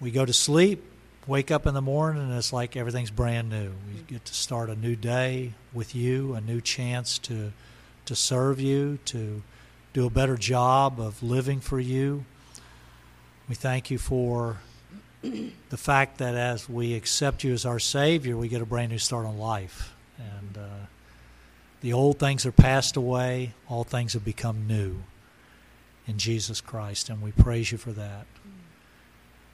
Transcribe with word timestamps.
we 0.00 0.10
go 0.10 0.24
to 0.24 0.32
sleep, 0.32 0.82
wake 1.26 1.50
up 1.50 1.66
in 1.66 1.74
the 1.74 1.82
morning, 1.82 2.22
and 2.22 2.32
it's 2.32 2.52
like 2.52 2.76
everything's 2.76 3.10
brand 3.10 3.48
new. 3.48 3.70
We 3.88 4.02
get 4.06 4.24
to 4.24 4.34
start 4.34 4.70
a 4.70 4.76
new 4.76 4.96
day 4.96 5.54
with 5.72 5.94
you, 5.94 6.34
a 6.34 6.40
new 6.40 6.60
chance 6.60 7.18
to 7.20 7.52
to 8.06 8.14
serve 8.14 8.60
you, 8.60 8.98
to 9.04 9.42
do 9.92 10.06
a 10.06 10.10
better 10.10 10.36
job 10.36 11.00
of 11.00 11.22
living 11.22 11.60
for 11.60 11.80
you. 11.80 12.24
We 13.48 13.54
thank 13.54 13.90
you 13.90 13.98
for 13.98 14.58
the 15.22 15.76
fact 15.76 16.18
that 16.18 16.34
as 16.34 16.68
we 16.68 16.94
accept 16.94 17.42
you 17.44 17.52
as 17.52 17.66
our 17.66 17.78
Savior, 17.78 18.36
we 18.36 18.48
get 18.48 18.62
a 18.62 18.66
brand 18.66 18.92
new 18.92 18.98
start 18.98 19.26
on 19.26 19.38
life. 19.38 19.94
And 20.18 20.56
uh, 20.56 20.86
the 21.80 21.92
old 21.92 22.18
things 22.18 22.46
are 22.46 22.52
passed 22.52 22.96
away, 22.96 23.54
all 23.68 23.84
things 23.84 24.12
have 24.14 24.24
become 24.24 24.66
new 24.66 25.02
in 26.06 26.18
Jesus 26.18 26.60
Christ, 26.60 27.08
and 27.08 27.20
we 27.20 27.32
praise 27.32 27.72
you 27.72 27.78
for 27.78 27.92
that. 27.92 28.26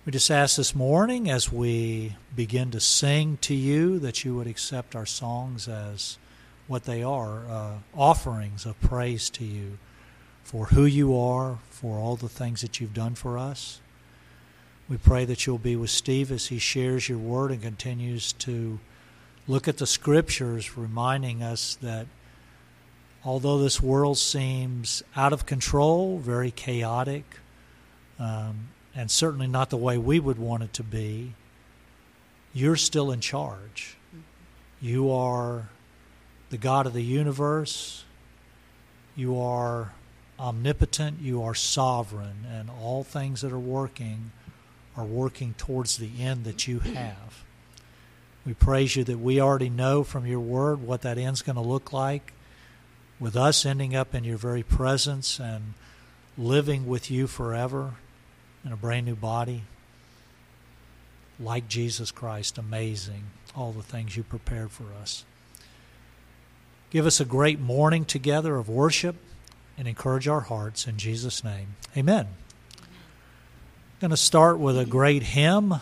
We 0.04 0.10
just 0.10 0.32
ask 0.32 0.56
this 0.56 0.74
morning 0.74 1.30
as 1.30 1.52
we 1.52 2.16
begin 2.34 2.72
to 2.72 2.80
sing 2.80 3.38
to 3.42 3.54
you 3.54 4.00
that 4.00 4.24
you 4.24 4.34
would 4.34 4.48
accept 4.48 4.96
our 4.96 5.06
songs 5.06 5.68
as 5.68 6.18
what 6.66 6.86
they 6.86 7.04
are 7.04 7.46
uh, 7.48 7.74
offerings 7.94 8.66
of 8.66 8.80
praise 8.80 9.30
to 9.30 9.44
you 9.44 9.78
for 10.42 10.66
who 10.66 10.86
you 10.86 11.16
are, 11.16 11.60
for 11.70 12.00
all 12.00 12.16
the 12.16 12.28
things 12.28 12.62
that 12.62 12.80
you've 12.80 12.92
done 12.92 13.14
for 13.14 13.38
us. 13.38 13.80
We 14.88 14.96
pray 14.96 15.24
that 15.24 15.46
you'll 15.46 15.58
be 15.58 15.76
with 15.76 15.90
Steve 15.90 16.32
as 16.32 16.48
he 16.48 16.58
shares 16.58 17.08
your 17.08 17.18
word 17.18 17.52
and 17.52 17.62
continues 17.62 18.32
to 18.32 18.80
look 19.46 19.68
at 19.68 19.78
the 19.78 19.86
scriptures, 19.86 20.76
reminding 20.76 21.44
us 21.44 21.76
that 21.76 22.08
although 23.24 23.58
this 23.58 23.80
world 23.80 24.18
seems 24.18 25.04
out 25.14 25.32
of 25.32 25.46
control, 25.46 26.18
very 26.18 26.50
chaotic, 26.50 27.36
um, 28.18 28.70
and 28.94 29.10
certainly 29.10 29.46
not 29.46 29.70
the 29.70 29.76
way 29.76 29.96
we 29.98 30.20
would 30.20 30.38
want 30.38 30.62
it 30.62 30.72
to 30.74 30.82
be, 30.82 31.34
you're 32.52 32.76
still 32.76 33.10
in 33.10 33.20
charge. 33.20 33.96
Mm-hmm. 34.08 34.86
You 34.86 35.10
are 35.10 35.68
the 36.50 36.58
God 36.58 36.86
of 36.86 36.92
the 36.92 37.02
universe. 37.02 38.04
You 39.16 39.40
are 39.40 39.92
omnipotent. 40.38 41.20
You 41.20 41.42
are 41.42 41.54
sovereign. 41.54 42.46
And 42.50 42.68
all 42.70 43.02
things 43.02 43.40
that 43.40 43.52
are 43.52 43.58
working 43.58 44.32
are 44.96 45.04
working 45.04 45.54
towards 45.56 45.96
the 45.96 46.10
end 46.20 46.44
that 46.44 46.68
you 46.68 46.80
mm-hmm. 46.80 46.94
have. 46.94 47.44
We 48.44 48.54
praise 48.54 48.96
you 48.96 49.04
that 49.04 49.20
we 49.20 49.40
already 49.40 49.70
know 49.70 50.02
from 50.02 50.26
your 50.26 50.40
word 50.40 50.82
what 50.82 51.02
that 51.02 51.16
end's 51.16 51.42
going 51.42 51.56
to 51.56 51.62
look 51.62 51.92
like, 51.92 52.32
with 53.20 53.36
us 53.36 53.64
ending 53.64 53.94
up 53.94 54.14
in 54.14 54.24
your 54.24 54.36
very 54.36 54.64
presence 54.64 55.38
and 55.38 55.74
living 56.36 56.86
with 56.86 57.08
you 57.08 57.28
forever 57.28 57.94
in 58.64 58.72
a 58.72 58.76
brand 58.76 59.06
new 59.06 59.14
body, 59.14 59.62
like 61.38 61.68
Jesus 61.68 62.10
Christ. 62.10 62.58
Amazing, 62.58 63.24
all 63.56 63.72
the 63.72 63.82
things 63.82 64.16
you 64.16 64.22
prepared 64.22 64.70
for 64.70 64.86
us. 65.00 65.24
Give 66.90 67.06
us 67.06 67.20
a 67.20 67.24
great 67.24 67.58
morning 67.58 68.04
together 68.04 68.56
of 68.56 68.68
worship 68.68 69.16
and 69.78 69.88
encourage 69.88 70.28
our 70.28 70.40
hearts 70.42 70.86
in 70.86 70.98
Jesus' 70.98 71.42
name. 71.42 71.76
Amen. 71.96 72.28
I'm 72.78 72.88
going 74.00 74.10
to 74.10 74.16
start 74.16 74.58
with 74.58 74.78
a 74.78 74.84
great 74.84 75.22
hymn. 75.22 75.76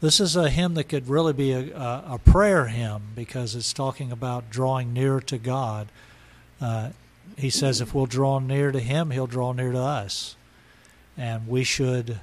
This 0.00 0.18
is 0.18 0.36
a 0.36 0.48
hymn 0.48 0.74
that 0.74 0.84
could 0.84 1.08
really 1.08 1.34
be 1.34 1.52
a, 1.52 1.76
a, 1.76 2.04
a 2.14 2.18
prayer 2.18 2.68
hymn 2.68 3.02
because 3.14 3.54
it's 3.54 3.72
talking 3.74 4.10
about 4.10 4.48
drawing 4.48 4.94
near 4.94 5.20
to 5.20 5.36
God. 5.36 5.88
Uh, 6.60 6.90
he 7.36 7.50
says 7.50 7.80
if 7.80 7.94
we'll 7.94 8.06
draw 8.06 8.38
near 8.38 8.72
to 8.72 8.80
Him, 8.80 9.10
He'll 9.10 9.26
draw 9.26 9.52
near 9.52 9.72
to 9.72 9.78
us 9.78 10.36
and 11.20 11.46
we 11.46 11.62
should, 11.62 12.18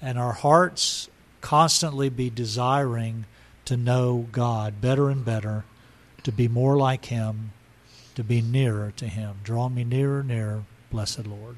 and 0.00 0.16
our 0.16 0.32
hearts 0.32 1.10
constantly 1.40 2.08
be 2.08 2.30
desiring 2.30 3.24
to 3.64 3.76
know 3.76 4.28
God 4.30 4.80
better 4.80 5.10
and 5.10 5.24
better, 5.24 5.64
to 6.22 6.30
be 6.30 6.46
more 6.46 6.76
like 6.76 7.06
Him, 7.06 7.50
to 8.14 8.22
be 8.22 8.40
nearer 8.40 8.92
to 8.98 9.08
Him. 9.08 9.38
Draw 9.42 9.70
me 9.70 9.82
nearer, 9.82 10.22
nearer, 10.22 10.62
blessed 10.92 11.26
Lord. 11.26 11.56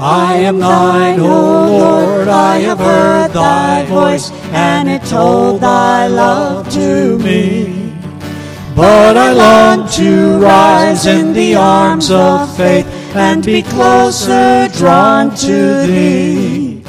I 0.00 0.34
am 0.34 0.60
thine, 0.60 1.18
O 1.18 1.26
Lord, 1.26 2.28
I 2.28 2.58
have 2.58 2.78
heard 2.78 3.32
thy 3.32 3.84
voice, 3.86 4.30
and 4.52 4.88
it 4.88 5.04
told 5.06 5.60
thy 5.60 6.06
love 6.06 6.70
to 6.74 7.18
me. 7.18 7.92
But 8.76 9.16
I 9.16 9.32
long 9.32 9.88
to 9.94 10.38
rise 10.38 11.06
in 11.06 11.32
the 11.32 11.56
arms 11.56 12.12
of 12.12 12.56
faith 12.56 12.86
and 13.16 13.44
be 13.44 13.62
closer 13.62 14.68
drawn 14.76 15.34
to 15.34 15.86
thee. 15.86 16.84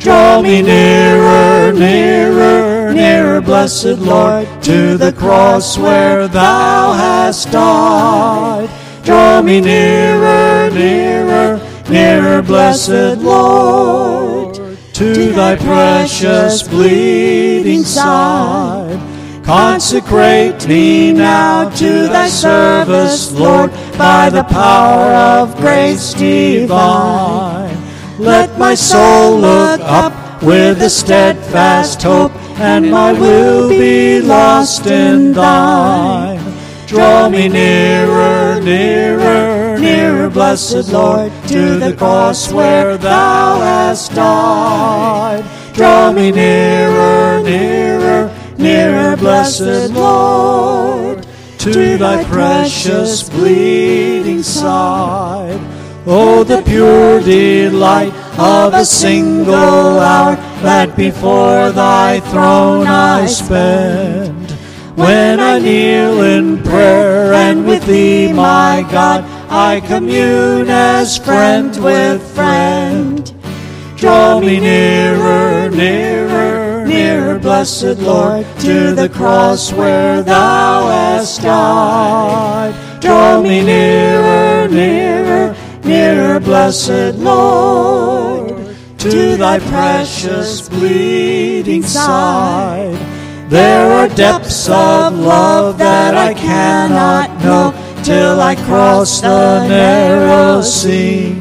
Draw 0.00 0.42
me 0.42 0.60
nearer, 0.60 1.72
nearer, 1.72 2.92
nearer, 2.92 3.40
blessed 3.40 4.00
Lord, 4.00 4.48
to 4.64 4.96
the 4.96 5.12
cross 5.12 5.78
where 5.78 6.26
thou 6.26 6.92
hast 6.92 7.52
died. 7.52 8.68
Draw 9.04 9.42
me 9.42 9.60
nearer, 9.60 10.70
nearer, 10.70 11.60
nearer, 11.88 12.42
blessed 12.42 13.18
Lord, 13.18 14.54
to 14.94 15.32
thy 15.32 15.56
precious 15.56 16.66
bleeding 16.66 17.84
side. 17.84 19.00
Consecrate 19.44 20.68
me 20.68 21.12
now 21.12 21.70
to 21.70 22.08
thy 22.08 22.28
service, 22.28 23.32
Lord, 23.32 23.70
by 23.96 24.28
the 24.28 24.44
power 24.44 25.10
of 25.40 25.56
grace 25.56 26.12
divine. 26.12 27.74
Let 28.18 28.58
my 28.58 28.74
soul 28.74 29.38
look 29.38 29.80
up 29.80 30.42
with 30.42 30.82
a 30.82 30.90
steadfast 30.90 32.02
hope, 32.02 32.32
and 32.60 32.90
my 32.90 33.12
will 33.12 33.70
be 33.70 34.20
lost 34.20 34.86
in 34.86 35.32
thine. 35.32 36.40
Draw 36.86 37.30
me 37.30 37.48
nearer, 37.48 38.60
nearer, 38.60 39.57
nearer, 39.78 40.28
blessed 40.28 40.92
Lord, 40.92 41.32
to 41.48 41.78
the 41.78 41.94
cross 41.96 42.52
where 42.52 42.98
thou 42.98 43.60
hast 43.60 44.12
died. 44.14 45.44
Draw 45.74 46.12
me 46.12 46.32
nearer, 46.32 47.42
nearer, 47.42 48.34
nearer, 48.58 49.16
blessed 49.16 49.92
Lord, 49.92 51.26
to 51.58 51.96
thy 51.96 52.24
precious 52.24 53.28
bleeding 53.28 54.42
side. 54.42 55.60
Oh, 56.06 56.42
the 56.42 56.62
pure 56.62 57.20
delight 57.20 58.14
of 58.38 58.72
a 58.72 58.84
single 58.84 59.54
hour 59.54 60.36
that 60.62 60.96
before 60.96 61.70
thy 61.70 62.20
throne 62.20 62.86
I 62.86 63.26
spend. 63.26 64.50
When 64.96 65.38
I 65.38 65.58
kneel 65.58 66.22
in 66.22 66.62
prayer 66.64 67.32
and 67.32 67.66
with 67.66 67.86
thee, 67.86 68.32
my 68.32 68.84
God, 68.90 69.37
I 69.50 69.80
commune 69.80 70.68
as 70.68 71.16
friend 71.16 71.74
with 71.82 72.22
friend. 72.34 73.32
Draw 73.96 74.40
me 74.40 74.60
nearer, 74.60 75.70
nearer, 75.70 76.86
nearer, 76.86 77.38
blessed 77.38 77.98
Lord, 77.98 78.44
to 78.60 78.94
the 78.94 79.08
cross 79.08 79.72
where 79.72 80.22
thou 80.22 80.88
hast 80.88 81.40
died. 81.40 83.00
Draw 83.00 83.40
me 83.40 83.64
nearer, 83.64 84.68
nearer, 84.68 85.56
nearer, 85.82 86.40
blessed 86.40 87.14
Lord, 87.16 88.76
to 88.98 89.36
thy 89.38 89.60
precious 89.60 90.68
bleeding 90.68 91.84
side. 91.84 92.98
There 93.48 93.90
are 93.94 94.08
depths 94.08 94.68
of 94.68 95.18
love 95.18 95.78
that 95.78 96.14
I 96.14 96.34
cannot 96.34 97.42
know 97.42 97.87
till 98.08 98.40
I 98.40 98.54
cross 98.54 99.20
the 99.20 99.68
narrow 99.68 100.62
sea. 100.62 101.34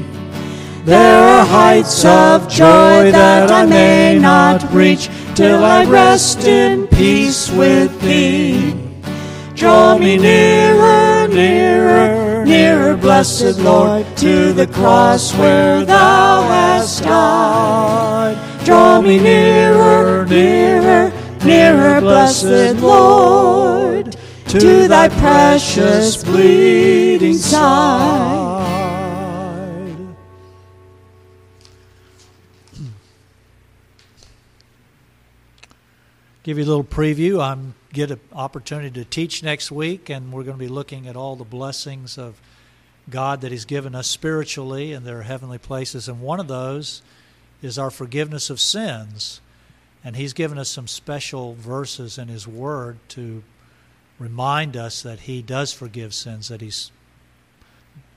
There 0.83 1.23
are 1.23 1.45
heights 1.45 2.03
of 2.03 2.49
joy 2.49 3.09
that 3.11 3.49
I 3.49 3.65
may 3.65 4.19
not 4.19 4.69
reach 4.73 5.09
till 5.33 5.63
I 5.63 5.85
rest 5.85 6.43
in 6.43 6.85
peace 6.87 7.49
with 7.51 8.01
thee. 8.01 8.75
Draw 9.55 9.97
me 9.97 10.17
nearer, 10.17 11.29
nearer, 11.29 12.43
nearer, 12.45 12.97
blessed 12.97 13.59
Lord, 13.59 14.05
to 14.17 14.51
the 14.51 14.67
cross 14.67 15.33
where 15.35 15.85
thou 15.85 16.41
hast 16.41 17.03
died. 17.03 18.37
Draw 18.65 19.01
me 19.03 19.19
nearer, 19.19 20.25
nearer, 20.25 21.13
nearer, 21.45 22.01
blessed 22.01 22.75
Lord, 22.81 24.06
to 24.49 24.87
thy 24.87 25.09
precious 25.09 26.23
bleeding 26.23 27.33
side. 27.33 28.77
Give 36.43 36.57
you 36.57 36.63
a 36.63 36.65
little 36.65 36.83
preview. 36.83 37.43
I'm 37.43 37.73
get 37.91 38.09
an 38.09 38.21
opportunity 38.31 38.91
to 38.91 39.03
teach 39.03 39.43
next 39.43 39.69
week, 39.69 40.09
and 40.09 40.31
we're 40.31 40.43
going 40.43 40.57
to 40.57 40.63
be 40.63 40.69
looking 40.69 41.07
at 41.07 41.17
all 41.17 41.35
the 41.35 41.43
blessings 41.43 42.17
of 42.17 42.39
God 43.09 43.41
that 43.41 43.51
He's 43.51 43.65
given 43.65 43.95
us 43.95 44.07
spiritually 44.07 44.93
in 44.93 45.03
their 45.03 45.23
heavenly 45.23 45.57
places. 45.57 46.07
And 46.07 46.21
one 46.21 46.39
of 46.39 46.47
those 46.47 47.01
is 47.61 47.77
our 47.77 47.89
forgiveness 47.89 48.49
of 48.49 48.61
sins. 48.61 49.41
And 50.05 50.15
He's 50.15 50.31
given 50.31 50.57
us 50.57 50.69
some 50.69 50.87
special 50.87 51.53
verses 51.55 52.17
in 52.17 52.29
His 52.29 52.47
Word 52.47 52.97
to 53.09 53.43
remind 54.19 54.75
us 54.75 55.01
that 55.03 55.21
He 55.21 55.41
does 55.41 55.73
forgive 55.73 56.13
sins, 56.13 56.47
that 56.49 56.61
He's 56.61 56.91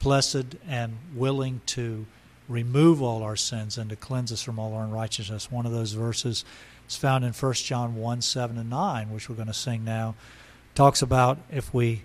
blessed 0.01 0.57
and 0.69 0.97
willing 1.15 1.61
to 1.67 2.07
remove 2.49 3.01
all 3.01 3.23
our 3.23 3.37
sins 3.37 3.79
and 3.79 3.89
to 3.91 3.97
cleanse 3.97 4.33
us 4.33 4.43
from 4.43 4.59
all 4.59 4.75
our 4.75 4.85
unrighteousness. 4.85 5.51
One 5.51 5.67
of 5.67 5.73
those 5.73 5.93
verses 5.93 6.45
is 6.89 6.97
found 6.97 7.25
in 7.25 7.33
1 7.33 7.53
John 7.55 7.95
1 7.97 8.21
7 8.21 8.59
and 8.59 8.71
9, 8.71 9.11
which 9.11 9.29
we're 9.29 9.37
going 9.37 9.47
to 9.47 9.55
sing 9.55 9.85
now. 9.85 10.15
Talks 10.75 11.03
about 11.03 11.39
if 11.51 11.73
we 11.73 12.03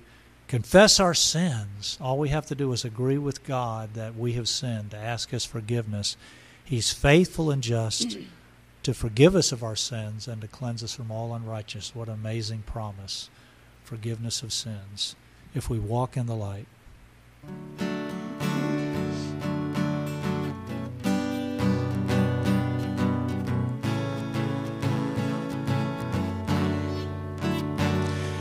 confess 0.47 0.99
our 0.99 1.13
sins, 1.13 1.97
all 1.99 2.19
we 2.19 2.29
have 2.29 2.45
to 2.47 2.55
do 2.55 2.71
is 2.71 2.85
agree 2.85 3.17
with 3.17 3.43
God 3.43 3.95
that 3.95 4.15
we 4.15 4.33
have 4.33 4.47
sinned, 4.47 4.91
to 4.91 4.97
ask 4.97 5.31
His 5.31 5.45
forgiveness. 5.45 6.15
He's 6.63 6.93
faithful 6.93 7.51
and 7.51 7.61
just 7.63 8.17
to 8.83 8.93
forgive 8.93 9.35
us 9.35 9.51
of 9.51 9.63
our 9.63 9.75
sins 9.75 10.27
and 10.27 10.41
to 10.41 10.47
cleanse 10.47 10.83
us 10.83 10.95
from 10.95 11.11
all 11.11 11.33
unrighteousness. 11.33 11.95
What 11.95 12.07
an 12.07 12.15
amazing 12.15 12.63
promise! 12.67 13.29
Forgiveness 13.85 14.41
of 14.41 14.51
sins 14.51 15.15
if 15.53 15.69
we 15.69 15.77
walk 15.77 16.17
in 16.17 16.25
the 16.25 16.35
light. 16.35 16.65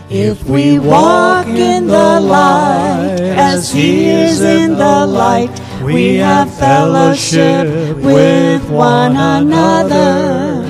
If 0.08 0.44
we 0.44 0.78
walk 0.78 1.46
in 1.46 1.88
the 1.88 2.20
light 2.20 3.20
as 3.20 3.70
He 3.70 4.06
is 4.06 4.40
in 4.40 4.78
the 4.78 5.06
light, 5.06 5.50
we 5.82 6.14
have 6.16 6.48
fellowship 6.58 7.66
with 7.98 8.66
one 8.70 9.14
another. 9.16 10.64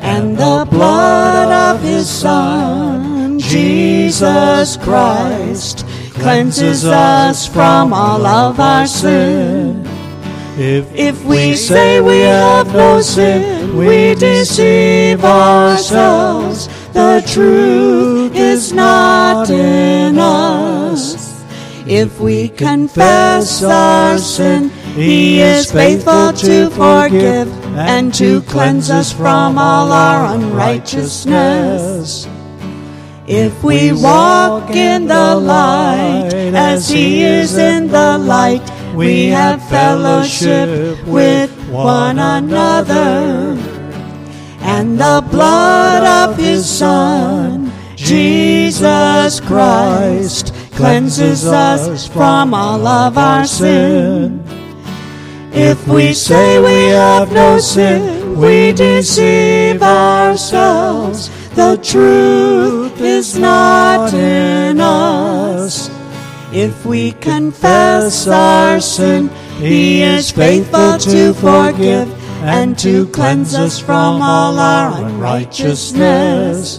And 0.00 0.36
the 0.36 0.68
blood 0.70 1.74
of 1.74 1.82
His 1.82 2.08
Son, 2.08 2.93
Jesus 3.48 4.76
Christ, 4.76 5.86
cleanses 6.14 6.84
us 6.84 7.46
from 7.46 7.92
all 7.92 8.26
of 8.26 8.60
our 8.60 8.86
sin. 8.86 9.84
If, 10.56 10.92
if 10.94 11.24
we 11.24 11.56
say 11.56 12.00
we 12.00 12.20
have 12.20 12.72
no 12.72 13.00
sin, 13.00 13.76
we 13.76 14.14
deceive 14.14 15.24
ourselves 15.24 16.68
the 16.94 17.22
truth 17.26 18.36
is 18.36 18.72
not 18.72 19.50
in 19.50 20.16
us. 20.16 21.44
If 21.88 22.20
we 22.20 22.50
confess 22.50 23.64
our 23.64 24.16
sin, 24.16 24.70
He 24.94 25.40
is 25.40 25.72
faithful 25.72 26.32
to 26.34 26.70
forgive 26.70 27.52
and 27.76 28.14
to 28.14 28.42
cleanse 28.42 28.90
us 28.90 29.12
from 29.12 29.58
all 29.58 29.90
our 29.90 30.36
unrighteousness. 30.36 32.28
If 33.26 33.62
we 33.64 33.92
walk 33.92 34.70
in 34.70 35.06
the 35.06 35.36
light 35.36 36.30
as 36.54 36.88
He 36.88 37.22
is 37.22 37.56
in 37.56 37.88
the 37.88 38.18
light, 38.18 38.62
we 38.94 39.26
have 39.26 39.66
fellowship 39.68 41.04
with 41.06 41.50
one 41.68 42.18
another 42.18 43.58
and 44.64 44.98
the 44.98 45.22
blood 45.30 46.30
of 46.30 46.38
his 46.38 46.68
Son, 46.68 47.70
Jesus 47.96 49.38
Christ, 49.40 50.54
cleanses 50.72 51.44
us 51.44 52.08
from 52.08 52.54
all 52.54 52.86
of 52.86 53.18
our 53.18 53.44
sin. 53.44 54.42
If 55.52 55.86
we 55.86 56.14
say 56.14 56.58
we 56.60 56.88
have 56.94 57.30
no 57.30 57.58
sin, 57.58 58.38
we 58.38 58.72
deceive 58.72 59.82
ourselves. 59.82 61.30
The 61.54 61.78
truth 61.82 63.00
is 63.00 63.38
not 63.38 64.12
in 64.12 64.80
us. 64.80 65.88
If 66.52 66.84
we 66.84 67.12
confess 67.12 68.26
our 68.26 68.80
sin, 68.80 69.30
He 69.58 70.02
is 70.02 70.32
faithful 70.32 70.98
to 70.98 71.32
forgive 71.34 72.12
and 72.42 72.76
to 72.80 73.06
cleanse 73.06 73.54
us 73.54 73.78
from 73.78 74.20
all 74.20 74.58
our 74.58 75.00
unrighteousness. 75.04 76.78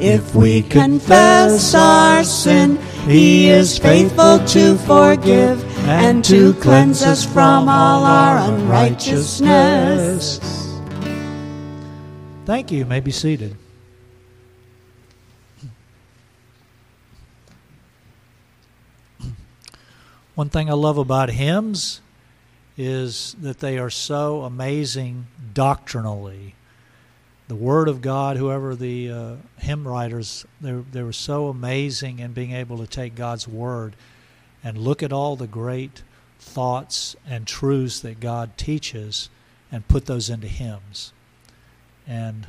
If 0.00 0.34
we 0.34 0.62
confess 0.62 1.74
our 1.74 2.24
sin, 2.24 2.78
He 3.06 3.50
is 3.50 3.76
faithful 3.76 4.38
to 4.46 4.76
forgive 4.78 5.62
and 5.86 6.24
to 6.24 6.54
cleanse 6.54 7.02
us 7.02 7.24
from 7.24 7.68
all 7.68 8.04
our 8.04 8.38
unrighteousness. 8.50 10.40
Thank 12.46 12.72
you. 12.72 12.78
you 12.78 12.86
may 12.86 13.00
be 13.00 13.10
seated. 13.10 13.56
One 20.40 20.48
thing 20.48 20.70
I 20.70 20.72
love 20.72 20.96
about 20.96 21.28
hymns 21.28 22.00
is 22.78 23.36
that 23.42 23.58
they 23.58 23.76
are 23.76 23.90
so 23.90 24.40
amazing 24.40 25.26
doctrinally. 25.52 26.54
The 27.48 27.54
Word 27.54 27.88
of 27.88 28.00
God, 28.00 28.38
whoever 28.38 28.74
the 28.74 29.10
uh, 29.10 29.34
hymn 29.58 29.86
writers, 29.86 30.46
they, 30.58 30.72
they 30.72 31.02
were 31.02 31.12
so 31.12 31.48
amazing 31.48 32.20
in 32.20 32.32
being 32.32 32.52
able 32.52 32.78
to 32.78 32.86
take 32.86 33.14
God's 33.14 33.46
Word 33.46 33.94
and 34.64 34.78
look 34.78 35.02
at 35.02 35.12
all 35.12 35.36
the 35.36 35.46
great 35.46 36.02
thoughts 36.38 37.16
and 37.28 37.46
truths 37.46 38.00
that 38.00 38.18
God 38.18 38.56
teaches 38.56 39.28
and 39.70 39.86
put 39.88 40.06
those 40.06 40.30
into 40.30 40.48
hymns. 40.48 41.12
And 42.06 42.46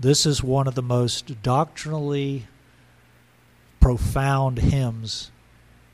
this 0.00 0.24
is 0.24 0.42
one 0.42 0.66
of 0.66 0.74
the 0.74 0.80
most 0.80 1.42
doctrinally 1.42 2.46
profound 3.78 4.58
hymns 4.58 5.30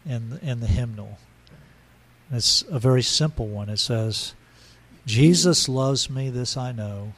in 0.07 0.39
in 0.41 0.61
the 0.61 0.69
hymnal. 0.69 1.19
It's 2.33 2.65
a 2.71 2.79
very 2.79 3.03
simple 3.03 3.47
one. 3.47 3.69
It 3.69 3.79
says, 3.79 4.35
Jesus 5.05 5.69
loves 5.69 6.09
me, 6.09 6.31
this 6.31 6.57
I 6.57 6.73
know, 6.73 7.13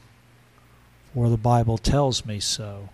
for 1.14 1.28
the 1.31 1.37
Bible 1.37 1.78
tells 1.78 2.26
me 2.26 2.40
so. 2.40 2.88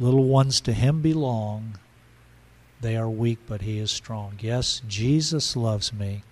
Little 0.00 0.24
ones 0.24 0.60
to 0.62 0.72
him 0.72 1.00
belong. 1.00 1.78
They 2.80 2.96
are 2.96 3.08
weak, 3.08 3.38
but 3.46 3.62
he 3.62 3.78
is 3.78 3.92
strong. 3.92 4.38
Yes, 4.40 4.82
Jesus 4.88 5.54
loves 5.54 5.92
me. 5.92 6.24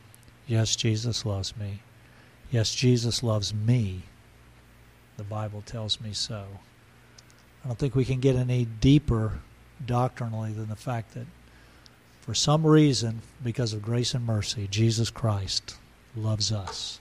Yes, 0.47 0.75
Jesus 0.75 1.25
loves 1.25 1.57
me. 1.57 1.81
Yes, 2.51 2.75
Jesus 2.75 3.23
loves 3.23 3.55
me. 3.55 4.03
The 5.17 5.25
Bible 5.25 5.63
tells 5.65 6.01
me 6.01 6.13
so. 6.13 6.47
I 7.63 7.69
don't 7.69 7.79
think 7.79 7.95
we 7.95 8.05
can 8.05 8.19
get 8.19 8.35
any 8.35 8.65
deeper 8.65 9.41
doctrinally 9.85 10.53
than 10.53 10.69
the 10.69 10.77
fact 10.77 11.15
that 11.15 11.27
for 12.29 12.35
some 12.35 12.67
reason, 12.67 13.23
because 13.43 13.73
of 13.73 13.81
grace 13.81 14.13
and 14.13 14.27
mercy, 14.27 14.69
Jesus 14.71 15.09
Christ 15.09 15.77
loves 16.15 16.53
us. 16.53 17.01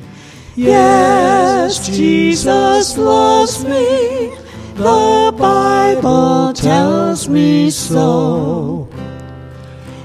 Jesus 1.79 2.97
loves 2.97 3.63
me. 3.63 4.33
The 4.75 5.33
Bible 5.37 6.53
tells 6.53 7.27
me 7.27 7.69
so. 7.69 8.87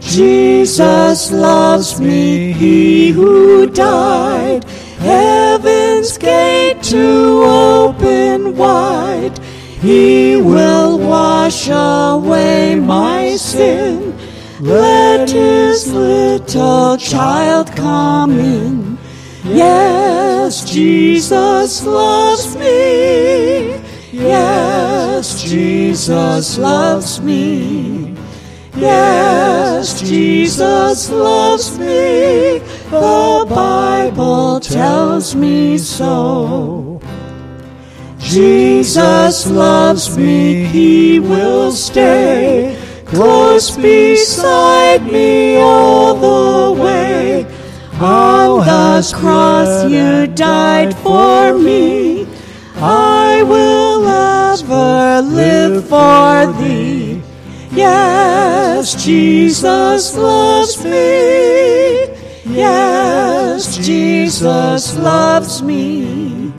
Jesus 0.00 1.32
loves 1.32 2.00
me, 2.00 2.52
he 2.52 3.10
who 3.10 3.66
died 3.66 4.64
heaven's 4.98 6.18
gate 6.18 6.82
to 6.82 7.42
open 7.44 8.56
wide. 8.56 9.38
He 9.80 10.36
will 10.36 10.98
wash 10.98 11.68
away 11.68 12.74
my 12.76 13.36
sin. 13.36 14.16
Let 14.60 15.30
his 15.30 15.92
little 15.92 16.96
child 16.96 17.70
come 17.72 18.38
in. 18.38 18.95
Yes, 19.48 20.64
Jesus 20.64 21.84
loves 21.84 22.56
me. 22.56 23.80
Yes, 24.12 25.42
Jesus 25.42 26.58
loves 26.58 27.20
me. 27.20 28.16
Yes, 28.76 30.00
Jesus 30.00 31.10
loves 31.10 31.78
me. 31.78 32.58
The 32.90 33.46
Bible 33.48 34.60
tells 34.60 35.34
me 35.34 35.78
so. 35.78 37.00
Jesus 38.18 39.46
loves 39.46 40.16
me, 40.18 40.64
He 40.64 41.20
will 41.20 41.70
stay 41.70 42.76
close 43.06 43.76
beside 43.76 45.04
me 45.04 45.56
all 45.56 46.14
the 46.14 46.82
way. 46.82 47.55
On 47.98 48.58
the 48.58 49.12
cross 49.14 49.84
you 49.90 50.26
died 50.26 50.94
for 50.98 51.58
me. 51.58 52.26
I 52.76 53.42
will 53.42 54.06
ever 54.06 55.22
live 55.22 55.88
for 55.88 56.52
thee. 56.60 57.22
Yes, 57.72 59.02
Jesus 59.02 60.14
loves 60.14 60.84
me. 60.84 62.06
Yes, 62.44 63.78
Jesus 63.78 64.96
loves 64.98 65.62
me. 65.62 66.52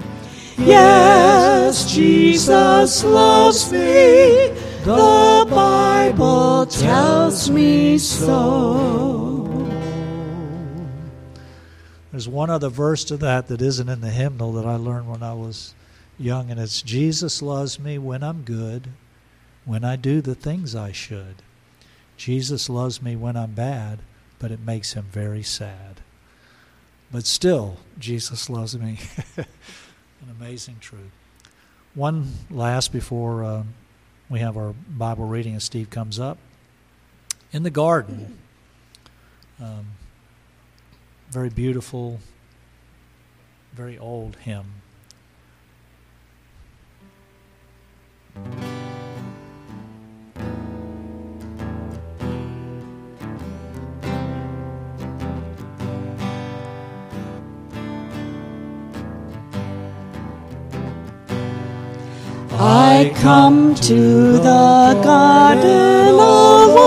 Yes, 0.57 1.91
Jesus 1.93 3.03
loves 3.03 3.71
me. 3.71 4.49
The 4.83 5.45
Bible 5.49 6.65
tells 6.65 7.51
me 7.51 7.99
so. 7.99 9.36
There's 12.17 12.27
one 12.27 12.49
other 12.49 12.69
verse 12.69 13.03
to 13.03 13.17
that 13.17 13.47
that 13.47 13.61
isn't 13.61 13.89
in 13.89 14.01
the 14.01 14.09
hymnal 14.09 14.51
that 14.53 14.65
I 14.65 14.73
learned 14.75 15.07
when 15.07 15.21
I 15.21 15.35
was 15.35 15.75
young, 16.17 16.49
and 16.49 16.59
it's 16.59 16.81
Jesus 16.81 17.43
loves 17.43 17.79
me 17.79 17.99
when 17.99 18.23
I'm 18.23 18.41
good, 18.41 18.87
when 19.65 19.83
I 19.83 19.97
do 19.97 20.19
the 20.19 20.33
things 20.33 20.75
I 20.75 20.91
should. 20.91 21.43
Jesus 22.17 22.69
loves 22.69 23.03
me 23.03 23.15
when 23.15 23.37
I'm 23.37 23.51
bad, 23.51 23.99
but 24.39 24.49
it 24.49 24.59
makes 24.59 24.93
him 24.93 25.05
very 25.11 25.43
sad. 25.43 26.01
But 27.11 27.27
still, 27.27 27.77
Jesus 27.99 28.49
loves 28.49 28.75
me. 28.75 28.97
An 29.37 29.45
amazing 30.41 30.77
truth. 30.79 31.11
One 31.93 32.33
last 32.49 32.91
before 32.91 33.43
uh, 33.43 33.63
we 34.27 34.39
have 34.39 34.57
our 34.57 34.73
Bible 34.73 35.27
reading 35.27 35.53
as 35.53 35.65
Steve 35.65 35.91
comes 35.91 36.19
up. 36.19 36.39
In 37.51 37.61
the 37.61 37.69
garden, 37.69 38.39
um, 39.61 39.85
very 41.29 41.49
beautiful, 41.49 42.19
very 43.73 43.97
old 43.97 44.37
hymn. 44.37 44.65
I 62.59 63.13
come 63.17 63.75
to 63.75 64.33
the 64.33 64.99
garden 65.03 66.07
alone 66.15 66.79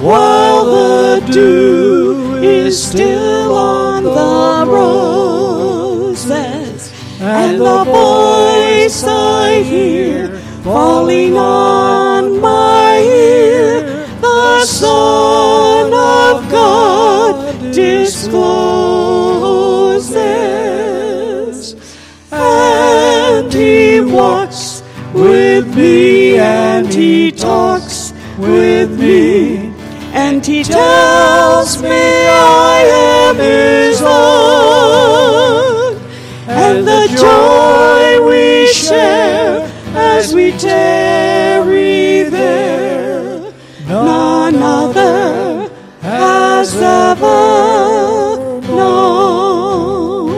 while 0.00 0.64
the 0.66 1.20
dew 1.32 2.11
is 2.72 2.82
still 2.88 3.54
on 3.54 4.02
the 4.02 4.64
roses 4.72 6.22
and 7.20 7.60
the 7.60 7.84
voice 7.84 9.04
I 9.04 9.62
hear 9.62 10.38
falling 10.64 11.36
on 11.36 12.40
my 12.40 12.96
ear 12.98 14.06
the 14.22 14.64
Son 14.64 15.92
of 15.92 16.50
God 16.50 17.74
discloses 17.74 18.24
and 22.32 23.52
he 23.52 24.00
walks 24.00 24.82
with 25.12 25.76
me 25.76 26.38
and 26.38 26.86
he 26.90 27.30
talks 27.32 28.14
with 28.38 28.98
me 28.98 29.31
and 30.42 30.56
he 30.56 30.64
tells 30.64 31.80
me 31.80 31.88
I 31.88 32.82
am 33.28 33.36
his 33.36 34.02
own. 34.02 35.22
And 36.48 36.84
the 36.86 37.06
joy 37.16 38.20
we 38.28 38.66
share 38.72 39.70
as 39.94 40.34
we 40.34 40.50
tarry 40.52 42.24
there 42.28 43.52
none 43.86 44.56
other 44.56 45.70
has 46.00 46.74
ever 46.74 48.60
known. 48.62 50.32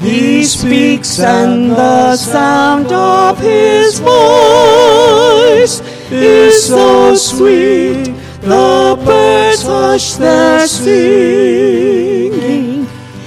He 0.00 0.44
speaks 0.44 1.20
and 1.20 1.72
the 1.72 2.16
sound 2.16 2.90
of 2.90 3.38
his 3.38 3.98
voice 3.98 5.82
is 6.10 6.68
so 6.68 7.14
sweet 7.16 8.13
the 8.44 9.02
birds 9.04 9.62
hush 9.62 10.14
their 10.14 10.66
singing 10.66 12.04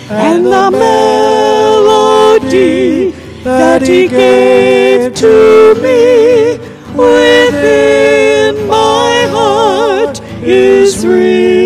and 0.10 0.46
the 0.46 0.70
melody 0.72 2.08
that 3.44 3.82
he 3.82 4.08
gave 4.08 5.16
to 5.16 5.74
me 5.82 6.60
within 6.94 8.68
my 8.68 9.26
heart 9.32 10.22
is 10.44 11.06
ringing. 11.06 11.58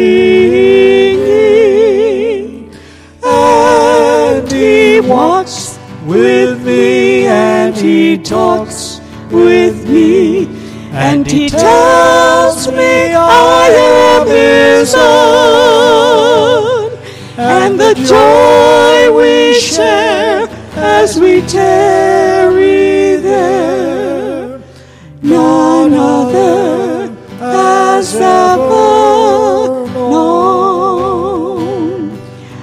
And 3.21 4.49
he 4.49 5.01
walks 5.01 5.77
with 6.05 6.65
me 6.65 7.25
and 7.25 7.75
he 7.75 8.17
talks 8.17 9.01
with 9.29 9.80
and 11.01 11.25
he 11.25 11.49
tells 11.49 12.67
me 12.67 13.13
I 13.13 13.67
am 13.91 14.27
his 14.27 14.93
own 14.95 16.11
and 17.37 17.79
the 17.79 17.93
joy 17.95 19.11
we 19.19 19.59
share 19.59 20.47
as 20.75 21.19
we 21.19 21.41
tarry 21.41 23.15
there. 23.15 24.59
None 25.23 25.93
other 25.93 27.09
has 27.39 28.15
ever 28.15 29.87
known. 30.11 30.51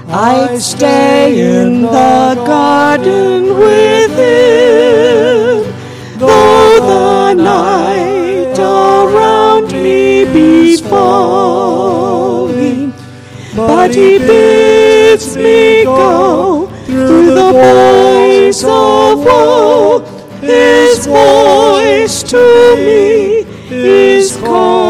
I 0.09 0.59
stay 0.59 1.40
in 1.40 1.83
the 1.83 2.35
garden 2.47 3.59
with 3.59 4.12
him 4.16 5.64
though 6.18 6.80
the 6.80 7.35
night 7.35 7.77
but 13.69 13.95
he 13.95 14.17
bids 14.19 15.37
me 15.37 15.85
go 15.85 16.67
through 16.87 17.35
the 17.35 17.51
voice 17.53 18.65
of 18.65 19.19
woe. 19.27 20.01
His 20.41 21.07
voice 21.07 22.23
to 22.33 22.45
me 22.87 23.45
is 23.71 24.37
calling, 24.39 24.89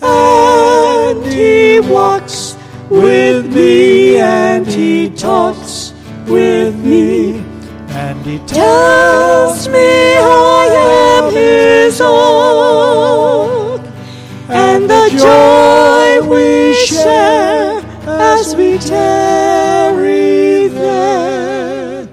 and 0.00 1.26
he 1.26 1.80
walks 1.80 2.56
with 2.88 3.52
me, 3.52 4.18
and 4.20 4.64
he 4.64 5.10
talks 5.10 5.92
with 6.28 6.76
me, 6.84 7.42
And 7.88 8.24
he 8.24 8.38
tells 8.46 9.66
me 9.66 10.16
I 10.18 10.49
joy 15.30 16.20
we 16.32 16.74
share 16.74 17.80
as 18.06 18.56
we 18.56 18.78
tarry 18.78 20.68
there. 20.68 22.08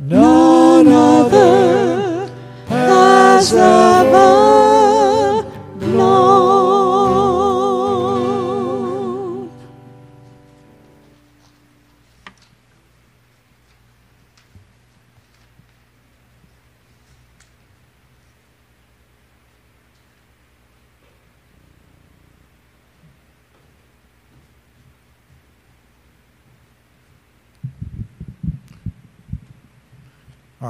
None 0.00 0.88
other 0.88 2.30
has 2.68 3.52
ever 3.52 3.91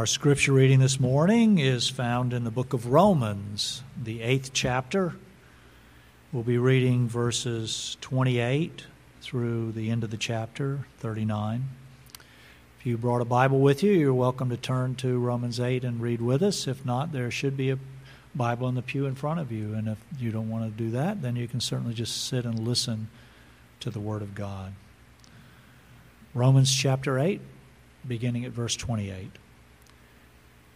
Our 0.03 0.07
scripture 0.07 0.51
reading 0.51 0.81
this 0.81 0.99
morning 0.99 1.61
is 1.61 1.89
found 1.89 2.33
in 2.33 2.43
the 2.43 2.51
book 2.51 2.73
of 2.73 2.89
Romans, 2.89 3.85
the 3.97 4.21
eighth 4.21 4.51
chapter. 4.53 5.15
We'll 6.33 6.43
be 6.43 6.59
reading 6.59 7.07
verses 7.07 7.97
28 8.01 8.85
through 9.21 9.71
the 9.71 9.91
end 9.91 10.03
of 10.03 10.11
the 10.11 10.17
chapter, 10.17 10.87
39. 10.99 11.69
If 12.81 12.85
you 12.85 12.99
brought 12.99 13.21
a 13.21 13.25
Bible 13.25 13.61
with 13.61 13.85
you, 13.85 13.93
you're 13.93 14.13
welcome 14.13 14.51
to 14.51 14.57
turn 14.57 14.97
to 14.97 15.21
Romans 15.21 15.61
8 15.61 15.85
and 15.85 16.03
read 16.03 16.21
with 16.21 16.43
us. 16.43 16.67
If 16.67 16.85
not, 16.85 17.13
there 17.13 17.31
should 17.31 17.57
be 17.57 17.71
a 17.71 17.79
Bible 18.35 18.69
in 18.69 18.75
the 18.75 18.83
pew 18.83 19.07
in 19.07 19.15
front 19.15 19.39
of 19.39 19.53
you. 19.53 19.73
And 19.73 19.87
if 19.87 19.99
you 20.19 20.33
don't 20.33 20.51
want 20.51 20.65
to 20.65 20.85
do 20.85 20.91
that, 20.91 21.23
then 21.23 21.37
you 21.37 21.47
can 21.47 21.61
certainly 21.61 21.95
just 21.95 22.27
sit 22.27 22.45
and 22.45 22.67
listen 22.67 23.07
to 23.79 23.89
the 23.89 24.01
Word 24.01 24.23
of 24.23 24.35
God. 24.35 24.73
Romans 26.35 26.75
chapter 26.75 27.21
8, 27.21 27.41
beginning 28.05 28.45
at 28.45 28.51
verse 28.51 28.75
28. 28.75 29.39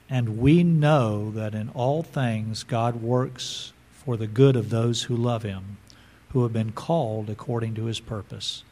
And 0.08 0.38
we 0.38 0.62
know 0.62 1.30
that 1.32 1.54
in 1.54 1.68
all 1.70 2.02
things 2.02 2.62
God 2.62 3.02
works 3.02 3.72
for 3.90 4.16
the 4.16 4.28
good 4.28 4.54
of 4.54 4.70
those 4.70 5.04
who 5.04 5.16
love 5.16 5.42
him, 5.42 5.78
who 6.30 6.42
have 6.44 6.52
been 6.52 6.72
called 6.72 7.28
according 7.28 7.74
to 7.74 7.86
his 7.86 7.98
purpose. 7.98 8.62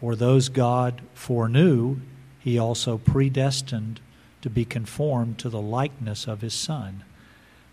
For 0.00 0.16
those 0.16 0.48
God 0.48 1.02
foreknew, 1.12 1.98
he 2.38 2.58
also 2.58 2.96
predestined 2.96 4.00
to 4.40 4.48
be 4.48 4.64
conformed 4.64 5.38
to 5.38 5.50
the 5.50 5.60
likeness 5.60 6.26
of 6.26 6.40
his 6.40 6.54
Son, 6.54 7.04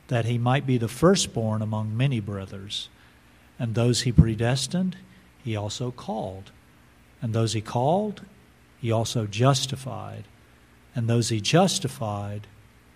that 0.08 0.26
he 0.26 0.38
might 0.38 0.66
be 0.66 0.78
the 0.78 0.88
firstborn 0.88 1.62
among 1.62 1.96
many 1.96 2.20
brothers. 2.20 2.90
And 3.58 3.74
those 3.74 4.02
he 4.02 4.12
predestined, 4.12 4.98
he 5.44 5.56
also 5.56 5.92
called. 5.92 6.52
And 7.22 7.34
those 7.34 7.54
he 7.54 7.62
called, 7.62 8.24
he 8.82 8.92
also 8.92 9.28
justified. 9.28 10.26
And 10.94 11.08
those 11.08 11.30
he 11.30 11.40
justified, 11.40 12.48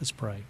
Let's 0.00 0.10
pray. 0.12 0.44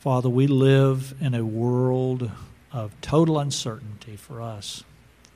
Father, 0.00 0.28
we 0.28 0.46
live 0.46 1.14
in 1.20 1.34
a 1.34 1.44
world 1.44 2.30
of 2.72 2.92
total 3.00 3.38
uncertainty 3.38 4.16
for 4.16 4.42
us. 4.42 4.84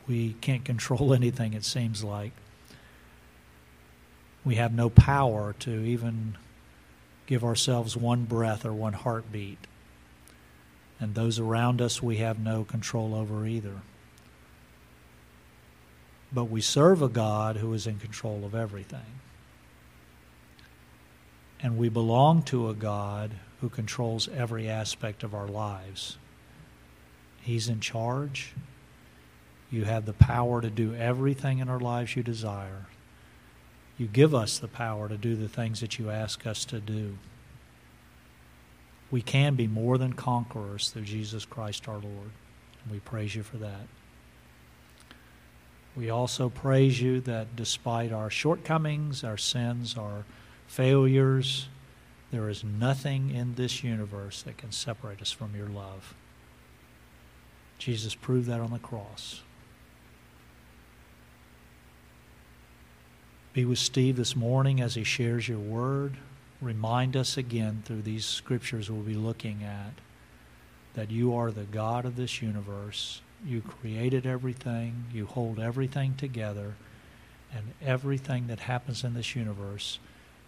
We 0.06 0.34
can't 0.40 0.64
control 0.64 1.14
anything, 1.14 1.54
it 1.54 1.64
seems 1.64 2.04
like. 2.04 2.32
We 4.44 4.56
have 4.56 4.72
no 4.72 4.90
power 4.90 5.54
to 5.60 5.70
even 5.70 6.36
give 7.26 7.44
ourselves 7.44 7.96
one 7.96 8.24
breath 8.24 8.64
or 8.64 8.72
one 8.72 8.94
heartbeat. 8.94 9.66
And 11.00 11.14
those 11.14 11.38
around 11.38 11.80
us 11.80 12.02
we 12.02 12.16
have 12.16 12.38
no 12.38 12.64
control 12.64 13.14
over 13.14 13.46
either. 13.46 13.82
But 16.32 16.44
we 16.44 16.60
serve 16.60 17.02
a 17.02 17.08
God 17.08 17.56
who 17.56 17.72
is 17.72 17.86
in 17.86 17.98
control 17.98 18.44
of 18.44 18.54
everything. 18.54 19.20
And 21.60 21.76
we 21.76 21.88
belong 21.88 22.42
to 22.44 22.68
a 22.68 22.74
God 22.74 23.32
who 23.60 23.68
controls 23.68 24.28
every 24.28 24.68
aspect 24.68 25.22
of 25.22 25.34
our 25.34 25.48
lives. 25.48 26.18
He's 27.40 27.68
in 27.68 27.80
charge. 27.80 28.52
You 29.70 29.84
have 29.84 30.06
the 30.06 30.12
power 30.12 30.60
to 30.60 30.70
do 30.70 30.94
everything 30.94 31.58
in 31.58 31.68
our 31.68 31.80
lives 31.80 32.14
you 32.14 32.22
desire. 32.22 32.86
You 33.98 34.06
give 34.06 34.34
us 34.34 34.58
the 34.58 34.68
power 34.68 35.08
to 35.08 35.16
do 35.16 35.34
the 35.34 35.48
things 35.48 35.80
that 35.80 35.98
you 35.98 36.10
ask 36.10 36.46
us 36.46 36.64
to 36.66 36.78
do. 36.78 37.18
We 39.10 39.22
can 39.22 39.56
be 39.56 39.66
more 39.66 39.98
than 39.98 40.12
conquerors 40.12 40.90
through 40.90 41.02
Jesus 41.02 41.44
Christ 41.44 41.88
our 41.88 41.98
Lord. 41.98 42.30
And 42.84 42.92
we 42.92 43.00
praise 43.00 43.34
you 43.34 43.42
for 43.42 43.56
that. 43.56 43.88
We 45.96 46.10
also 46.10 46.48
praise 46.48 47.00
you 47.00 47.20
that 47.22 47.56
despite 47.56 48.12
our 48.12 48.30
shortcomings, 48.30 49.24
our 49.24 49.36
sins, 49.36 49.96
our 49.96 50.24
failures, 50.66 51.68
there 52.30 52.48
is 52.48 52.62
nothing 52.62 53.30
in 53.30 53.54
this 53.54 53.82
universe 53.82 54.42
that 54.42 54.58
can 54.58 54.70
separate 54.70 55.20
us 55.20 55.32
from 55.32 55.56
your 55.56 55.68
love. 55.68 56.14
Jesus 57.78 58.14
proved 58.14 58.48
that 58.48 58.60
on 58.60 58.70
the 58.70 58.78
cross. 58.78 59.42
Be 63.52 63.64
with 63.64 63.78
Steve 63.78 64.16
this 64.16 64.36
morning 64.36 64.80
as 64.80 64.94
he 64.94 65.04
shares 65.04 65.48
your 65.48 65.58
word. 65.58 66.16
Remind 66.60 67.16
us 67.16 67.36
again 67.36 67.82
through 67.84 68.02
these 68.02 68.24
scriptures 68.24 68.90
we'll 68.90 69.02
be 69.02 69.14
looking 69.14 69.64
at 69.64 69.94
that 70.94 71.10
you 71.10 71.34
are 71.34 71.50
the 71.50 71.64
God 71.64 72.04
of 72.04 72.16
this 72.16 72.42
universe 72.42 73.20
you 73.44 73.60
created 73.60 74.26
everything, 74.26 75.04
you 75.12 75.26
hold 75.26 75.58
everything 75.58 76.14
together, 76.14 76.74
and 77.54 77.72
everything 77.84 78.46
that 78.48 78.60
happens 78.60 79.04
in 79.04 79.14
this 79.14 79.34
universe 79.34 79.98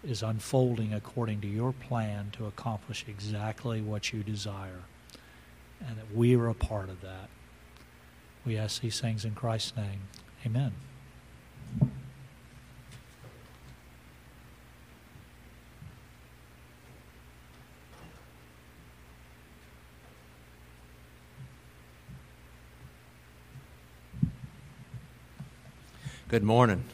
is 0.02 0.22
unfolding 0.22 0.92
according 0.92 1.40
to 1.40 1.46
your 1.46 1.72
plan 1.72 2.30
to 2.32 2.46
accomplish 2.46 3.04
exactly 3.08 3.80
what 3.80 4.12
you 4.12 4.22
desire. 4.22 4.82
And 5.86 5.96
that 5.96 6.14
we 6.14 6.36
are 6.36 6.48
a 6.48 6.54
part 6.54 6.88
of 6.88 7.00
that. 7.00 7.28
We 8.44 8.56
ask 8.56 8.80
these 8.80 9.00
things 9.00 9.24
in 9.24 9.34
Christ's 9.34 9.76
name. 9.76 10.00
Amen. 10.44 10.72
Good 26.30 26.44
morning. 26.44 26.84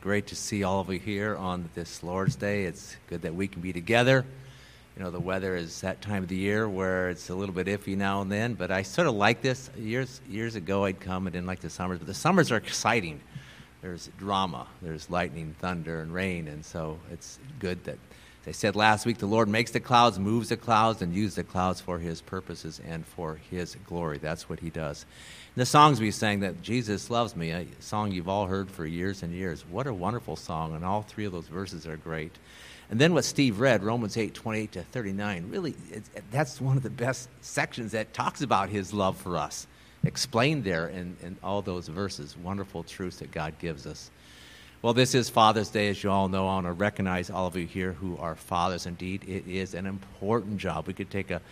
Great 0.00 0.28
to 0.28 0.34
see 0.34 0.64
all 0.64 0.80
of 0.80 0.90
you 0.90 0.98
here 0.98 1.36
on 1.36 1.68
this 1.74 2.02
Lord's 2.02 2.36
Day. 2.36 2.64
It's 2.64 2.96
good 3.10 3.20
that 3.20 3.34
we 3.34 3.46
can 3.46 3.60
be 3.60 3.70
together. 3.70 4.24
You 4.96 5.02
know, 5.02 5.10
the 5.10 5.20
weather 5.20 5.56
is 5.56 5.82
that 5.82 6.00
time 6.00 6.22
of 6.22 6.30
the 6.30 6.36
year 6.36 6.66
where 6.66 7.10
it's 7.10 7.28
a 7.28 7.34
little 7.34 7.54
bit 7.54 7.66
iffy 7.66 7.98
now 7.98 8.22
and 8.22 8.32
then, 8.32 8.54
but 8.54 8.70
I 8.70 8.80
sort 8.80 9.08
of 9.08 9.14
like 9.14 9.42
this. 9.42 9.68
Years 9.76 10.22
years 10.26 10.54
ago, 10.54 10.86
I'd 10.86 11.00
come 11.00 11.26
and 11.26 11.34
didn't 11.34 11.48
like 11.48 11.60
the 11.60 11.68
summers, 11.68 11.98
but 11.98 12.06
the 12.06 12.14
summers 12.14 12.50
are 12.50 12.56
exciting. 12.56 13.20
There's 13.82 14.08
drama, 14.18 14.66
there's 14.80 15.10
lightning, 15.10 15.54
thunder, 15.58 16.00
and 16.00 16.14
rain, 16.14 16.48
and 16.48 16.64
so 16.64 16.98
it's 17.12 17.38
good 17.58 17.84
that 17.84 17.98
As 18.42 18.48
I 18.48 18.52
said 18.52 18.74
last 18.74 19.04
week, 19.04 19.18
the 19.18 19.26
Lord 19.26 19.48
makes 19.48 19.70
the 19.70 19.80
clouds, 19.80 20.18
moves 20.18 20.48
the 20.48 20.56
clouds, 20.56 21.02
and 21.02 21.12
uses 21.12 21.34
the 21.34 21.44
clouds 21.44 21.82
for 21.82 21.98
his 21.98 22.22
purposes 22.22 22.80
and 22.86 23.04
for 23.04 23.38
his 23.50 23.76
glory. 23.86 24.16
That's 24.16 24.48
what 24.48 24.60
he 24.60 24.70
does. 24.70 25.04
And 25.54 25.60
the 25.60 25.66
songs 25.66 26.00
we 26.00 26.10
sang 26.10 26.40
that 26.40 26.62
Jesus 26.62 27.10
loves 27.10 27.36
me, 27.36 27.50
a 27.50 27.66
song 27.80 28.12
you've 28.12 28.30
all 28.30 28.46
heard 28.46 28.70
for 28.70 28.86
years 28.86 29.22
and 29.22 29.34
years. 29.34 29.66
What 29.68 29.86
a 29.86 29.92
wonderful 29.92 30.36
song, 30.36 30.74
and 30.74 30.86
all 30.86 31.02
three 31.02 31.26
of 31.26 31.32
those 31.32 31.48
verses 31.48 31.86
are 31.86 31.98
great. 31.98 32.32
And 32.88 32.98
then 32.98 33.12
what 33.12 33.26
Steve 33.26 33.60
read, 33.60 33.84
Romans 33.84 34.16
8, 34.16 34.32
28 34.32 34.72
to 34.72 34.82
39, 34.84 35.50
really, 35.50 35.74
that's 36.30 36.62
one 36.62 36.78
of 36.78 36.82
the 36.82 36.88
best 36.88 37.28
sections 37.42 37.92
that 37.92 38.14
talks 38.14 38.40
about 38.40 38.70
his 38.70 38.94
love 38.94 39.18
for 39.18 39.36
us, 39.36 39.66
explained 40.02 40.64
there 40.64 40.88
in, 40.88 41.14
in 41.22 41.36
all 41.42 41.60
those 41.60 41.88
verses. 41.88 42.38
Wonderful 42.38 42.84
truths 42.84 43.18
that 43.18 43.32
God 43.32 43.58
gives 43.58 43.86
us. 43.86 44.10
Well, 44.82 44.94
this 44.94 45.14
is 45.14 45.28
Father's 45.28 45.68
Day, 45.68 45.90
as 45.90 46.02
you 46.02 46.10
all 46.10 46.30
know. 46.30 46.44
I 46.48 46.54
want 46.54 46.66
to 46.66 46.72
recognize 46.72 47.28
all 47.28 47.46
of 47.46 47.54
you 47.54 47.66
here 47.66 47.92
who 47.92 48.16
are 48.16 48.34
fathers. 48.34 48.86
Indeed, 48.86 49.24
it 49.28 49.46
is 49.46 49.74
an 49.74 49.84
important 49.84 50.56
job. 50.56 50.86
We 50.86 50.94
could 50.94 51.10
take 51.10 51.30
a 51.30 51.42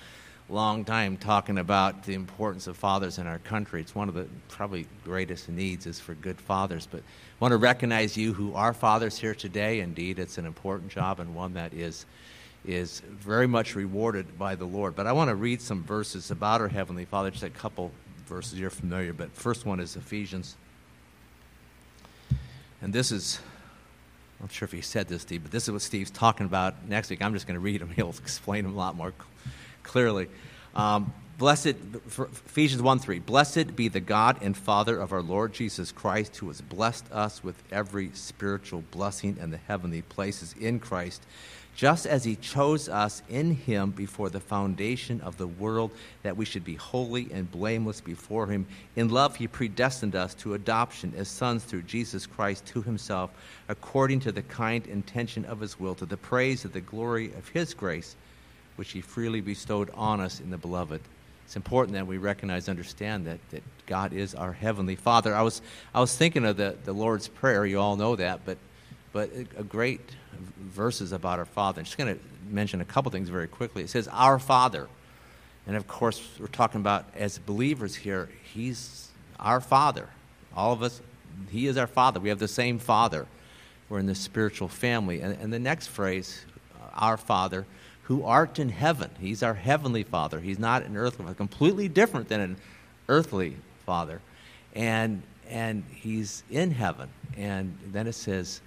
long 0.49 0.83
time 0.83 1.19
talking 1.19 1.59
about 1.59 2.05
the 2.05 2.15
importance 2.15 2.67
of 2.69 2.79
fathers 2.79 3.19
in 3.19 3.27
our 3.27 3.39
country. 3.41 3.83
It's 3.83 3.95
one 3.95 4.09
of 4.09 4.15
the 4.15 4.27
probably 4.49 4.87
greatest 5.05 5.51
needs 5.51 5.87
is 5.87 6.01
for 6.01 6.15
good 6.15 6.41
fathers. 6.41 6.89
But 6.91 7.01
I 7.01 7.03
want 7.39 7.53
to 7.53 7.59
recognize 7.59 8.17
you 8.17 8.33
who 8.33 8.55
are 8.55 8.73
fathers 8.73 9.19
here 9.19 9.35
today. 9.35 9.81
Indeed, 9.81 10.19
it's 10.19 10.39
an 10.39 10.47
important 10.47 10.91
job 10.91 11.21
and 11.21 11.35
one 11.35 11.53
that 11.53 11.75
is 11.75 12.07
is 12.65 13.01
very 13.11 13.47
much 13.47 13.75
rewarded 13.75 14.39
by 14.39 14.55
the 14.55 14.65
Lord. 14.65 14.97
But 14.97 15.07
I 15.07 15.13
want 15.13 15.29
to 15.29 15.35
read 15.35 15.61
some 15.61 15.85
verses 15.85 16.31
about 16.31 16.63
our 16.63 16.69
Heavenly 16.69 17.05
Father, 17.05 17.31
just 17.31 17.43
a 17.43 17.51
couple 17.51 17.93
verses 18.27 18.59
you're 18.59 18.71
familiar. 18.71 19.13
But 19.13 19.33
first 19.35 19.67
one 19.67 19.81
is 19.81 19.97
Ephesians. 19.97 20.57
And 22.81 22.93
this 22.93 23.11
is, 23.11 23.41
I'm 24.39 24.45
not 24.45 24.53
sure 24.53 24.67
if 24.67 24.73
he 24.73 24.81
said 24.81 25.09
this, 25.09 25.23
Steve, 25.23 25.43
but 25.43 25.51
this 25.51 25.65
is 25.65 25.73
what 25.73 25.83
Steve's 25.83 26.11
talking 26.11 26.47
about 26.47 26.89
next 26.89 27.11
week. 27.11 27.23
I'm 27.23 27.35
just 27.35 27.47
going 27.47 27.55
to 27.55 27.61
read 27.61 27.81
him. 27.81 27.91
He'll 27.97 28.11
explain 28.11 28.65
them 28.65 28.75
a 28.75 28.77
lot 28.77 28.95
more 28.95 29.13
clearly. 29.83 30.29
Um, 30.75 31.13
blessed, 31.39 31.75
Ephesians 32.07 32.83
1 32.83 32.99
3, 32.99 33.19
blessed 33.19 33.75
be 33.75 33.89
the 33.89 34.01
God 34.01 34.39
and 34.43 34.57
Father 34.57 34.99
of 35.01 35.13
our 35.13 35.23
Lord 35.23 35.53
Jesus 35.53 35.91
Christ, 35.91 36.37
who 36.37 36.49
has 36.49 36.61
blessed 36.61 37.11
us 37.11 37.43
with 37.43 37.57
every 37.73 38.11
spiritual 38.15 38.85
blessing 38.91 39.39
in 39.41 39.51
the 39.51 39.57
heavenly 39.57 40.03
places 40.03 40.55
in 40.61 40.79
Christ 40.79 41.23
just 41.79 42.07
as 42.07 42.25
he 42.25 42.35
chose 42.35 42.89
us 42.89 43.23
in 43.29 43.53
him 43.53 43.93
before 43.93 44.29
the 44.29 44.41
foundation 44.41 45.21
of 45.21 45.39
the 45.39 45.47
world, 45.47 45.93
that 46.25 46.37
we 46.37 46.45
should 46.45 46.65
be 46.65 46.75
holy 46.75 47.31
and 47.33 47.49
blameless 47.53 48.01
before 48.01 48.49
him. 48.49 48.67
In 48.97 49.11
love, 49.11 49.37
he 49.37 49.47
predestined 49.47 50.17
us 50.17 50.35
to 50.35 50.55
adoption 50.55 51.15
as 51.17 51.29
sons 51.29 51.63
through 51.63 51.83
Jesus 51.83 52.27
Christ 52.27 52.67
to 52.67 52.83
himself, 52.83 53.31
according 53.69 54.19
to 54.21 54.33
the 54.33 54.43
kind 54.43 54.85
intention 54.89 55.45
of 55.45 55.61
his 55.61 55.79
will, 55.79 55.95
to 55.95 56.05
the 56.05 56.17
praise 56.17 56.65
of 56.65 56.73
the 56.73 56.81
glory 56.81 57.27
of 57.35 57.47
his 57.51 57.75
grace 57.75 58.17
which 58.75 58.91
he 58.91 59.01
freely 59.01 59.41
bestowed 59.41 59.89
on 59.95 60.21
us 60.21 60.41
in 60.41 60.51
the 60.51 60.59
beloved. 60.59 61.01
It's 61.45 61.55
important 61.55 61.95
that 61.95 62.09
we 62.09 62.19
recognize, 62.19 62.69
understand 62.69 63.25
that, 63.29 63.39
that 63.51 63.63
God 63.87 64.13
is 64.13 64.35
our 64.35 64.53
heavenly 64.53 64.97
Father. 64.97 65.33
I 65.33 65.43
was, 65.43 65.63
I 65.95 66.01
was 66.01 66.17
thinking 66.17 66.45
of 66.45 66.57
the, 66.57 66.75
the 66.85 66.93
Lord's 66.93 67.29
Prayer. 67.29 67.65
You 67.65 67.79
all 67.79 67.95
know 67.95 68.17
that, 68.17 68.41
but, 68.45 68.59
but 69.19 69.31
a 69.57 69.65
great 69.65 70.01
verses 70.61 71.11
about 71.11 71.41
our 71.41 71.45
Father. 71.45 71.81
I'm 71.81 71.85
just 71.85 71.99
going 71.99 72.15
to 72.15 72.21
mention 72.49 72.81
a 72.81 72.85
couple 72.85 73.11
things 73.11 73.29
very 73.29 73.49
quickly. 73.49 73.83
It 73.83 73.91
says, 73.91 74.07
Our 74.13 74.39
Father. 74.39 74.87
And 75.67 75.75
of 75.75 75.89
course, 75.89 76.25
we're 76.39 76.47
talking 76.47 76.81
about 76.81 77.05
as 77.17 77.37
believers 77.39 77.97
here, 77.97 78.29
He's 78.55 79.09
our 79.41 79.61
Father. 79.61 80.09
All 80.55 80.73
of 80.73 80.85
us, 80.85 81.01
He 81.51 81.67
is 81.67 81.77
our 81.77 81.89
Father. 81.89 82.21
We 82.21 82.29
have 82.29 82.39
the 82.39 82.47
same 82.47 82.79
Father. 82.79 83.27
We're 83.89 83.99
in 83.99 84.07
the 84.07 84.15
spiritual 84.15 84.69
family. 84.69 85.21
And, 85.21 85.37
and 85.41 85.53
the 85.53 85.59
next 85.59 85.89
phrase, 85.89 86.45
uh, 86.81 86.91
Our 86.95 87.17
Father, 87.17 87.67
who 88.03 88.23
art 88.23 88.61
in 88.61 88.69
heaven. 88.69 89.11
He's 89.19 89.43
our 89.43 89.55
heavenly 89.55 90.05
Father. 90.05 90.39
He's 90.39 90.61
not 90.61 90.85
an 90.85 90.97
earthly 90.97 91.25
Father, 91.25 91.35
completely 91.35 91.89
different 91.89 92.29
than 92.29 92.41
an 92.41 92.57
earthly 93.09 93.57
Father. 93.85 94.21
And, 94.77 95.25
and 95.51 95.83
He's 95.93 96.45
in 96.53 96.71
heaven. 96.71 97.09
And 97.37 97.77
then 97.91 98.07
it 98.07 98.15
says, 98.15 98.61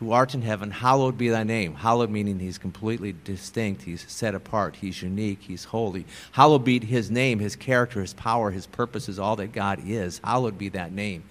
who 0.00 0.12
art 0.12 0.34
in 0.34 0.40
heaven, 0.40 0.70
hallowed 0.70 1.18
be 1.18 1.28
thy 1.28 1.44
name. 1.44 1.74
Hallowed 1.74 2.08
meaning 2.08 2.38
he's 2.38 2.56
completely 2.56 3.14
distinct, 3.24 3.82
he's 3.82 4.10
set 4.10 4.34
apart, 4.34 4.76
he's 4.76 5.02
unique, 5.02 5.42
he's 5.42 5.64
holy. 5.64 6.06
Hallowed 6.32 6.64
be 6.64 6.80
his 6.80 7.10
name, 7.10 7.38
his 7.38 7.54
character, 7.54 8.00
his 8.00 8.14
power, 8.14 8.50
his 8.50 8.66
purposes, 8.66 9.18
all 9.18 9.36
that 9.36 9.52
God 9.52 9.78
is. 9.86 10.18
Hallowed 10.24 10.56
be 10.56 10.70
that 10.70 10.90
name. 10.90 11.24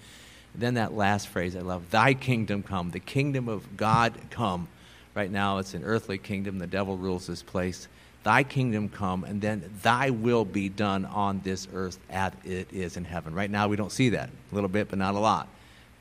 Then 0.54 0.74
that 0.74 0.94
last 0.94 1.26
phrase 1.26 1.56
I 1.56 1.60
love 1.60 1.90
Thy 1.90 2.14
kingdom 2.14 2.62
come, 2.62 2.92
the 2.92 3.00
kingdom 3.00 3.48
of 3.48 3.76
God 3.76 4.14
come. 4.30 4.68
Right 5.16 5.30
now, 5.30 5.58
it's 5.58 5.74
an 5.74 5.82
earthly 5.82 6.18
kingdom. 6.18 6.60
The 6.60 6.68
devil 6.68 6.96
rules 6.96 7.26
this 7.26 7.42
place. 7.42 7.88
Thy 8.22 8.44
kingdom 8.44 8.88
come, 8.88 9.24
and 9.24 9.40
then 9.40 9.68
thy 9.82 10.10
will 10.10 10.44
be 10.44 10.68
done 10.68 11.04
on 11.06 11.40
this 11.42 11.66
earth 11.74 11.98
as 12.08 12.32
it 12.44 12.72
is 12.72 12.96
in 12.96 13.04
heaven. 13.04 13.34
Right 13.34 13.50
now, 13.50 13.66
we 13.66 13.74
don't 13.74 13.90
see 13.90 14.10
that. 14.10 14.30
A 14.52 14.54
little 14.54 14.68
bit, 14.68 14.88
but 14.88 15.00
not 15.00 15.16
a 15.16 15.18
lot. 15.18 15.48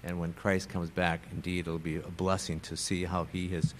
And 0.04 0.20
when 0.20 0.34
Christ 0.34 0.70
comes 0.70 0.90
back, 0.90 1.22
indeed, 1.32 1.68
it'll 1.68 1.78
be 1.78 1.98
a 1.98 2.02
blessing 2.02 2.60
to 2.62 2.78
see 2.78 3.06
how 3.06 3.26
he 3.26 3.48
is 3.48 3.74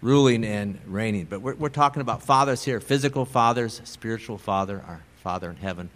ruling 0.00 0.44
and 0.44 0.78
reigning. 0.86 1.24
But 1.24 1.40
we're, 1.40 1.54
we're 1.54 1.68
talking 1.68 2.00
about 2.00 2.22
fathers 2.22 2.64
here 2.64 2.80
physical 2.80 3.24
fathers, 3.24 3.80
spiritual 3.84 4.38
father, 4.38 4.84
our 4.86 5.02
Father 5.22 5.48
in 5.48 5.56
heaven. 5.56 5.88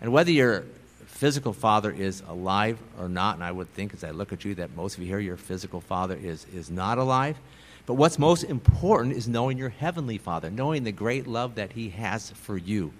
And 0.00 0.10
whether 0.10 0.30
your 0.30 0.64
physical 1.06 1.52
father 1.52 1.90
is 1.90 2.22
alive 2.26 2.78
or 2.98 3.10
not, 3.10 3.34
and 3.34 3.44
I 3.44 3.52
would 3.52 3.72
think 3.74 3.92
as 3.92 4.02
I 4.02 4.10
look 4.10 4.32
at 4.32 4.42
you 4.44 4.54
that 4.54 4.74
most 4.74 4.96
of 4.96 5.02
you 5.02 5.08
here, 5.08 5.18
your 5.18 5.36
physical 5.36 5.82
father 5.82 6.16
is, 6.16 6.46
is 6.54 6.70
not 6.70 6.96
alive. 6.96 7.36
But 7.84 7.94
what's 7.94 8.18
most 8.18 8.44
important 8.44 9.16
is 9.16 9.28
knowing 9.28 9.58
your 9.58 9.68
heavenly 9.68 10.16
Father, 10.16 10.50
knowing 10.50 10.84
the 10.84 10.92
great 10.92 11.26
love 11.26 11.56
that 11.56 11.72
He 11.72 11.90
has 11.90 12.30
for 12.30 12.56
you, 12.56 12.92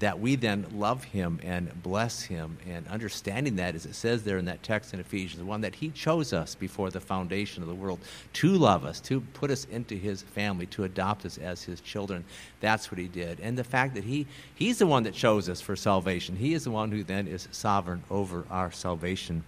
that 0.00 0.18
we 0.18 0.36
then 0.36 0.66
love 0.74 1.04
Him 1.04 1.40
and 1.42 1.82
bless 1.82 2.22
Him, 2.22 2.58
and 2.68 2.86
understanding 2.88 3.56
that, 3.56 3.74
as 3.74 3.86
it 3.86 3.94
says 3.94 4.24
there 4.24 4.38
in 4.38 4.44
that 4.46 4.62
text 4.62 4.92
in 4.92 5.00
Ephesians 5.00 5.38
the 5.38 5.44
1, 5.44 5.60
that 5.60 5.76
He 5.76 5.90
chose 5.90 6.32
us 6.32 6.54
before 6.54 6.90
the 6.90 7.00
foundation 7.00 7.62
of 7.62 7.68
the 7.68 7.74
world 7.74 8.00
to 8.34 8.48
love 8.50 8.84
us, 8.84 9.00
to 9.02 9.20
put 9.20 9.50
us 9.50 9.66
into 9.66 9.94
His 9.94 10.22
family, 10.22 10.66
to 10.66 10.84
adopt 10.84 11.24
us 11.24 11.38
as 11.38 11.62
His 11.62 11.80
children. 11.80 12.24
That's 12.60 12.90
what 12.90 12.98
He 12.98 13.08
did. 13.08 13.40
And 13.40 13.56
the 13.56 13.64
fact 13.64 13.94
that 13.94 14.04
He 14.04 14.26
He's 14.54 14.78
the 14.78 14.86
one 14.86 15.04
that 15.04 15.14
chose 15.14 15.48
us 15.48 15.60
for 15.60 15.76
salvation, 15.76 16.36
He 16.36 16.54
is 16.54 16.64
the 16.64 16.70
one 16.70 16.90
who 16.90 17.04
then 17.04 17.26
is 17.26 17.48
sovereign 17.52 18.02
over 18.10 18.44
our 18.50 18.72
salvation. 18.72 19.44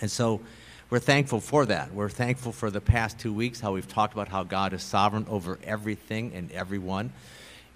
And 0.00 0.10
so, 0.10 0.40
we're 0.88 1.00
thankful 1.00 1.40
for 1.40 1.66
that. 1.66 1.92
We're 1.92 2.08
thankful 2.08 2.52
for 2.52 2.70
the 2.70 2.80
past 2.80 3.18
two 3.18 3.32
weeks, 3.32 3.58
how 3.58 3.72
we've 3.72 3.88
talked 3.88 4.12
about 4.12 4.28
how 4.28 4.44
God 4.44 4.72
is 4.72 4.84
sovereign 4.84 5.26
over 5.28 5.58
everything 5.64 6.32
and 6.32 6.52
everyone. 6.52 7.12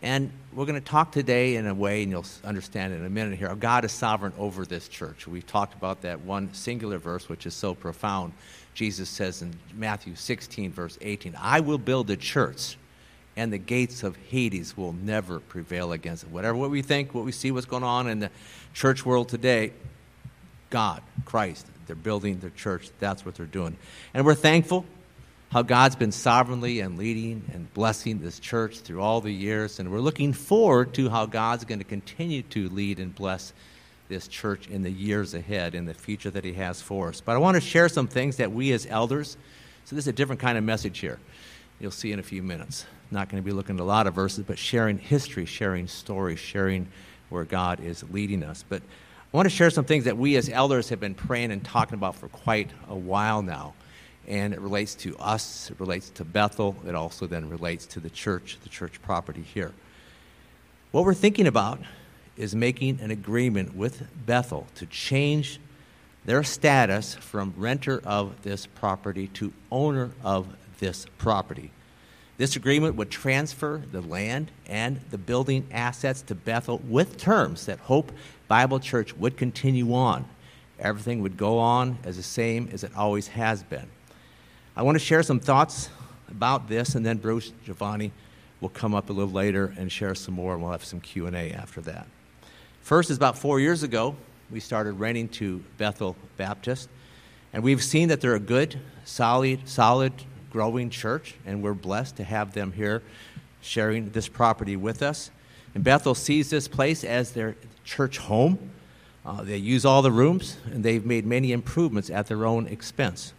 And 0.02 0.32
we're 0.54 0.64
going 0.64 0.80
to 0.80 0.86
talk 0.86 1.12
today 1.12 1.56
in 1.56 1.66
a 1.66 1.74
way, 1.74 2.02
and 2.02 2.10
you'll 2.10 2.24
understand 2.42 2.94
in 2.94 3.04
a 3.04 3.10
minute 3.10 3.38
here, 3.38 3.54
God 3.54 3.84
is 3.84 3.92
sovereign 3.92 4.32
over 4.38 4.64
this 4.64 4.88
church. 4.88 5.26
We've 5.26 5.46
talked 5.46 5.74
about 5.74 6.02
that 6.02 6.22
one 6.22 6.54
singular 6.54 6.96
verse, 6.98 7.28
which 7.28 7.44
is 7.44 7.54
so 7.54 7.74
profound. 7.74 8.32
Jesus 8.72 9.10
says 9.10 9.42
in 9.42 9.54
Matthew 9.74 10.14
16, 10.14 10.72
verse 10.72 10.96
18, 11.02 11.36
I 11.38 11.60
will 11.60 11.76
build 11.76 12.08
a 12.08 12.16
church, 12.16 12.78
and 13.36 13.52
the 13.52 13.58
gates 13.58 14.02
of 14.02 14.16
Hades 14.16 14.74
will 14.74 14.94
never 14.94 15.38
prevail 15.38 15.92
against 15.92 16.24
it. 16.24 16.30
Whatever 16.30 16.56
what 16.56 16.70
we 16.70 16.80
think, 16.80 17.14
what 17.14 17.26
we 17.26 17.32
see, 17.32 17.50
what's 17.50 17.66
going 17.66 17.84
on 17.84 18.08
in 18.08 18.20
the 18.20 18.30
church 18.72 19.04
world 19.04 19.28
today, 19.28 19.72
God, 20.70 21.02
Christ, 21.26 21.66
they're 21.86 21.96
building 21.96 22.38
their 22.38 22.50
church. 22.50 22.88
That's 23.00 23.26
what 23.26 23.34
they're 23.34 23.44
doing. 23.44 23.76
And 24.14 24.24
we're 24.24 24.34
thankful 24.34 24.86
how 25.50 25.62
God's 25.62 25.96
been 25.96 26.12
sovereignly 26.12 26.78
and 26.78 26.96
leading 26.96 27.42
and 27.52 27.72
blessing 27.74 28.20
this 28.20 28.38
church 28.38 28.78
through 28.80 29.02
all 29.02 29.20
the 29.20 29.32
years. 29.32 29.80
And 29.80 29.90
we're 29.90 29.98
looking 29.98 30.32
forward 30.32 30.94
to 30.94 31.10
how 31.10 31.26
God's 31.26 31.64
going 31.64 31.80
to 31.80 31.84
continue 31.84 32.42
to 32.42 32.68
lead 32.68 33.00
and 33.00 33.12
bless 33.12 33.52
this 34.08 34.28
church 34.28 34.68
in 34.68 34.82
the 34.82 34.90
years 34.90 35.34
ahead, 35.34 35.74
in 35.74 35.86
the 35.86 35.94
future 35.94 36.30
that 36.30 36.44
He 36.44 36.52
has 36.54 36.80
for 36.80 37.08
us. 37.08 37.20
But 37.20 37.34
I 37.34 37.38
want 37.38 37.56
to 37.56 37.60
share 37.60 37.88
some 37.88 38.06
things 38.06 38.36
that 38.36 38.52
we 38.52 38.72
as 38.72 38.86
elders, 38.86 39.36
so 39.84 39.96
this 39.96 40.04
is 40.04 40.08
a 40.08 40.12
different 40.12 40.40
kind 40.40 40.56
of 40.56 40.62
message 40.62 40.98
here. 40.98 41.18
You'll 41.80 41.90
see 41.90 42.12
in 42.12 42.18
a 42.18 42.22
few 42.22 42.42
minutes. 42.42 42.86
Not 43.10 43.28
going 43.28 43.42
to 43.42 43.46
be 43.46 43.52
looking 43.52 43.76
at 43.76 43.80
a 43.80 43.84
lot 43.84 44.06
of 44.06 44.14
verses, 44.14 44.44
but 44.46 44.58
sharing 44.58 44.98
history, 44.98 45.46
sharing 45.46 45.88
stories, 45.88 46.38
sharing 46.38 46.88
where 47.28 47.44
God 47.44 47.80
is 47.80 48.04
leading 48.10 48.44
us. 48.44 48.64
But 48.68 48.82
I 48.82 49.36
want 49.36 49.46
to 49.46 49.54
share 49.54 49.70
some 49.70 49.84
things 49.84 50.04
that 50.04 50.16
we 50.16 50.36
as 50.36 50.48
elders 50.48 50.90
have 50.90 51.00
been 51.00 51.14
praying 51.14 51.50
and 51.50 51.64
talking 51.64 51.94
about 51.94 52.16
for 52.16 52.28
quite 52.28 52.70
a 52.88 52.94
while 52.94 53.42
now. 53.42 53.74
And 54.28 54.52
it 54.52 54.60
relates 54.60 54.94
to 54.96 55.16
us, 55.18 55.70
it 55.70 55.80
relates 55.80 56.10
to 56.10 56.24
Bethel, 56.24 56.76
it 56.86 56.94
also 56.94 57.26
then 57.26 57.48
relates 57.48 57.86
to 57.86 58.00
the 58.00 58.10
church, 58.10 58.58
the 58.62 58.68
church 58.68 59.00
property 59.02 59.42
here. 59.42 59.72
What 60.92 61.04
we're 61.04 61.14
thinking 61.14 61.46
about 61.46 61.80
is 62.36 62.54
making 62.54 63.00
an 63.00 63.10
agreement 63.10 63.76
with 63.76 64.06
Bethel 64.26 64.66
to 64.76 64.86
change 64.86 65.60
their 66.24 66.42
status 66.42 67.14
from 67.14 67.54
renter 67.56 68.00
of 68.04 68.42
this 68.42 68.66
property 68.66 69.28
to 69.28 69.52
owner 69.70 70.10
of 70.22 70.46
this 70.78 71.06
property. 71.18 71.70
This 72.38 72.56
agreement 72.56 72.96
would 72.96 73.10
transfer 73.10 73.82
the 73.92 74.00
land 74.00 74.50
and 74.66 75.00
the 75.10 75.18
building 75.18 75.66
assets 75.70 76.22
to 76.22 76.34
Bethel 76.34 76.78
with 76.88 77.18
terms 77.18 77.66
that 77.66 77.78
Hope 77.80 78.12
Bible 78.48 78.80
Church 78.80 79.14
would 79.16 79.36
continue 79.36 79.92
on. 79.92 80.24
Everything 80.78 81.20
would 81.20 81.36
go 81.36 81.58
on 81.58 81.98
as 82.02 82.16
the 82.16 82.22
same 82.22 82.70
as 82.72 82.82
it 82.82 82.92
always 82.96 83.28
has 83.28 83.62
been. 83.62 83.88
I 84.76 84.82
want 84.82 84.94
to 84.94 85.04
share 85.04 85.22
some 85.24 85.40
thoughts 85.40 85.88
about 86.28 86.68
this, 86.68 86.94
and 86.94 87.04
then 87.04 87.16
Bruce 87.16 87.52
Giovanni 87.64 88.12
will 88.60 88.68
come 88.68 88.94
up 88.94 89.10
a 89.10 89.12
little 89.12 89.32
later 89.32 89.74
and 89.76 89.90
share 89.90 90.14
some 90.14 90.34
more, 90.34 90.54
and 90.54 90.62
we'll 90.62 90.70
have 90.70 90.84
some 90.84 91.00
Q&A 91.00 91.52
after 91.52 91.80
that. 91.82 92.06
First 92.80 93.10
is 93.10 93.16
about 93.16 93.36
four 93.36 93.58
years 93.58 93.82
ago, 93.82 94.14
we 94.50 94.60
started 94.60 94.92
renting 94.92 95.28
to 95.28 95.62
Bethel 95.76 96.16
Baptist, 96.36 96.88
and 97.52 97.64
we've 97.64 97.82
seen 97.82 98.08
that 98.08 98.20
they're 98.20 98.36
a 98.36 98.40
good, 98.40 98.78
solid, 99.04 99.68
solid, 99.68 100.12
growing 100.50 100.88
church, 100.88 101.34
and 101.44 101.62
we're 101.62 101.74
blessed 101.74 102.16
to 102.16 102.24
have 102.24 102.52
them 102.52 102.72
here 102.72 103.02
sharing 103.60 104.10
this 104.10 104.28
property 104.28 104.76
with 104.76 105.02
us. 105.02 105.30
And 105.74 105.82
Bethel 105.82 106.14
sees 106.14 106.48
this 106.48 106.68
place 106.68 107.02
as 107.02 107.32
their 107.32 107.56
church 107.84 108.18
home. 108.18 108.70
Uh, 109.26 109.42
they 109.42 109.56
use 109.56 109.84
all 109.84 110.02
the 110.02 110.12
rooms, 110.12 110.58
and 110.66 110.84
they've 110.84 111.04
made 111.04 111.26
many 111.26 111.50
improvements 111.50 112.08
at 112.08 112.28
their 112.28 112.46
own 112.46 112.68
expense. 112.68 113.32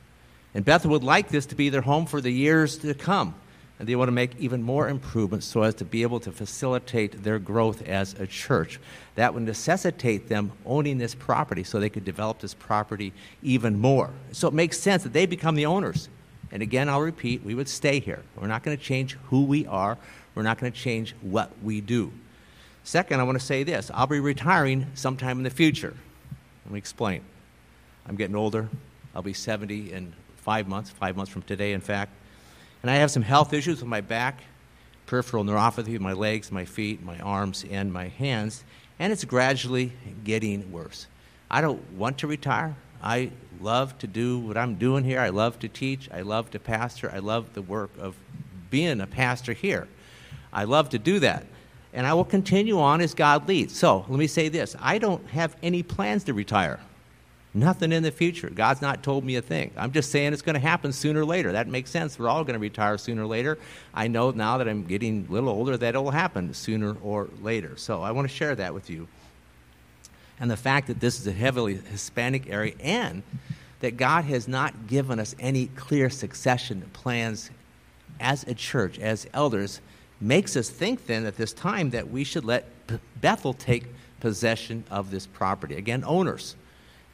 And 0.54 0.66
Bethel 0.66 0.92
would 0.92 1.04
like 1.04 1.30
this 1.30 1.46
to 1.48 1.56
be 1.56 1.70
their 1.70 1.82
home 1.82 2.06
for 2.06 2.22
the 2.22 2.32
years 2.32 2.78
to 2.80 2.94
come. 2.94 3.36
And 3.80 3.88
they 3.88 3.96
want 3.96 4.10
to 4.10 4.14
make 4.14 4.36
even 4.38 4.62
more 4.62 4.90
improvements 4.90 5.48
so 5.48 5.64
as 5.64 5.74
to 5.76 5.86
be 5.86 6.04
able 6.04 6.20
to 6.20 6.32
facilitate 6.32 7.24
their 7.24 7.40
growth 7.40 7.88
as 7.88 8.14
a 8.20 8.28
church. 8.28 8.80
That 9.16 9.34
would 9.34 9.44
necessitate 9.44 10.30
them 10.30 10.52
owning 10.66 11.00
this 11.00 11.16
property 11.16 11.64
so 11.64 11.80
they 11.80 11.90
could 11.90 12.06
develop 12.06 12.40
this 12.40 12.54
property 12.54 13.12
even 13.42 13.80
more. 13.80 14.12
So 14.34 14.48
it 14.48 14.54
makes 14.54 14.80
sense 14.80 15.02
that 15.04 15.14
they 15.14 15.26
become 15.26 15.56
the 15.56 15.66
owners. 15.66 16.10
And 16.52 16.62
again, 16.62 16.90
I'll 16.90 17.02
repeat, 17.02 17.44
we 17.44 17.56
would 17.56 17.70
stay 17.70 18.00
here. 18.00 18.22
We're 18.36 18.48
not 18.48 18.62
going 18.62 18.78
to 18.78 18.84
change 18.84 19.18
who 19.30 19.46
we 19.46 19.66
are, 19.66 19.98
we're 20.36 20.44
not 20.44 20.60
going 20.60 20.72
to 20.72 20.78
change 20.78 21.16
what 21.22 21.52
we 21.64 21.82
do. 21.82 22.12
Second, 22.84 23.20
I 23.20 23.24
want 23.24 23.40
to 23.40 23.46
say 23.46 23.64
this 23.64 23.90
I'll 23.94 24.08
be 24.08 24.20
retiring 24.20 24.88
sometime 24.94 25.38
in 25.38 25.44
the 25.44 25.50
future. 25.50 25.96
Let 26.66 26.74
me 26.74 26.78
explain. 26.78 27.24
I'm 28.08 28.16
getting 28.16 28.36
older. 28.36 28.70
I'll 29.16 29.22
be 29.22 29.34
70 29.34 29.94
in 29.94 30.14
five 30.42 30.68
months, 30.68 30.90
five 30.90 31.16
months 31.16 31.32
from 31.32 31.44
today, 31.44 31.74
in 31.74 31.82
fact. 31.82 32.12
And 32.82 32.92
I 32.92 32.96
have 32.96 33.12
some 33.12 33.24
health 33.24 33.54
issues 33.54 33.80
with 33.80 33.88
my 33.88 34.02
back, 34.02 34.42
peripheral 35.06 35.44
neuropathy, 35.44 36.00
my 36.00 36.14
legs, 36.14 36.52
my 36.52 36.66
feet, 36.66 37.04
my 37.04 37.20
arms, 37.20 37.64
and 37.70 37.94
my 37.94 38.08
hands, 38.08 38.64
and 39.00 39.14
it's 39.14 39.24
gradually 39.24 39.94
getting 40.24 40.72
worse. 40.72 41.08
I 41.50 41.62
don't 41.62 41.82
want 41.94 42.18
to 42.20 42.28
retire. 42.28 42.76
I 43.04 43.32
love 43.60 43.98
to 44.00 44.08
do 44.08 44.40
what 44.40 44.58
I'm 44.58 44.76
doing 44.76 45.04
here. 45.04 45.20
I 45.20 45.30
love 45.30 45.60
to 45.60 45.68
teach. 45.68 46.10
I 46.12 46.22
love 46.22 46.52
to 46.52 46.60
pastor. 46.60 47.12
I 47.14 47.20
love 47.20 47.54
the 47.54 47.62
work 47.62 47.92
of 48.00 48.16
being 48.70 49.02
a 49.02 49.08
pastor 49.08 49.54
here. 49.54 49.88
I 50.54 50.64
love 50.66 50.90
to 50.90 51.00
do 51.00 51.20
that. 51.20 51.46
And 51.94 52.08
I 52.08 52.14
will 52.14 52.26
continue 52.26 52.80
on 52.80 53.02
as 53.02 53.14
God 53.14 53.48
leads. 53.48 53.78
So 53.78 54.06
let 54.08 54.18
me 54.18 54.28
say 54.28 54.50
this 54.50 54.76
I 54.80 54.98
don't 54.98 55.26
have 55.28 55.56
any 55.62 55.84
plans 55.84 56.24
to 56.26 56.34
retire. 56.34 56.80
Nothing 57.54 57.92
in 57.92 58.02
the 58.04 58.12
future. 58.12 58.50
God's 58.50 58.82
not 58.82 59.04
told 59.04 59.26
me 59.26 59.36
a 59.36 59.42
thing. 59.42 59.72
I'm 59.76 59.92
just 59.92 60.10
saying 60.10 60.32
it's 60.32 60.42
going 60.42 60.54
to 60.54 60.62
happen 60.62 60.94
sooner 60.94 61.22
or 61.22 61.26
later. 61.26 61.52
That 61.52 61.68
makes 61.68 61.90
sense. 61.90 62.18
We're 62.18 62.30
all 62.30 62.46
going 62.46 62.54
to 62.54 62.60
retire 62.60 62.98
sooner 62.98 63.24
or 63.24 63.28
later. 63.28 63.58
I 63.94 64.08
know 64.08 64.32
now 64.32 64.58
that 64.58 64.70
I'm 64.70 64.86
getting 64.86 65.28
a 65.30 65.34
little 65.34 65.50
older 65.50 65.76
that 65.76 65.96
it 65.96 65.98
will 65.98 66.12
happen 66.12 66.54
sooner 66.54 66.96
or 67.04 67.28
later. 67.42 67.76
So 67.76 68.02
I 68.02 68.12
want 68.12 68.30
to 68.30 68.34
share 68.34 68.56
that 68.56 68.74
with 68.74 68.90
you. 68.90 69.08
And 70.40 70.50
the 70.50 70.58
fact 70.58 70.88
that 70.88 71.02
this 71.02 71.20
is 71.20 71.28
a 71.28 71.34
heavily 71.34 71.76
Hispanic 71.76 72.50
area 72.50 72.74
and 72.80 73.22
that 73.82 73.98
God 73.98 74.24
has 74.26 74.48
not 74.48 74.88
given 74.88 75.20
us 75.20 75.36
any 75.40 75.68
clear 75.68 76.10
succession 76.10 76.90
plans 76.94 77.52
as 78.20 78.44
a 78.44 78.54
church, 78.54 78.98
as 78.98 79.28
elders, 79.34 79.82
makes 80.22 80.56
us 80.56 80.70
think 80.70 81.06
then 81.08 81.26
at 81.26 81.36
this 81.36 81.52
time 81.52 81.90
that 81.90 82.10
we 82.10 82.24
should 82.24 82.46
let 82.46 82.66
Bethel 83.20 83.54
take 83.54 83.88
possession 84.20 84.84
of 84.90 85.12
this 85.12 85.28
property. 85.28 85.76
Again, 85.76 86.04
owners 86.06 86.56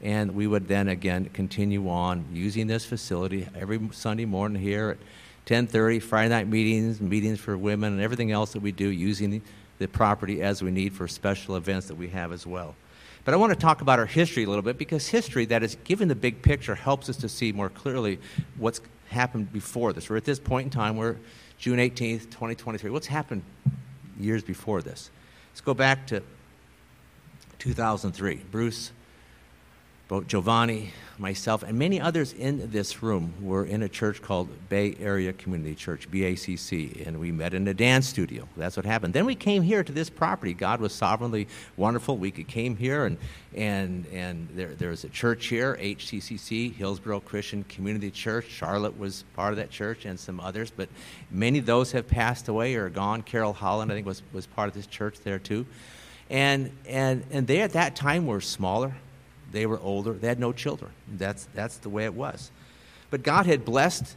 and 0.02 0.36
we 0.36 0.48
would 0.48 0.68
then 0.68 0.88
again 0.88 1.30
continue 1.34 1.90
on 1.90 2.26
using 2.32 2.68
this 2.68 2.86
facility 2.86 3.48
every 3.56 3.80
Sunday 3.92 4.26
morning 4.26 4.62
here 4.62 4.92
at 4.92 4.98
10:30, 5.48 6.02
Friday 6.02 6.30
night 6.30 6.48
meetings, 6.48 7.00
meetings 7.00 7.40
for 7.40 7.58
women, 7.58 7.94
and 7.94 8.02
everything 8.02 8.32
else 8.32 8.52
that 8.54 8.62
we 8.62 8.72
do 8.72 8.90
using 8.90 9.42
the, 9.80 9.88
property 9.88 10.42
as 10.42 10.62
we 10.62 10.72
need 10.72 10.92
for 10.92 11.08
special 11.08 11.56
events 11.56 11.88
that 11.88 11.96
we 11.96 12.08
have 12.10 12.32
as 12.32 12.46
well. 12.46 12.76
But 13.24 13.34
I 13.34 13.38
want 13.38 13.54
to 13.54 13.60
talk 13.60 13.82
about 13.82 14.00
our 14.00 14.06
history 14.06 14.44
a 14.44 14.48
little 14.48 14.64
bit 14.64 14.78
because 14.78 15.08
history, 15.08 15.46
that 15.46 15.62
is 15.62 15.78
given 15.84 16.08
the 16.08 16.16
big 16.16 16.42
picture, 16.42 16.76
helps 16.76 17.10
us 17.10 17.18
to 17.18 17.30
see 17.30 17.52
more 17.52 17.70
clearly 17.70 18.20
what's 18.58 18.82
happened 19.10 19.54
before 19.54 19.94
this. 19.94 20.10
We're 20.10 20.18
at 20.18 20.26
this 20.26 20.40
point 20.40 20.66
in 20.66 20.70
time, 20.72 20.98
we're 20.98 21.18
June 21.58 21.78
18th, 21.78 22.26
2023. 22.32 22.90
What's 22.90 23.08
happened 23.08 23.44
years 24.20 24.44
before 24.44 24.82
this? 24.82 25.12
Let's 25.52 25.62
go 25.62 25.74
back 25.74 26.08
to 26.08 26.22
2003. 27.60 28.42
Bruce 28.52 28.92
both 30.08 30.26
Giovanni, 30.28 30.94
myself, 31.18 31.64
and 31.64 31.78
many 31.78 32.00
others 32.00 32.32
in 32.32 32.72
this 32.72 33.04
room 33.04 33.34
were 33.42 33.66
in 33.66 33.84
a 33.84 33.90
church 33.90 34.22
called 34.22 34.48
Bay 34.70 34.96
Area 35.02 35.34
Community 35.34 35.76
Church, 35.76 36.10
BACC, 36.10 37.06
and 37.06 37.20
we 37.20 37.32
met 37.32 37.54
in 37.54 37.68
a 37.68 37.74
dance 37.74 38.08
studio. 38.08 38.48
That's 38.56 38.78
what 38.78 38.86
happened. 38.86 39.14
Then 39.14 39.26
we 39.26 39.36
came 39.36 39.64
here 39.64 39.84
to 39.84 39.92
this 39.92 40.10
property. 40.10 40.54
God 40.54 40.80
was 40.80 40.94
sovereignly 40.94 41.50
wonderful. 41.76 42.16
We 42.16 42.32
came 42.32 42.78
here, 42.78 43.06
and, 43.06 43.18
and, 43.54 44.06
and 44.14 44.48
there, 44.54 44.76
there 44.76 44.92
was 44.92 45.04
a 45.04 45.10
church 45.10 45.48
here, 45.48 45.78
HCCC, 45.82 46.74
Hillsboro 46.74 47.20
Christian 47.20 47.66
Community 47.66 48.10
Church. 48.10 48.48
Charlotte 48.48 48.98
was 48.98 49.26
part 49.36 49.52
of 49.52 49.58
that 49.58 49.72
church, 49.72 50.06
and 50.06 50.18
some 50.18 50.40
others, 50.40 50.72
but 50.72 50.88
many 51.32 51.60
of 51.60 51.66
those 51.66 51.92
have 51.92 52.08
passed 52.08 52.48
away 52.48 52.76
or 52.76 52.88
gone. 52.90 53.24
Carol 53.24 53.52
Holland, 53.52 53.92
I 53.92 53.96
think, 53.96 54.08
was, 54.08 54.24
was 54.32 54.48
part 54.48 54.70
of 54.70 54.74
this 54.74 54.88
church 54.88 55.20
there 55.26 55.40
too. 55.40 55.66
And, 56.30 56.72
and, 56.86 57.26
and 57.32 57.46
they 57.46 57.62
at 57.62 57.74
that 57.74 57.96
time 57.96 58.26
were 58.26 58.42
smaller 58.42 58.96
they 59.52 59.66
were 59.66 59.80
older. 59.80 60.14
They 60.14 60.28
had 60.28 60.40
no 60.40 60.52
children. 60.52 60.92
That's, 61.18 61.48
that's 61.54 61.78
the 61.78 61.90
way 61.90 62.06
it 62.06 62.14
was. 62.14 62.52
But 63.10 63.24
God 63.24 63.46
had 63.46 63.64
blessed 63.64 64.16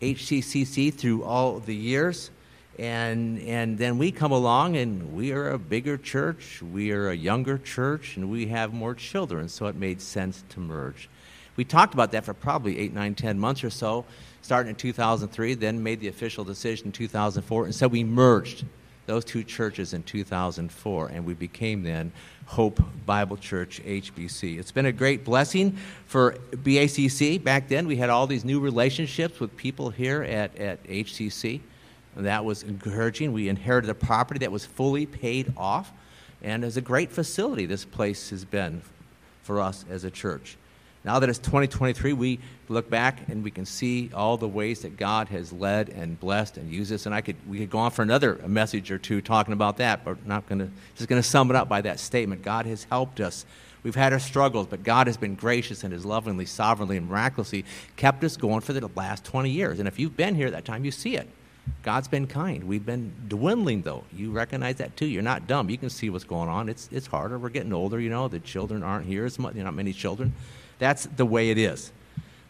HCCC 0.00 0.92
through 0.92 1.24
all 1.24 1.60
the 1.60 1.74
years. 1.74 2.30
And, 2.78 3.38
and 3.40 3.78
then 3.78 3.98
we 3.98 4.10
come 4.10 4.32
along 4.32 4.76
and 4.76 5.14
we 5.14 5.32
are 5.32 5.50
a 5.50 5.58
bigger 5.58 5.96
church, 5.96 6.60
we 6.60 6.90
are 6.90 7.10
a 7.10 7.14
younger 7.14 7.56
church, 7.58 8.16
and 8.16 8.28
we 8.28 8.46
have 8.46 8.74
more 8.74 8.94
children, 8.96 9.48
so 9.48 9.66
it 9.66 9.76
made 9.76 10.00
sense 10.00 10.42
to 10.50 10.60
merge. 10.60 11.08
We 11.56 11.64
talked 11.64 11.94
about 11.94 12.10
that 12.12 12.24
for 12.24 12.34
probably 12.34 12.80
eight, 12.80 12.92
nine, 12.92 13.14
ten 13.14 13.38
months 13.38 13.62
or 13.62 13.70
so, 13.70 14.04
starting 14.42 14.70
in 14.70 14.76
2003, 14.76 15.54
then 15.54 15.84
made 15.84 16.00
the 16.00 16.08
official 16.08 16.42
decision 16.42 16.86
in 16.86 16.92
2004, 16.92 17.66
and 17.66 17.74
so 17.74 17.86
we 17.86 18.02
merged 18.02 18.64
those 19.06 19.24
two 19.24 19.44
churches 19.44 19.94
in 19.94 20.02
2004, 20.02 21.08
and 21.08 21.24
we 21.24 21.34
became 21.34 21.82
then 21.82 22.12
Hope 22.46 22.80
Bible 23.06 23.36
Church 23.36 23.82
HBC. 23.84 24.58
It's 24.58 24.72
been 24.72 24.86
a 24.86 24.92
great 24.92 25.24
blessing 25.24 25.76
for 26.06 26.36
BACC. 26.52 27.42
Back 27.42 27.68
then, 27.68 27.86
we 27.86 27.96
had 27.96 28.10
all 28.10 28.26
these 28.26 28.44
new 28.44 28.60
relationships 28.60 29.40
with 29.40 29.56
people 29.56 29.90
here 29.90 30.22
at, 30.22 30.56
at 30.56 30.82
HCC. 30.84 31.60
And 32.16 32.26
that 32.26 32.44
was 32.44 32.62
encouraging. 32.62 33.32
We 33.32 33.48
inherited 33.48 33.90
a 33.90 33.94
property 33.94 34.38
that 34.40 34.52
was 34.52 34.64
fully 34.64 35.06
paid 35.06 35.52
off, 35.56 35.92
and 36.42 36.64
is 36.64 36.76
a 36.76 36.82
great 36.82 37.10
facility 37.10 37.66
this 37.66 37.84
place 37.84 38.30
has 38.30 38.44
been 38.44 38.82
for 39.42 39.60
us 39.60 39.84
as 39.90 40.04
a 40.04 40.10
church. 40.10 40.56
Now 41.04 41.18
that 41.18 41.28
it's 41.28 41.38
2023, 41.38 42.14
we 42.14 42.38
look 42.68 42.88
back 42.88 43.28
and 43.28 43.44
we 43.44 43.50
can 43.50 43.66
see 43.66 44.10
all 44.14 44.38
the 44.38 44.48
ways 44.48 44.80
that 44.82 44.96
God 44.96 45.28
has 45.28 45.52
led 45.52 45.90
and 45.90 46.18
blessed 46.18 46.56
and 46.56 46.72
used 46.72 46.90
us. 46.92 47.04
And 47.04 47.14
I 47.14 47.20
could, 47.20 47.36
we 47.46 47.58
could 47.58 47.68
go 47.68 47.78
on 47.78 47.90
for 47.90 48.00
another 48.00 48.40
message 48.46 48.90
or 48.90 48.96
two 48.96 49.20
talking 49.20 49.52
about 49.52 49.76
that, 49.76 50.02
but 50.02 50.26
not 50.26 50.48
going 50.48 50.60
to, 50.60 50.70
just 50.96 51.08
going 51.08 51.20
to 51.20 51.28
sum 51.28 51.50
it 51.50 51.56
up 51.56 51.68
by 51.68 51.82
that 51.82 52.00
statement. 52.00 52.40
God 52.42 52.64
has 52.64 52.84
helped 52.84 53.20
us. 53.20 53.44
We've 53.82 53.94
had 53.94 54.14
our 54.14 54.18
struggles, 54.18 54.66
but 54.66 54.82
God 54.82 55.06
has 55.06 55.18
been 55.18 55.34
gracious 55.34 55.84
and 55.84 55.92
has 55.92 56.06
lovingly, 56.06 56.46
sovereignly, 56.46 56.96
and 56.96 57.06
miraculously 57.06 57.66
kept 57.96 58.24
us 58.24 58.38
going 58.38 58.62
for 58.62 58.72
the 58.72 58.88
last 58.96 59.24
20 59.24 59.50
years. 59.50 59.78
And 59.78 59.86
if 59.86 59.98
you've 59.98 60.16
been 60.16 60.34
here 60.34 60.50
that 60.50 60.64
time, 60.64 60.86
you 60.86 60.90
see 60.90 61.16
it. 61.16 61.28
God's 61.82 62.08
been 62.08 62.26
kind. 62.26 62.64
We've 62.64 62.84
been 62.84 63.12
dwindling, 63.28 63.82
though. 63.82 64.04
You 64.12 64.30
recognize 64.30 64.76
that 64.76 64.96
too. 64.96 65.06
You're 65.06 65.22
not 65.22 65.46
dumb. 65.46 65.68
You 65.68 65.78
can 65.78 65.90
see 65.90 66.10
what's 66.10 66.24
going 66.24 66.48
on. 66.48 66.68
It's, 66.68 66.88
it's 66.90 67.06
harder. 67.06 67.38
We're 67.38 67.50
getting 67.50 67.72
older, 67.72 68.00
you 68.00 68.10
know. 68.10 68.28
The 68.28 68.40
children 68.40 68.82
aren't 68.82 69.06
here 69.06 69.24
as 69.24 69.38
much, 69.38 69.54
not 69.54 69.74
many 69.74 69.92
children. 69.92 70.32
That's 70.78 71.06
the 71.06 71.26
way 71.26 71.50
it 71.50 71.58
is. 71.58 71.92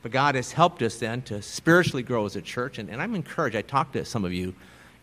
But 0.03 0.12
God 0.12 0.35
has 0.35 0.53
helped 0.53 0.83
us 0.83 0.98
then 0.98 1.22
to 1.22 1.42
spiritually 1.42 2.03
grow 2.03 2.27
as 2.27 2.37
a 2.37 2.42
church. 2.42 2.79
And, 2.79 2.88
and 2.90 3.00
I'm 3.03 3.14
encouraged. 3.14 3.57
I 3.57 3.62
talked 3.62 3.94
to 3.94 4.05
some 4.05 4.24
of 4.24 4.33
you, 4.33 4.55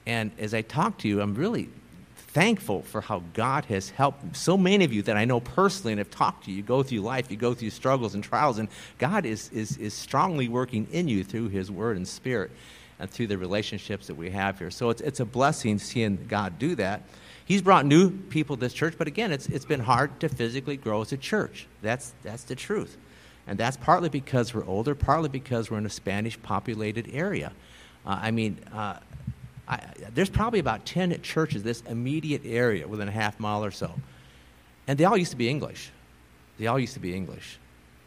and 0.05 0.31
as 0.39 0.53
I 0.53 0.61
talk 0.61 0.97
to 0.99 1.07
you, 1.07 1.21
I'm 1.21 1.35
really 1.35 1.69
thankful 2.15 2.83
for 2.83 3.01
how 3.01 3.23
God 3.33 3.65
has 3.65 3.89
helped 3.89 4.37
so 4.37 4.55
many 4.57 4.85
of 4.85 4.93
you 4.93 5.01
that 5.03 5.17
I 5.17 5.25
know 5.25 5.41
personally 5.41 5.91
and 5.91 5.99
have 5.99 6.09
talked 6.11 6.45
to 6.45 6.51
you. 6.51 6.57
You 6.57 6.63
go 6.63 6.83
through 6.83 7.01
life, 7.01 7.29
you 7.29 7.35
go 7.35 7.53
through 7.53 7.71
struggles 7.71 8.15
and 8.15 8.23
trials, 8.23 8.57
and 8.57 8.69
God 8.97 9.25
is, 9.25 9.49
is, 9.51 9.75
is 9.77 9.93
strongly 9.93 10.47
working 10.47 10.87
in 10.91 11.09
you 11.09 11.25
through 11.25 11.49
His 11.49 11.69
Word 11.69 11.97
and 11.97 12.07
Spirit 12.07 12.51
and 13.01 13.09
through 13.09 13.27
the 13.27 13.37
relationships 13.37 14.07
that 14.07 14.15
we 14.15 14.29
have 14.29 14.59
here. 14.59 14.69
So 14.69 14.91
it's, 14.91 15.01
it's 15.01 15.19
a 15.19 15.25
blessing 15.25 15.79
seeing 15.79 16.25
God 16.29 16.59
do 16.59 16.75
that. 16.75 17.01
He's 17.45 17.63
brought 17.63 17.85
new 17.85 18.11
people 18.11 18.55
to 18.55 18.59
this 18.59 18.73
church, 18.73 18.93
but 18.97 19.07
again, 19.07 19.31
it's, 19.31 19.47
it's 19.47 19.65
been 19.65 19.79
hard 19.79 20.19
to 20.19 20.29
physically 20.29 20.77
grow 20.77 21.01
as 21.01 21.11
a 21.11 21.17
church. 21.17 21.67
That's, 21.81 22.13
that's 22.21 22.43
the 22.43 22.55
truth. 22.55 22.95
And 23.47 23.57
that's 23.57 23.75
partly 23.75 24.07
because 24.07 24.53
we're 24.53 24.65
older, 24.65 24.93
partly 24.93 25.29
because 25.29 25.71
we're 25.71 25.79
in 25.79 25.85
a 25.87 25.89
Spanish 25.89 26.39
populated 26.43 27.09
area. 27.11 27.51
Uh, 28.05 28.19
I 28.21 28.31
mean, 28.31 28.59
uh, 28.71 28.99
I, 29.67 29.81
there's 30.13 30.29
probably 30.29 30.59
about 30.59 30.85
10 30.85 31.19
churches 31.23 31.63
this 31.63 31.81
immediate 31.81 32.43
area 32.45 32.87
within 32.87 33.07
a 33.07 33.11
half 33.11 33.39
mile 33.39 33.65
or 33.65 33.71
so. 33.71 33.91
And 34.87 34.97
they 34.97 35.05
all 35.05 35.17
used 35.17 35.31
to 35.31 35.37
be 35.37 35.49
English. 35.49 35.89
They 36.59 36.67
all 36.67 36.79
used 36.79 36.93
to 36.93 36.99
be 36.99 37.15
English. 37.15 37.57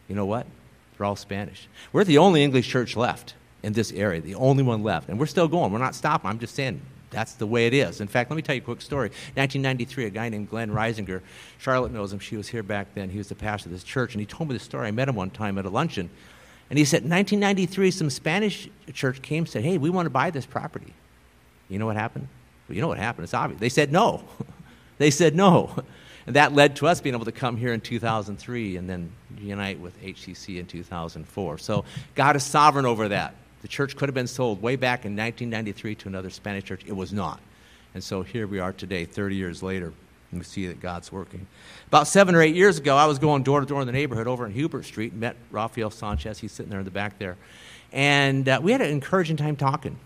You 0.09 0.14
know 0.14 0.26
what? 0.26 0.46
They're 0.96 1.07
all 1.07 1.16
Spanish. 1.16 1.66
We're 1.92 2.04
the 2.04 2.18
only 2.18 2.44
English 2.44 2.68
church 2.68 2.96
left 2.96 3.35
in 3.64 3.72
this 3.72 3.92
area, 3.92 4.20
the 4.20 4.35
only 4.35 4.62
one 4.62 4.83
left. 4.83 5.09
And 5.09 5.18
we're 5.18 5.27
still 5.27 5.48
going. 5.48 5.72
We're 5.72 5.79
not 5.79 5.94
stopping. 5.94 6.31
I'm 6.31 6.38
just 6.38 6.55
saying 6.55 6.81
that's 7.11 7.33
the 7.35 7.46
way 7.46 7.66
it 7.66 7.72
is. 7.72 8.00
In 8.00 8.09
fact, 8.09 8.29
let 8.31 8.37
me 8.37 8.42
tell 8.42 8.55
you 8.55 8.61
a 8.61 8.64
quick 8.64 8.83
story. 8.83 9.09
1993, 9.09 10.07
a 10.07 10.11
guy 10.11 10.29
named 10.29 10.50
Glenn 10.50 10.70
Reisinger, 10.70 11.22
Charlotte 11.59 11.92
knows 11.92 12.12
him. 12.12 12.18
She 12.18 12.37
was 12.37 12.48
here 12.48 12.62
back 12.62 12.88
then. 12.94 13.09
He 13.09 13.18
was 13.18 13.29
the 13.29 13.35
pastor 13.35 13.68
of 13.68 13.72
this 13.72 13.85
church, 13.85 14.12
and 14.14 14.20
he 14.20 14.27
told 14.27 14.48
me 14.48 14.55
this 14.55 14.64
story. 14.64 14.88
I 14.88 14.90
met 14.90 15.09
him 15.09 15.14
one 15.14 15.31
time 15.31 15.57
at 15.57 15.64
a 15.64 15.70
luncheon, 15.70 16.11
and 16.68 16.79
he 16.79 16.85
said, 16.85 17.03
1993, 17.03 17.90
some 17.90 18.11
Spanish 18.11 18.68
church 18.92 19.22
came 19.22 19.44
and 19.44 19.48
said, 19.48 19.64
"Hey, 19.64 19.79
we 19.79 19.90
want 19.90 20.07
to 20.07 20.11
buy 20.11 20.31
this 20.31 20.44
property." 20.44 20.92
You 21.68 21.79
know 21.79 21.87
what 21.87 21.96
happened? 21.96 22.29
Well, 22.68 22.74
you 22.74 22.83
know 22.83 22.88
what 22.88 22.98
happened. 22.98 23.24
It's 23.24 23.35
obvious. 23.35 23.61
They 23.61 23.68
said 23.68 23.92
no. 23.92 24.24
they 24.98 25.11
said 25.11 25.35
no. 25.35 25.74
And 26.27 26.37
that 26.37 26.55
led 26.55 26.77
to 26.77 26.87
us 26.87 27.03
being 27.03 27.14
able 27.14 27.27
to 27.27 27.33
come 27.33 27.59
here 27.59 27.74
in 27.74 27.83
2003 27.83 28.79
and 28.79 28.88
then 28.88 29.12
unite 29.38 29.79
with 29.79 30.00
HCC 30.03 30.59
in 30.59 30.64
2004. 30.64 31.59
So 31.59 31.85
God 32.14 32.35
is 32.35 32.42
sovereign 32.42 32.87
over 32.87 33.09
that. 33.09 33.35
The 33.64 33.68
church 33.68 33.96
could 33.96 34.11
have 34.11 34.14
been 34.14 34.27
sold 34.27 34.61
way 34.61 34.77
back 34.77 35.07
in 35.07 35.16
1993 35.16 35.94
to 35.94 36.09
another 36.09 36.29
Spanish 36.29 36.64
church. 36.64 36.83
It 36.85 36.92
was 36.92 37.14
not. 37.14 37.40
And 37.94 38.05
so 38.05 38.20
here 38.20 38.46
we 38.46 38.59
are 38.59 38.74
today, 38.74 39.07
30 39.07 39.37
years 39.37 39.62
later, 39.62 39.87
and 40.31 40.38
we 40.38 40.44
see 40.44 40.66
that 40.66 40.83
God's 40.83 41.11
working. 41.11 41.46
About 41.87 42.07
seven 42.07 42.35
or 42.35 42.42
eight 42.42 42.55
years 42.55 42.77
ago, 42.77 42.94
I 42.94 43.07
was 43.07 43.18
going 43.18 43.42
door 43.42 43.61
to 43.61 43.66
door 43.66 43.81
in 43.81 43.87
the 43.87 43.92
neighborhood 43.94 44.27
over 44.27 44.44
in 44.44 44.53
Hubert 44.53 44.83
Street, 44.83 45.12
and 45.12 45.20
met 45.22 45.37
Rafael 45.50 45.88
Sanchez. 45.88 46.40
He's 46.40 46.53
sitting 46.53 46.68
there 46.68 46.81
in 46.81 46.85
the 46.85 46.90
back 46.90 47.18
there. 47.18 47.38
And 47.90 48.46
uh, 48.46 48.61
we 48.62 48.70
had 48.70 48.83
an 48.83 48.90
encouraging 48.90 49.38
time 49.38 49.57
talking. 49.57 49.96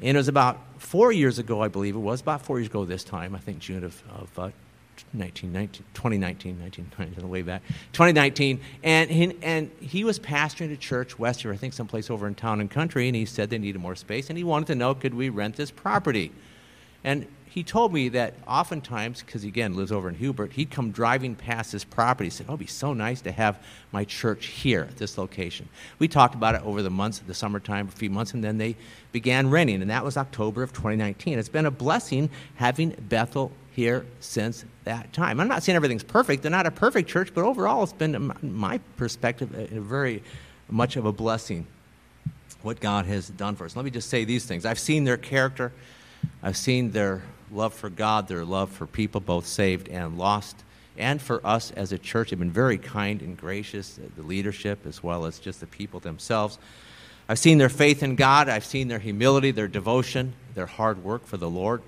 And 0.00 0.14
it 0.14 0.20
was 0.20 0.28
about 0.28 0.60
four 0.76 1.10
years 1.10 1.38
ago, 1.38 1.62
I 1.62 1.68
believe 1.68 1.96
it 1.96 2.00
was, 2.00 2.20
about 2.20 2.42
four 2.42 2.58
years 2.58 2.68
ago 2.68 2.84
this 2.84 3.02
time, 3.02 3.34
I 3.34 3.38
think 3.38 3.60
June 3.60 3.82
of, 3.82 4.02
of 4.10 4.38
uh, 4.38 4.50
2019, 4.96 5.52
1919, 5.52 7.28
way 7.28 7.42
back, 7.42 7.62
2019, 7.92 8.60
and 8.82 9.10
he, 9.10 9.36
and 9.42 9.70
he 9.80 10.04
was 10.04 10.18
pastoring 10.18 10.72
a 10.72 10.76
church 10.76 11.18
west 11.18 11.42
here, 11.42 11.52
I 11.52 11.56
think 11.56 11.72
someplace 11.72 12.10
over 12.10 12.26
in 12.26 12.34
town 12.34 12.60
and 12.60 12.70
country, 12.70 13.08
and 13.08 13.16
he 13.16 13.24
said 13.24 13.50
they 13.50 13.58
needed 13.58 13.80
more 13.80 13.96
space, 13.96 14.28
and 14.28 14.38
he 14.38 14.44
wanted 14.44 14.66
to 14.66 14.74
know 14.74 14.94
could 14.94 15.14
we 15.14 15.28
rent 15.28 15.56
this 15.56 15.70
property, 15.70 16.32
and 17.04 17.26
he 17.50 17.64
told 17.64 17.92
me 17.92 18.08
that 18.10 18.34
oftentimes, 18.46 19.22
because 19.22 19.42
he 19.42 19.48
again 19.48 19.74
lives 19.74 19.90
over 19.90 20.08
in 20.08 20.14
Hubert, 20.14 20.52
he'd 20.52 20.70
come 20.70 20.92
driving 20.92 21.34
past 21.34 21.72
this 21.72 21.82
property. 21.82 22.26
He 22.26 22.30
said, 22.30 22.46
"Oh, 22.48 22.52
it'd 22.52 22.60
be 22.60 22.66
so 22.66 22.94
nice 22.94 23.20
to 23.22 23.32
have 23.32 23.58
my 23.90 24.04
church 24.04 24.46
here 24.46 24.82
at 24.82 24.98
this 24.98 25.18
location." 25.18 25.68
We 25.98 26.06
talked 26.06 26.36
about 26.36 26.54
it 26.54 26.62
over 26.62 26.80
the 26.80 26.90
months, 26.90 27.18
the 27.18 27.34
summertime, 27.34 27.88
a 27.88 27.90
few 27.90 28.08
months, 28.08 28.34
and 28.34 28.44
then 28.44 28.58
they 28.58 28.76
began 29.10 29.50
renting, 29.50 29.82
and 29.82 29.90
that 29.90 30.04
was 30.04 30.16
October 30.16 30.62
of 30.62 30.72
2019. 30.72 31.40
It's 31.40 31.48
been 31.48 31.66
a 31.66 31.72
blessing 31.72 32.30
having 32.54 32.90
Bethel 33.08 33.50
here 33.80 34.04
since 34.20 34.66
that 34.84 35.10
time. 35.14 35.40
I'm 35.40 35.48
not 35.48 35.62
saying 35.62 35.74
everything's 35.74 36.04
perfect. 36.04 36.42
They're 36.42 36.50
not 36.50 36.66
a 36.66 36.70
perfect 36.70 37.08
church, 37.08 37.30
but 37.34 37.44
overall, 37.44 37.82
it's 37.82 37.94
been, 37.94 38.30
my 38.42 38.78
perspective, 38.98 39.54
a 39.54 39.80
very 39.80 40.22
much 40.68 40.96
of 40.96 41.06
a 41.06 41.12
blessing 41.12 41.66
what 42.60 42.78
God 42.78 43.06
has 43.06 43.28
done 43.30 43.56
for 43.56 43.64
us. 43.64 43.74
Let 43.74 43.86
me 43.86 43.90
just 43.90 44.10
say 44.10 44.24
these 44.24 44.44
things. 44.44 44.66
I've 44.66 44.78
seen 44.78 45.04
their 45.04 45.16
character, 45.16 45.72
I've 46.42 46.58
seen 46.58 46.90
their 46.90 47.22
love 47.50 47.72
for 47.72 47.88
God, 47.88 48.28
their 48.28 48.44
love 48.44 48.70
for 48.70 48.86
people, 48.86 49.22
both 49.22 49.46
saved 49.46 49.88
and 49.88 50.18
lost, 50.18 50.62
and 50.98 51.22
for 51.22 51.40
us 51.42 51.70
as 51.70 51.90
a 51.90 51.98
church. 51.98 52.30
They've 52.30 52.38
been 52.38 52.50
very 52.50 52.76
kind 52.76 53.22
and 53.22 53.34
gracious, 53.34 53.98
the 54.14 54.22
leadership 54.22 54.84
as 54.86 55.02
well 55.02 55.24
as 55.24 55.38
just 55.38 55.60
the 55.60 55.66
people 55.66 56.00
themselves. 56.00 56.58
I've 57.30 57.38
seen 57.38 57.56
their 57.56 57.70
faith 57.70 58.02
in 58.02 58.14
God, 58.14 58.50
I've 58.50 58.66
seen 58.66 58.88
their 58.88 58.98
humility, 58.98 59.52
their 59.52 59.68
devotion, 59.68 60.34
their 60.54 60.66
hard 60.66 61.02
work 61.02 61.24
for 61.24 61.38
the 61.38 61.48
Lord. 61.48 61.80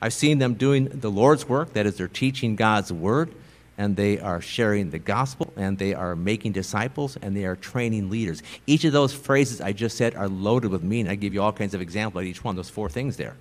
I've 0.00 0.12
seen 0.12 0.38
them 0.38 0.54
doing 0.54 0.88
the 0.88 1.10
Lord's 1.10 1.48
work, 1.48 1.72
that 1.72 1.86
is, 1.86 1.96
they're 1.96 2.08
teaching 2.08 2.56
God's 2.56 2.92
word, 2.92 3.32
and 3.78 3.96
they 3.96 4.18
are 4.18 4.40
sharing 4.40 4.90
the 4.90 4.98
gospel, 4.98 5.52
and 5.56 5.78
they 5.78 5.94
are 5.94 6.16
making 6.16 6.52
disciples, 6.52 7.16
and 7.20 7.36
they 7.36 7.44
are 7.44 7.56
training 7.56 8.10
leaders. 8.10 8.42
Each 8.66 8.84
of 8.84 8.92
those 8.92 9.12
phrases 9.12 9.60
I 9.60 9.72
just 9.72 9.96
said 9.96 10.14
are 10.14 10.28
loaded 10.28 10.70
with 10.70 10.82
meaning. 10.82 11.10
I 11.10 11.14
give 11.14 11.34
you 11.34 11.42
all 11.42 11.52
kinds 11.52 11.74
of 11.74 11.80
examples 11.80 12.22
of 12.22 12.26
each 12.26 12.44
one, 12.44 12.56
those 12.56 12.70
four 12.70 12.88
things 12.88 13.16
there 13.16 13.36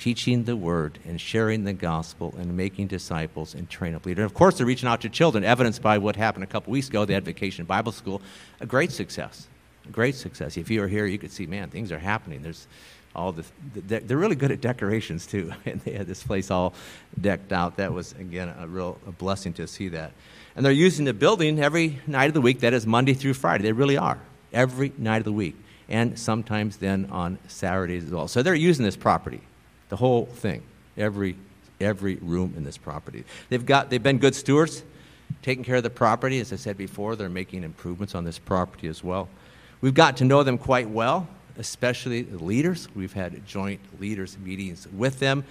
teaching 0.00 0.44
the 0.44 0.56
word 0.56 0.98
and 1.04 1.20
sharing 1.20 1.64
the 1.64 1.74
gospel 1.74 2.34
and 2.38 2.56
making 2.56 2.86
disciples 2.86 3.54
and 3.54 3.68
training 3.68 3.94
up 3.94 4.06
leaders. 4.06 4.22
And 4.22 4.30
of 4.30 4.34
course, 4.34 4.56
they're 4.56 4.66
reaching 4.66 4.88
out 4.88 5.02
to 5.02 5.10
children, 5.10 5.44
evidenced 5.44 5.82
by 5.82 5.98
what 5.98 6.16
happened 6.16 6.42
a 6.42 6.46
couple 6.46 6.72
weeks 6.72 6.88
ago. 6.88 7.04
They 7.04 7.12
had 7.12 7.24
Vacation 7.24 7.66
Bible 7.66 7.92
School, 7.92 8.22
a 8.60 8.66
great 8.66 8.90
success. 8.90 9.46
A 9.86 9.92
great 9.92 10.14
success. 10.14 10.56
If 10.56 10.70
you 10.70 10.80
were 10.80 10.88
here, 10.88 11.04
you 11.04 11.18
could 11.18 11.30
see, 11.30 11.46
man, 11.46 11.68
things 11.68 11.92
are 11.92 11.98
happening. 11.98 12.42
There's 12.42 12.66
all 13.14 13.32
this, 13.32 13.50
they're 13.74 14.16
really 14.16 14.36
good 14.36 14.52
at 14.52 14.60
decorations 14.60 15.26
too. 15.26 15.52
And 15.66 15.80
they 15.80 15.92
had 15.92 16.06
this 16.06 16.22
place 16.22 16.50
all 16.50 16.74
decked 17.20 17.52
out. 17.52 17.76
That 17.76 17.92
was, 17.92 18.12
again, 18.12 18.54
a 18.58 18.66
real 18.66 18.98
a 19.06 19.12
blessing 19.12 19.52
to 19.54 19.66
see 19.66 19.88
that. 19.88 20.12
And 20.56 20.64
they're 20.64 20.72
using 20.72 21.04
the 21.04 21.14
building 21.14 21.58
every 21.58 21.98
night 22.06 22.26
of 22.26 22.34
the 22.34 22.40
week. 22.40 22.60
That 22.60 22.72
is 22.72 22.86
Monday 22.86 23.14
through 23.14 23.34
Friday. 23.34 23.62
They 23.62 23.72
really 23.72 23.96
are. 23.96 24.18
Every 24.52 24.92
night 24.98 25.18
of 25.18 25.24
the 25.24 25.32
week. 25.32 25.56
And 25.88 26.18
sometimes 26.18 26.76
then 26.76 27.08
on 27.10 27.38
Saturdays 27.48 28.04
as 28.04 28.10
well. 28.10 28.28
So 28.28 28.42
they're 28.42 28.54
using 28.54 28.84
this 28.84 28.96
property 28.96 29.40
the 29.90 29.96
whole 29.96 30.24
thing, 30.24 30.62
every, 30.96 31.36
every 31.80 32.14
room 32.16 32.54
in 32.56 32.64
this 32.64 32.78
property. 32.78 33.24
They've, 33.50 33.64
got, 33.64 33.90
they've 33.90 34.02
been 34.02 34.18
good 34.18 34.34
stewards, 34.34 34.82
taking 35.42 35.64
care 35.64 35.76
of 35.76 35.82
the 35.82 35.90
property. 35.90 36.40
As 36.40 36.52
I 36.52 36.56
said 36.56 36.78
before, 36.78 37.16
they're 37.16 37.28
making 37.28 37.64
improvements 37.64 38.14
on 38.14 38.24
this 38.24 38.38
property 38.38 38.88
as 38.88 39.04
well. 39.04 39.28
We've 39.80 39.94
got 39.94 40.16
to 40.18 40.24
know 40.24 40.42
them 40.42 40.58
quite 40.58 40.88
well, 40.88 41.28
especially 41.60 42.22
the 42.22 42.42
leaders. 42.42 42.88
We've 42.94 43.12
had 43.12 43.46
joint 43.46 43.80
leaders 44.00 44.38
meetings 44.38 44.88
with 44.88 45.18
them. 45.20 45.44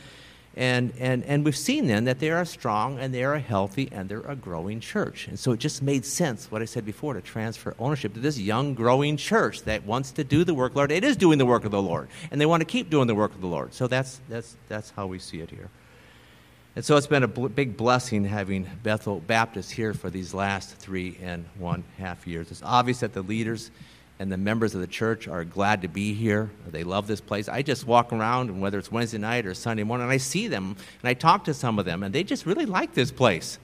And, 0.58 0.92
and, 1.00 1.24
and 1.26 1.46
we've 1.46 1.56
seen 1.56 1.86
then 1.86 2.06
that 2.06 2.20
they 2.20 2.32
are 2.32 2.44
strong 2.44 2.98
and 2.98 3.14
they 3.14 3.24
are 3.24 3.38
healthy 3.38 3.88
and 3.92 4.10
they're 4.10 4.22
a 4.22 4.36
growing 4.36 4.80
church. 4.80 5.28
And 5.28 5.40
so 5.40 5.52
it 5.52 5.60
just 5.60 5.84
made 5.84 6.04
sense, 6.04 6.52
what 6.52 6.64
I 6.64 6.66
said 6.66 6.86
before, 6.86 7.14
to 7.14 7.22
transfer 7.22 7.76
ownership 7.78 8.16
to 8.16 8.20
this 8.20 8.40
young, 8.40 8.74
growing 8.74 9.16
church 9.16 9.62
that 9.62 9.86
wants 9.86 10.12
to 10.14 10.24
do 10.24 10.44
the 10.44 10.56
work, 10.56 10.76
Lord. 10.76 10.92
It 10.92 11.04
is 11.04 11.16
doing 11.16 11.38
the 11.38 11.46
work 11.46 11.64
of 11.64 11.72
the 11.72 11.82
Lord, 11.82 12.10
and 12.32 12.42
they 12.42 12.48
want 12.48 12.62
to 12.62 12.66
keep 12.66 12.90
doing 12.90 13.08
the 13.08 13.16
work 13.16 13.34
of 13.36 13.42
the 13.42 13.48
Lord. 13.48 13.74
So 13.76 13.88
that's, 13.88 14.20
that's, 14.28 14.58
that's 14.68 14.90
how 14.90 15.06
we 15.06 15.20
see 15.20 15.40
it 15.40 15.52
here. 15.52 15.70
And 16.76 16.84
so 16.84 16.98
it's 16.98 17.08
been 17.08 17.24
a 17.24 17.28
bl- 17.28 17.48
big 17.48 17.78
blessing 17.78 18.26
having 18.26 18.68
Bethel 18.84 19.20
Baptist 19.20 19.72
here 19.72 19.94
for 19.94 20.10
these 20.10 20.34
last 20.34 20.76
three 20.76 21.18
and 21.22 21.46
one 21.58 21.84
half 22.00 22.26
years. 22.26 22.50
It's 22.52 22.64
obvious 22.64 23.02
that 23.02 23.14
the 23.14 23.22
leaders 23.22 23.70
and 24.20 24.30
the 24.30 24.38
members 24.38 24.76
of 24.76 24.82
the 24.82 24.88
church 24.88 25.28
are 25.30 25.46
glad 25.46 25.82
to 25.82 25.88
be 25.88 26.14
here. 26.14 26.52
They 26.68 26.84
love 26.84 27.08
this 27.08 27.22
place. 27.22 27.48
I 27.48 27.62
just 27.62 27.88
walk 27.88 28.12
around, 28.12 28.50
and 28.50 28.62
whether 28.62 28.78
it's 28.78 28.92
Wednesday 28.92 29.18
night 29.18 29.46
or 29.46 29.54
Sunday 29.54 29.84
morning, 29.84 30.04
and 30.04 30.12
I 30.12 30.18
see 30.18 30.48
them 30.50 30.76
and 31.02 31.10
I 31.10 31.14
talk 31.14 31.46
to 31.46 31.54
some 31.54 31.80
of 31.80 31.86
them, 31.86 32.04
and 32.04 32.14
they 32.14 32.24
just 32.24 32.46
really 32.46 32.66
like 32.66 32.94
this 32.94 33.12
place. 33.12 33.58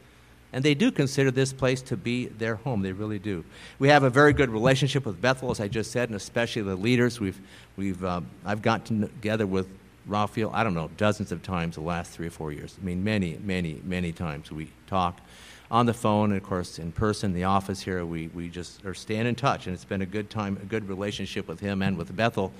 And 0.53 0.63
they 0.63 0.73
do 0.73 0.89
consider 0.89 1.31
this 1.31 1.51
place 1.51 1.81
to 1.83 1.97
be 1.97 2.27
their 2.27 2.55
home. 2.55 2.81
They 2.81 2.93
really 2.93 3.19
do. 3.19 3.43
We 3.77 3.89
have 3.89 4.03
a 4.03 4.09
very 4.09 4.31
good 4.31 4.49
relationship 4.49 5.05
with 5.05 5.19
Bethel, 5.19 5.51
as 5.51 5.59
I 5.59 5.67
just 5.67 5.91
said, 5.91 6.07
and 6.07 6.15
especially 6.15 6.61
the 6.61 6.77
leaders. 6.77 7.19
We've, 7.19 7.39
we've, 7.75 8.01
um, 8.05 8.27
I've 8.45 8.61
gotten 8.61 9.01
together 9.01 9.45
with 9.45 9.67
Raphael, 10.07 10.51
I 10.53 10.63
don't 10.63 10.73
know, 10.73 10.89
dozens 10.95 11.33
of 11.33 11.43
times 11.43 11.75
the 11.75 11.81
last 11.81 12.11
three 12.11 12.27
or 12.27 12.31
four 12.31 12.53
years. 12.53 12.77
I 12.81 12.85
mean, 12.85 13.03
many, 13.03 13.37
many, 13.43 13.81
many 13.83 14.13
times 14.13 14.49
we 14.49 14.69
talk 14.87 15.19
on 15.71 15.85
the 15.85 15.93
phone 15.93 16.31
and 16.31 16.41
of 16.41 16.47
course 16.47 16.79
in 16.79 16.91
person 16.91 17.33
the 17.33 17.43
office 17.43 17.81
here 17.81 18.05
we, 18.05 18.27
we 18.27 18.47
just 18.47 18.85
are 18.85 18.93
staying 18.93 19.25
in 19.25 19.35
touch 19.35 19.65
and 19.67 19.73
it's 19.73 19.85
been 19.85 20.01
a 20.01 20.05
good 20.05 20.29
time 20.29 20.57
a 20.61 20.65
good 20.65 20.87
relationship 20.87 21.47
with 21.47 21.59
him 21.59 21.81
and 21.81 21.97
with 21.97 22.15
bethel. 22.15 22.51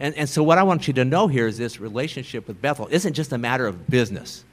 And, 0.00 0.14
and 0.16 0.28
so 0.28 0.42
what 0.42 0.58
i 0.58 0.62
want 0.62 0.86
you 0.86 0.94
to 0.94 1.04
know 1.04 1.28
here 1.28 1.46
is 1.46 1.58
this 1.58 1.80
relationship 1.80 2.46
with 2.46 2.62
bethel 2.62 2.88
isn't 2.90 3.14
just 3.14 3.32
a 3.32 3.38
matter 3.38 3.66
of 3.66 3.88
business 3.88 4.44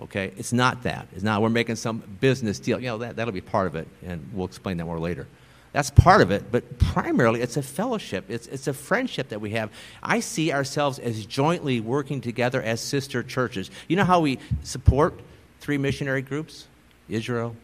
okay? 0.00 0.32
It's 0.36 0.52
not 0.52 0.82
that. 0.82 1.08
It's 1.12 1.22
not 1.22 1.42
we're 1.42 1.48
making 1.48 1.76
some 1.76 2.02
business 2.20 2.58
deal. 2.58 2.78
You 2.78 2.88
know 2.88 2.98
that, 2.98 3.16
that'll 3.16 3.32
be 3.32 3.40
part 3.40 3.66
of 3.66 3.74
it 3.76 3.88
and 4.04 4.28
we'll 4.32 4.46
explain 4.46 4.76
that 4.78 4.84
more 4.84 4.98
later. 4.98 5.26
That's 5.72 5.90
part 5.90 6.22
of 6.22 6.30
it 6.30 6.50
but 6.50 6.78
primarily 6.78 7.40
it's 7.42 7.56
a 7.56 7.62
fellowship. 7.62 8.24
It's, 8.28 8.46
it's 8.46 8.66
a 8.66 8.72
friendship 8.72 9.28
that 9.30 9.40
we 9.40 9.50
have. 9.50 9.70
I 10.02 10.20
see 10.20 10.52
ourselves 10.52 10.98
as 10.98 11.26
jointly 11.26 11.80
working 11.80 12.20
together 12.20 12.62
as 12.62 12.80
sister 12.80 13.22
churches. 13.22 13.70
You 13.88 13.96
know 13.96 14.04
how 14.04 14.20
we 14.20 14.38
support 14.62 15.20
three 15.60 15.78
missionary 15.78 16.22
groups 16.22 16.66
Israel 17.08 17.56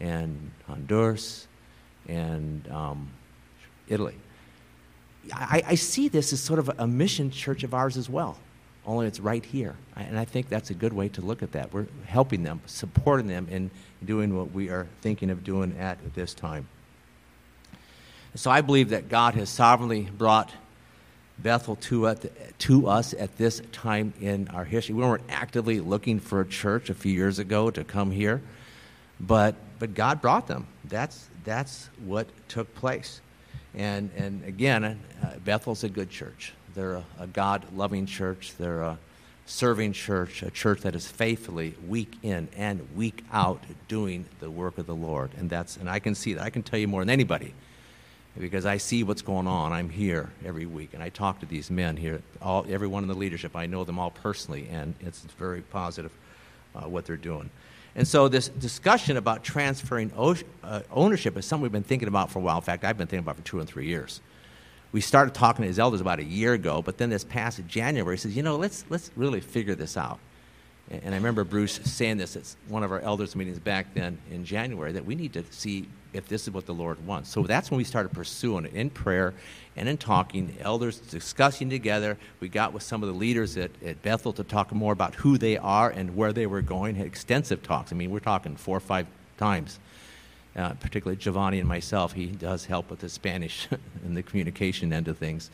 and 0.00 0.50
Honduras 0.66 1.46
and 2.08 2.68
um, 2.70 3.10
Italy. 3.88 4.16
I, 5.32 5.62
I, 5.68 5.74
see 5.74 6.08
this 6.08 6.34
as 6.34 6.40
sort 6.40 6.58
of 6.58 6.70
a 6.78 6.86
mission 6.86 7.30
church 7.30 7.64
of 7.64 7.72
ours 7.72 7.96
as 7.96 8.10
well, 8.10 8.36
only 8.84 9.06
it's 9.06 9.20
right 9.20 9.42
here. 9.42 9.74
And 9.96 10.18
I 10.18 10.26
think 10.26 10.50
that's 10.50 10.68
a 10.68 10.74
good 10.74 10.92
way 10.92 11.08
to 11.10 11.22
look 11.22 11.42
at 11.42 11.52
that. 11.52 11.72
We're 11.72 11.86
helping 12.04 12.42
them, 12.42 12.60
supporting 12.66 13.26
them 13.26 13.48
in 13.50 13.70
doing 14.04 14.36
what 14.36 14.52
we 14.52 14.68
are 14.68 14.86
thinking 15.00 15.30
of 15.30 15.42
doing 15.42 15.76
at 15.78 16.14
this 16.14 16.34
time. 16.34 16.68
So 18.34 18.50
I 18.50 18.60
believe 18.60 18.90
that 18.90 19.08
God 19.08 19.34
has 19.34 19.48
sovereignly 19.48 20.02
brought 20.02 20.52
Bethel 21.38 21.76
to, 21.76 22.14
to 22.58 22.88
us 22.88 23.14
at 23.14 23.36
this 23.38 23.62
time 23.72 24.12
in 24.20 24.48
our 24.48 24.64
history. 24.64 24.94
We 24.94 25.02
weren't 25.02 25.24
actively 25.28 25.80
looking 25.80 26.20
for 26.20 26.40
a 26.40 26.46
church 26.46 26.90
a 26.90 26.94
few 26.94 27.12
years 27.12 27.38
ago 27.38 27.70
to 27.70 27.84
come 27.84 28.10
here. 28.10 28.42
But, 29.26 29.54
but 29.78 29.94
God 29.94 30.20
brought 30.20 30.46
them. 30.46 30.66
That's, 30.84 31.28
that's 31.44 31.88
what 32.04 32.28
took 32.48 32.74
place. 32.74 33.20
And, 33.74 34.10
and 34.16 34.44
again, 34.44 34.84
uh, 34.84 34.96
Bethel's 35.44 35.84
a 35.84 35.88
good 35.88 36.10
church. 36.10 36.52
They're 36.74 36.94
a, 36.94 37.04
a 37.18 37.26
God 37.26 37.64
loving 37.74 38.06
church. 38.06 38.54
They're 38.58 38.82
a 38.82 38.98
serving 39.46 39.92
church, 39.92 40.42
a 40.42 40.50
church 40.50 40.80
that 40.82 40.94
is 40.94 41.06
faithfully, 41.06 41.74
week 41.86 42.16
in 42.22 42.48
and 42.56 42.86
week 42.96 43.24
out, 43.32 43.62
doing 43.88 44.24
the 44.40 44.50
work 44.50 44.78
of 44.78 44.86
the 44.86 44.94
Lord. 44.94 45.30
And, 45.36 45.50
that's, 45.50 45.76
and 45.76 45.88
I 45.88 45.98
can 45.98 46.14
see 46.14 46.34
that. 46.34 46.42
I 46.42 46.50
can 46.50 46.62
tell 46.62 46.78
you 46.78 46.88
more 46.88 47.02
than 47.02 47.10
anybody 47.10 47.54
because 48.38 48.66
I 48.66 48.78
see 48.78 49.04
what's 49.04 49.22
going 49.22 49.46
on. 49.46 49.72
I'm 49.72 49.88
here 49.88 50.32
every 50.44 50.66
week, 50.66 50.94
and 50.94 51.02
I 51.02 51.08
talk 51.08 51.40
to 51.40 51.46
these 51.46 51.70
men 51.70 51.96
here, 51.96 52.20
all, 52.42 52.66
everyone 52.68 53.04
in 53.04 53.08
the 53.08 53.14
leadership. 53.14 53.54
I 53.54 53.66
know 53.66 53.84
them 53.84 53.98
all 53.98 54.10
personally, 54.10 54.68
and 54.70 54.94
it's 55.00 55.20
very 55.38 55.60
positive 55.60 56.10
uh, 56.74 56.88
what 56.88 57.04
they're 57.04 57.16
doing. 57.16 57.50
And 57.96 58.06
so, 58.06 58.28
this 58.28 58.48
discussion 58.48 59.16
about 59.16 59.44
transferring 59.44 60.10
uh, 60.16 60.80
ownership 60.90 61.36
is 61.36 61.46
something 61.46 61.62
we've 61.62 61.72
been 61.72 61.84
thinking 61.84 62.08
about 62.08 62.30
for 62.30 62.40
a 62.40 62.42
while. 62.42 62.56
In 62.56 62.62
fact, 62.62 62.84
I've 62.84 62.98
been 62.98 63.06
thinking 63.06 63.24
about 63.24 63.36
for 63.36 63.42
two 63.42 63.60
and 63.60 63.68
three 63.68 63.86
years. 63.86 64.20
We 64.90 65.00
started 65.00 65.34
talking 65.34 65.62
to 65.62 65.68
his 65.68 65.78
elders 65.78 66.00
about 66.00 66.18
a 66.18 66.24
year 66.24 66.54
ago, 66.54 66.82
but 66.82 66.98
then 66.98 67.10
this 67.10 67.24
past 67.24 67.60
January, 67.66 68.16
he 68.16 68.20
says, 68.20 68.36
You 68.36 68.42
know, 68.42 68.56
let's, 68.56 68.84
let's 68.90 69.10
really 69.16 69.40
figure 69.40 69.74
this 69.74 69.96
out. 69.96 70.18
And 70.90 71.14
I 71.14 71.16
remember 71.16 71.44
Bruce 71.44 71.80
saying 71.84 72.18
this 72.18 72.36
at 72.36 72.54
one 72.68 72.82
of 72.82 72.92
our 72.92 73.00
elders' 73.00 73.34
meetings 73.34 73.58
back 73.58 73.94
then 73.94 74.18
in 74.30 74.44
January 74.44 74.92
that 74.92 75.04
we 75.04 75.14
need 75.14 75.32
to 75.32 75.44
see 75.50 75.88
if 76.12 76.28
this 76.28 76.42
is 76.42 76.52
what 76.52 76.66
the 76.66 76.74
Lord 76.74 77.04
wants. 77.06 77.30
So 77.30 77.42
that's 77.42 77.70
when 77.70 77.78
we 77.78 77.84
started 77.84 78.12
pursuing 78.12 78.66
it 78.66 78.74
in 78.74 78.90
prayer 78.90 79.34
and 79.76 79.88
in 79.88 79.96
talking, 79.96 80.46
the 80.46 80.60
elders 80.62 80.98
discussing 80.98 81.68
together. 81.68 82.16
We 82.40 82.48
got 82.48 82.72
with 82.72 82.82
some 82.82 83.02
of 83.02 83.08
the 83.08 83.14
leaders 83.14 83.56
at, 83.56 83.70
at 83.84 84.02
Bethel 84.02 84.32
to 84.34 84.44
talk 84.44 84.72
more 84.72 84.92
about 84.92 85.16
who 85.16 85.36
they 85.36 85.56
are 85.56 85.90
and 85.90 86.16
where 86.16 86.32
they 86.32 86.46
were 86.46 86.62
going. 86.62 86.94
Had 86.94 87.06
extensive 87.06 87.62
talks. 87.62 87.92
I 87.92 87.96
mean, 87.96 88.10
we're 88.10 88.20
talking 88.20 88.56
four 88.56 88.76
or 88.76 88.80
five 88.80 89.06
times. 89.36 89.78
Uh, 90.56 90.72
particularly 90.74 91.16
Giovanni 91.16 91.58
and 91.58 91.68
myself, 91.68 92.12
he 92.12 92.26
does 92.26 92.64
help 92.64 92.88
with 92.88 93.00
the 93.00 93.08
Spanish 93.08 93.66
and 94.04 94.16
the 94.16 94.22
communication 94.22 94.92
end 94.92 95.08
of 95.08 95.18
things. 95.18 95.50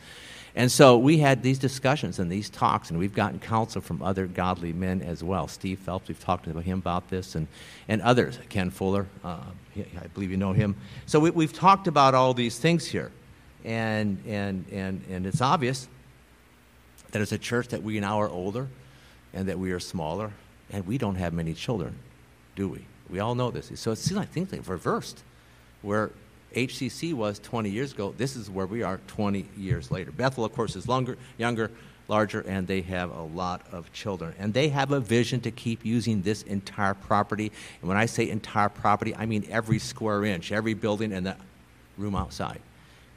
And 0.55 0.71
so 0.71 0.97
we 0.97 1.17
had 1.17 1.43
these 1.43 1.57
discussions 1.57 2.19
and 2.19 2.31
these 2.31 2.49
talks, 2.49 2.89
and 2.89 2.99
we've 2.99 3.13
gotten 3.13 3.39
counsel 3.39 3.81
from 3.81 4.03
other 4.03 4.27
godly 4.27 4.73
men 4.73 5.01
as 5.01 5.23
well. 5.23 5.47
Steve 5.47 5.79
Phelps, 5.79 6.07
we've 6.07 6.19
talked 6.19 6.43
to 6.45 6.59
him 6.59 6.79
about 6.79 7.09
this, 7.09 7.35
and, 7.35 7.47
and 7.87 8.01
others. 8.01 8.37
Ken 8.49 8.69
Fuller, 8.69 9.07
uh, 9.23 9.39
I 9.77 10.07
believe 10.13 10.29
you 10.29 10.37
know 10.37 10.51
him. 10.51 10.75
So 11.05 11.19
we, 11.19 11.45
have 11.45 11.53
talked 11.53 11.87
about 11.87 12.13
all 12.13 12.33
these 12.33 12.59
things 12.59 12.85
here, 12.85 13.11
and, 13.63 14.21
and, 14.27 14.65
and, 14.71 15.03
and 15.09 15.25
it's 15.25 15.41
obvious 15.41 15.87
that 17.11 17.21
as 17.21 17.31
a 17.31 17.37
church 17.37 17.69
that 17.69 17.83
we 17.83 17.99
now 17.99 18.21
are 18.21 18.29
older 18.29 18.67
and 19.33 19.47
that 19.47 19.59
we 19.59 19.71
are 19.71 19.79
smaller, 19.79 20.31
and 20.71 20.85
we 20.87 20.97
don't 20.97 21.15
have 21.15 21.33
many 21.33 21.53
children, 21.53 21.95
do 22.55 22.67
we? 22.67 22.85
We 23.09 23.19
all 23.19 23.35
know 23.35 23.51
this. 23.51 23.71
So 23.75 23.91
it 23.91 23.97
seems 23.97 24.17
like 24.17 24.29
things 24.29 24.51
have 24.51 24.69
reversed, 24.69 25.23
where 25.81 26.11
HCC 26.55 27.13
was 27.13 27.39
20 27.39 27.69
years 27.69 27.93
ago. 27.93 28.13
This 28.17 28.35
is 28.35 28.49
where 28.49 28.65
we 28.65 28.83
are 28.83 28.99
20 29.07 29.45
years 29.57 29.91
later. 29.91 30.11
Bethel, 30.11 30.45
of 30.45 30.53
course, 30.53 30.75
is 30.75 30.87
longer, 30.87 31.17
younger, 31.37 31.71
larger, 32.07 32.41
and 32.41 32.67
they 32.67 32.81
have 32.81 33.15
a 33.15 33.21
lot 33.21 33.61
of 33.71 33.91
children. 33.93 34.33
And 34.37 34.53
they 34.53 34.69
have 34.69 34.91
a 34.91 34.99
vision 34.99 35.39
to 35.41 35.51
keep 35.51 35.85
using 35.85 36.21
this 36.21 36.43
entire 36.43 36.93
property. 36.93 37.51
And 37.81 37.87
when 37.87 37.97
I 37.97 38.05
say 38.05 38.29
entire 38.29 38.69
property, 38.69 39.15
I 39.15 39.25
mean 39.25 39.45
every 39.49 39.79
square 39.79 40.25
inch, 40.25 40.51
every 40.51 40.73
building, 40.73 41.13
and 41.13 41.25
the 41.25 41.35
room 41.97 42.15
outside. 42.15 42.59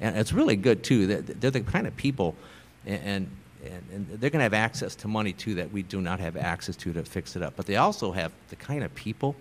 And 0.00 0.16
it's 0.16 0.32
really 0.32 0.56
good, 0.56 0.82
too. 0.82 1.06
They're 1.06 1.50
the 1.50 1.60
kind 1.60 1.86
of 1.86 1.96
people, 1.96 2.34
and, 2.84 3.02
and, 3.02 3.30
and 3.92 4.08
they're 4.08 4.30
going 4.30 4.40
to 4.40 4.44
have 4.44 4.54
access 4.54 4.94
to 4.96 5.08
money, 5.08 5.32
too, 5.32 5.54
that 5.54 5.72
we 5.72 5.82
do 5.82 6.00
not 6.00 6.20
have 6.20 6.36
access 6.36 6.76
to 6.76 6.92
to 6.92 7.04
fix 7.04 7.36
it 7.36 7.42
up. 7.42 7.54
But 7.56 7.66
they 7.66 7.76
also 7.76 8.12
have 8.12 8.32
the 8.48 8.56
kind 8.56 8.82
of 8.82 8.94
people 8.94 9.36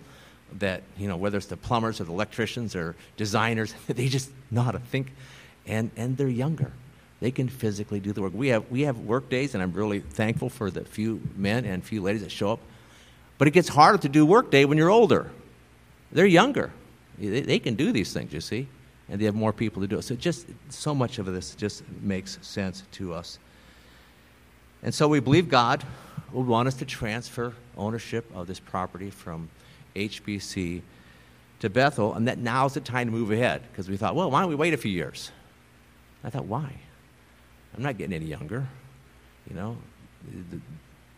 that, 0.58 0.82
you 0.96 1.08
know, 1.08 1.16
whether 1.16 1.36
it's 1.36 1.46
the 1.46 1.56
plumbers 1.56 2.00
or 2.00 2.04
the 2.04 2.12
electricians 2.12 2.76
or 2.76 2.94
designers, 3.16 3.74
they 3.88 4.08
just 4.08 4.30
know 4.50 4.62
how 4.62 4.70
to 4.70 4.78
think, 4.78 5.12
and, 5.66 5.90
and 5.96 6.16
they're 6.16 6.28
younger. 6.28 6.72
They 7.20 7.30
can 7.30 7.48
physically 7.48 8.00
do 8.00 8.12
the 8.12 8.22
work. 8.22 8.34
We 8.34 8.48
have, 8.48 8.70
we 8.70 8.82
have 8.82 8.98
work 8.98 9.28
days, 9.28 9.54
and 9.54 9.62
I'm 9.62 9.72
really 9.72 10.00
thankful 10.00 10.50
for 10.50 10.70
the 10.70 10.84
few 10.84 11.20
men 11.36 11.64
and 11.64 11.82
few 11.84 12.02
ladies 12.02 12.22
that 12.22 12.30
show 12.30 12.52
up. 12.52 12.60
But 13.38 13.48
it 13.48 13.52
gets 13.52 13.68
harder 13.68 13.98
to 13.98 14.08
do 14.08 14.26
work 14.26 14.50
day 14.50 14.64
when 14.64 14.78
you're 14.78 14.90
older. 14.90 15.30
They're 16.12 16.26
younger. 16.26 16.70
They, 17.18 17.40
they 17.40 17.58
can 17.58 17.74
do 17.74 17.92
these 17.92 18.12
things, 18.12 18.32
you 18.32 18.40
see, 18.40 18.68
and 19.08 19.20
they 19.20 19.24
have 19.24 19.34
more 19.34 19.52
people 19.52 19.82
to 19.82 19.88
do 19.88 19.98
it. 19.98 20.02
So 20.02 20.14
just 20.14 20.46
so 20.70 20.94
much 20.94 21.18
of 21.18 21.26
this 21.26 21.54
just 21.54 21.82
makes 22.00 22.38
sense 22.42 22.82
to 22.92 23.12
us. 23.12 23.38
And 24.82 24.94
so 24.94 25.08
we 25.08 25.20
believe 25.20 25.48
God 25.48 25.84
would 26.32 26.46
want 26.46 26.68
us 26.68 26.74
to 26.74 26.84
transfer 26.84 27.54
ownership 27.76 28.30
of 28.34 28.46
this 28.46 28.60
property 28.60 29.10
from 29.10 29.48
HBC 29.94 30.82
to 31.60 31.70
Bethel, 31.70 32.14
and 32.14 32.28
that 32.28 32.38
now's 32.38 32.74
the 32.74 32.80
time 32.80 33.06
to 33.06 33.12
move 33.12 33.30
ahead 33.30 33.62
because 33.70 33.88
we 33.88 33.96
thought, 33.96 34.14
well, 34.14 34.30
why 34.30 34.40
don't 34.40 34.50
we 34.50 34.54
wait 34.54 34.74
a 34.74 34.76
few 34.76 34.90
years? 34.90 35.30
I 36.22 36.30
thought, 36.30 36.46
why? 36.46 36.74
I'm 37.76 37.82
not 37.82 37.96
getting 37.96 38.14
any 38.14 38.26
younger. 38.26 38.66
You 39.48 39.56
know, 39.56 39.76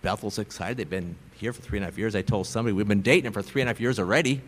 Bethel's 0.02 0.38
excited. 0.38 0.76
They've 0.76 0.88
been 0.88 1.16
here 1.34 1.52
for 1.52 1.62
three 1.62 1.78
and 1.78 1.84
a 1.84 1.86
half 1.86 1.98
years. 1.98 2.14
I 2.14 2.22
told 2.22 2.46
somebody 2.46 2.74
we've 2.74 2.86
been 2.86 3.02
dating 3.02 3.24
them 3.24 3.32
for 3.32 3.42
three 3.42 3.60
and 3.60 3.68
a 3.68 3.72
half 3.72 3.80
years 3.80 3.98
already. 3.98 4.40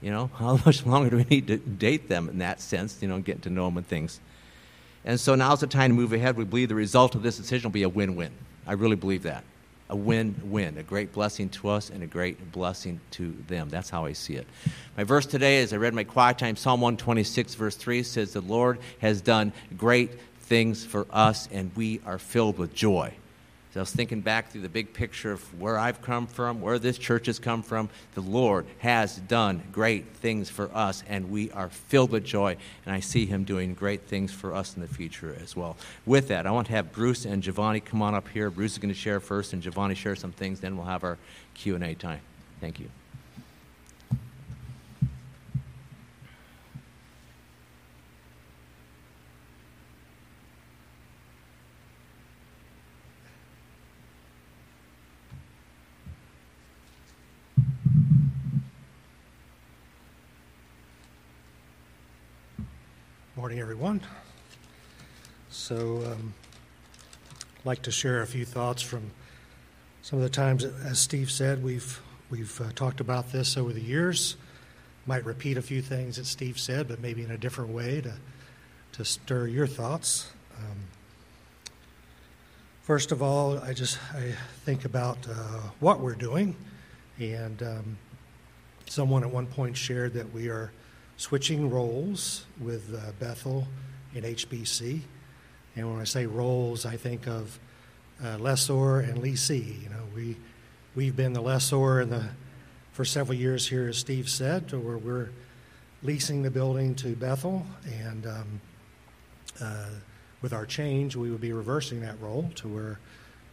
You 0.00 0.10
know, 0.10 0.30
how 0.38 0.60
much 0.64 0.86
longer 0.86 1.10
do 1.10 1.16
we 1.16 1.24
need 1.24 1.46
to 1.48 1.56
date 1.56 2.08
them 2.08 2.28
in 2.28 2.38
that 2.38 2.60
sense, 2.60 3.00
you 3.02 3.08
know, 3.08 3.18
getting 3.20 3.42
to 3.42 3.50
know 3.50 3.66
them 3.66 3.78
and 3.78 3.86
things? 3.86 4.20
And 5.04 5.18
so 5.18 5.34
now's 5.34 5.60
the 5.60 5.66
time 5.66 5.90
to 5.90 5.96
move 5.96 6.12
ahead. 6.12 6.36
We 6.36 6.44
believe 6.44 6.68
the 6.68 6.74
result 6.74 7.14
of 7.14 7.22
this 7.22 7.36
decision 7.36 7.68
will 7.68 7.74
be 7.74 7.84
a 7.84 7.88
win 7.88 8.16
win. 8.16 8.32
I 8.66 8.72
really 8.72 8.96
believe 8.96 9.22
that 9.22 9.44
a 9.90 9.96
win 9.96 10.34
win, 10.44 10.76
a 10.78 10.82
great 10.82 11.12
blessing 11.12 11.48
to 11.48 11.68
us 11.68 11.90
and 11.90 12.02
a 12.02 12.06
great 12.06 12.52
blessing 12.52 13.00
to 13.12 13.34
them. 13.48 13.68
That's 13.68 13.90
how 13.90 14.04
I 14.04 14.12
see 14.12 14.34
it. 14.34 14.46
My 14.96 15.04
verse 15.04 15.26
today, 15.26 15.62
as 15.62 15.72
I 15.72 15.76
read 15.76 15.94
my 15.94 16.04
quiet 16.04 16.38
time, 16.38 16.56
Psalm 16.56 16.80
126, 16.80 17.54
verse 17.54 17.76
3 17.76 18.02
says, 18.02 18.32
The 18.32 18.40
Lord 18.40 18.78
has 18.98 19.20
done 19.20 19.52
great 19.76 20.10
things 20.40 20.84
for 20.84 21.06
us, 21.10 21.48
and 21.52 21.70
we 21.74 22.00
are 22.04 22.18
filled 22.18 22.58
with 22.58 22.74
joy. 22.74 23.14
I 23.78 23.82
was 23.82 23.92
thinking 23.92 24.20
back 24.20 24.50
through 24.50 24.62
the 24.62 24.68
big 24.68 24.92
picture 24.92 25.32
of 25.32 25.60
where 25.60 25.78
I've 25.78 26.02
come 26.02 26.26
from, 26.26 26.60
where 26.60 26.78
this 26.78 26.98
church 26.98 27.26
has 27.26 27.38
come 27.38 27.62
from. 27.62 27.88
The 28.14 28.20
Lord 28.20 28.66
has 28.78 29.16
done 29.16 29.62
great 29.72 30.06
things 30.16 30.50
for 30.50 30.70
us, 30.74 31.02
and 31.08 31.30
we 31.30 31.50
are 31.52 31.68
filled 31.68 32.10
with 32.10 32.24
joy. 32.24 32.56
And 32.84 32.94
I 32.94 33.00
see 33.00 33.26
Him 33.26 33.44
doing 33.44 33.74
great 33.74 34.02
things 34.02 34.32
for 34.32 34.54
us 34.54 34.74
in 34.74 34.82
the 34.82 34.88
future 34.88 35.36
as 35.42 35.56
well. 35.56 35.76
With 36.06 36.28
that, 36.28 36.46
I 36.46 36.50
want 36.50 36.66
to 36.66 36.72
have 36.74 36.92
Bruce 36.92 37.24
and 37.24 37.42
Giovanni 37.42 37.80
come 37.80 38.02
on 38.02 38.14
up 38.14 38.28
here. 38.28 38.50
Bruce 38.50 38.72
is 38.72 38.78
going 38.78 38.92
to 38.92 38.98
share 38.98 39.20
first, 39.20 39.52
and 39.52 39.62
Giovanni 39.62 39.94
share 39.94 40.16
some 40.16 40.32
things. 40.32 40.60
Then 40.60 40.76
we'll 40.76 40.86
have 40.86 41.04
our 41.04 41.18
Q 41.54 41.74
and 41.74 41.84
A 41.84 41.94
time. 41.94 42.20
Thank 42.60 42.80
you. 42.80 42.90
Morning, 63.48 63.62
everyone. 63.62 64.02
So, 65.48 66.02
um, 66.04 66.34
I'd 67.32 67.64
like 67.64 67.80
to 67.84 67.90
share 67.90 68.20
a 68.20 68.26
few 68.26 68.44
thoughts 68.44 68.82
from 68.82 69.10
some 70.02 70.18
of 70.18 70.22
the 70.22 70.28
times, 70.28 70.64
as 70.64 70.98
Steve 70.98 71.30
said, 71.30 71.64
we've 71.64 71.98
we've 72.28 72.60
uh, 72.60 72.72
talked 72.74 73.00
about 73.00 73.32
this 73.32 73.56
over 73.56 73.72
the 73.72 73.80
years. 73.80 74.36
Might 75.06 75.24
repeat 75.24 75.56
a 75.56 75.62
few 75.62 75.80
things 75.80 76.16
that 76.16 76.26
Steve 76.26 76.58
said, 76.58 76.88
but 76.88 77.00
maybe 77.00 77.24
in 77.24 77.30
a 77.30 77.38
different 77.38 77.70
way 77.70 78.02
to 78.02 78.12
to 78.92 79.04
stir 79.06 79.46
your 79.46 79.66
thoughts. 79.66 80.30
Um, 80.58 80.80
first 82.82 83.12
of 83.12 83.22
all, 83.22 83.56
I 83.60 83.72
just 83.72 83.98
I 84.12 84.34
think 84.66 84.84
about 84.84 85.26
uh, 85.26 85.60
what 85.80 86.00
we're 86.00 86.16
doing, 86.16 86.54
and 87.18 87.62
um, 87.62 87.98
someone 88.84 89.24
at 89.24 89.30
one 89.30 89.46
point 89.46 89.74
shared 89.74 90.12
that 90.12 90.34
we 90.34 90.50
are 90.50 90.70
switching 91.18 91.68
roles 91.68 92.46
with 92.60 92.94
uh, 92.94 93.12
Bethel 93.18 93.66
and 94.14 94.24
HBC. 94.24 95.02
And 95.76 95.90
when 95.90 96.00
I 96.00 96.04
say 96.04 96.26
roles, 96.26 96.86
I 96.86 96.96
think 96.96 97.26
of 97.26 97.58
uh, 98.24 98.38
lessor 98.38 99.00
and 99.00 99.18
lessee. 99.18 99.76
You 99.82 99.90
know, 99.90 100.04
we 100.14 100.36
we've 100.94 101.14
been 101.14 101.34
the 101.34 101.42
lessor 101.42 102.00
in 102.00 102.10
the 102.10 102.24
for 102.92 103.04
several 103.04 103.36
years 103.36 103.68
here, 103.68 103.88
as 103.88 103.98
Steve 103.98 104.28
said, 104.28 104.72
where 104.72 104.98
we're 104.98 105.28
leasing 106.02 106.42
the 106.42 106.50
building 106.50 106.94
to 106.96 107.14
Bethel, 107.14 107.64
and 108.02 108.26
um, 108.26 108.60
uh, 109.60 109.90
with 110.42 110.52
our 110.52 110.66
change, 110.66 111.14
we 111.14 111.30
would 111.30 111.40
be 111.40 111.52
reversing 111.52 112.00
that 112.00 112.20
role 112.20 112.50
to 112.56 112.66
where 112.66 112.98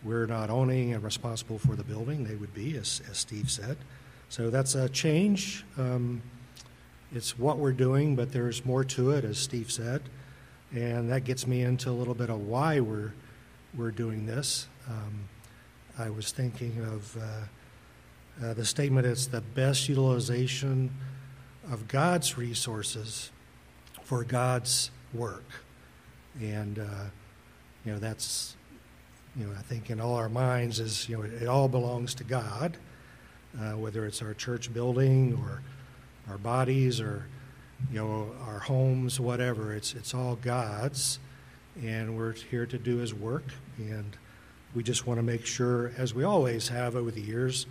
we're 0.04 0.26
not 0.26 0.50
owning 0.50 0.94
and 0.94 1.04
responsible 1.04 1.60
for 1.60 1.76
the 1.76 1.84
building; 1.84 2.24
they 2.24 2.36
would 2.36 2.54
be, 2.54 2.78
as, 2.78 3.02
as 3.10 3.18
Steve 3.18 3.52
said. 3.52 3.78
So 4.30 4.50
that's 4.50 4.74
a 4.74 4.90
change. 4.90 5.64
Um, 5.78 6.22
it's 7.14 7.38
what 7.38 7.58
we're 7.58 7.72
doing, 7.72 8.16
but 8.16 8.32
there's 8.32 8.66
more 8.66 8.84
to 8.84 9.12
it, 9.12 9.24
as 9.24 9.38
Steve 9.38 9.72
said. 9.72 10.02
And 10.74 11.10
that 11.12 11.24
gets 11.24 11.48
me 11.48 11.62
into 11.62 11.90
a 11.90 11.92
little 11.92 12.14
bit 12.14 12.30
of 12.30 12.42
why 12.42 12.80
we're, 12.80 13.14
we're 13.78 13.92
doing 13.92 14.26
this. 14.26 14.68
Um, 14.90 15.30
I 15.98 16.10
was 16.10 16.32
thinking 16.32 16.84
of 16.84 17.18
uh, 17.18 18.46
uh, 18.46 18.54
the 18.54 18.66
statement 18.66 19.08
it's 19.08 19.28
the 19.28 19.42
best 19.42 19.88
utilization 19.88 20.92
of 21.72 21.88
God's 21.88 22.38
resources 22.38 23.32
for 24.04 24.24
God's 24.24 24.92
work. 25.14 25.46
And, 26.42 26.80
uh, 26.80 27.06
you 27.86 27.94
know, 27.94 28.00
that's, 28.00 28.58
you 29.38 29.46
know, 29.46 29.54
I 29.58 29.62
think 29.62 29.90
in 29.90 30.02
all 30.02 30.16
our 30.16 30.30
minds 30.30 30.80
is, 30.80 31.08
you 31.08 31.18
know, 31.18 31.24
it, 31.24 31.44
it 31.44 31.48
all 31.48 31.70
belongs 31.70 32.14
to 32.16 32.24
God, 32.24 32.78
uh, 33.60 33.72
whether 33.78 34.06
it's 34.06 34.22
our 34.22 34.34
church 34.34 34.74
building 34.74 35.40
or 35.42 35.62
our 36.30 36.38
bodies 36.38 37.00
or 37.00 37.28
you 37.92 38.00
know, 38.00 38.32
our 38.48 38.60
homes, 38.60 39.20
whatever. 39.20 39.74
It's, 39.74 39.94
it's 39.94 40.14
all 40.14 40.36
God's, 40.36 41.20
and 41.82 42.18
we're 42.18 42.34
here 42.34 42.66
to 42.66 42.78
do 42.78 42.98
His 42.98 43.14
work. 43.14 43.44
And 43.78 44.16
we 44.74 44.84
just 44.84 45.06
want 45.06 45.20
to 45.20 45.24
make 45.24 45.46
sure, 45.46 45.92
as 45.98 46.14
we 46.14 46.24
always 46.24 46.68
have 46.70 46.96
over 46.96 47.12
the 47.12 47.22
years, 47.22 47.66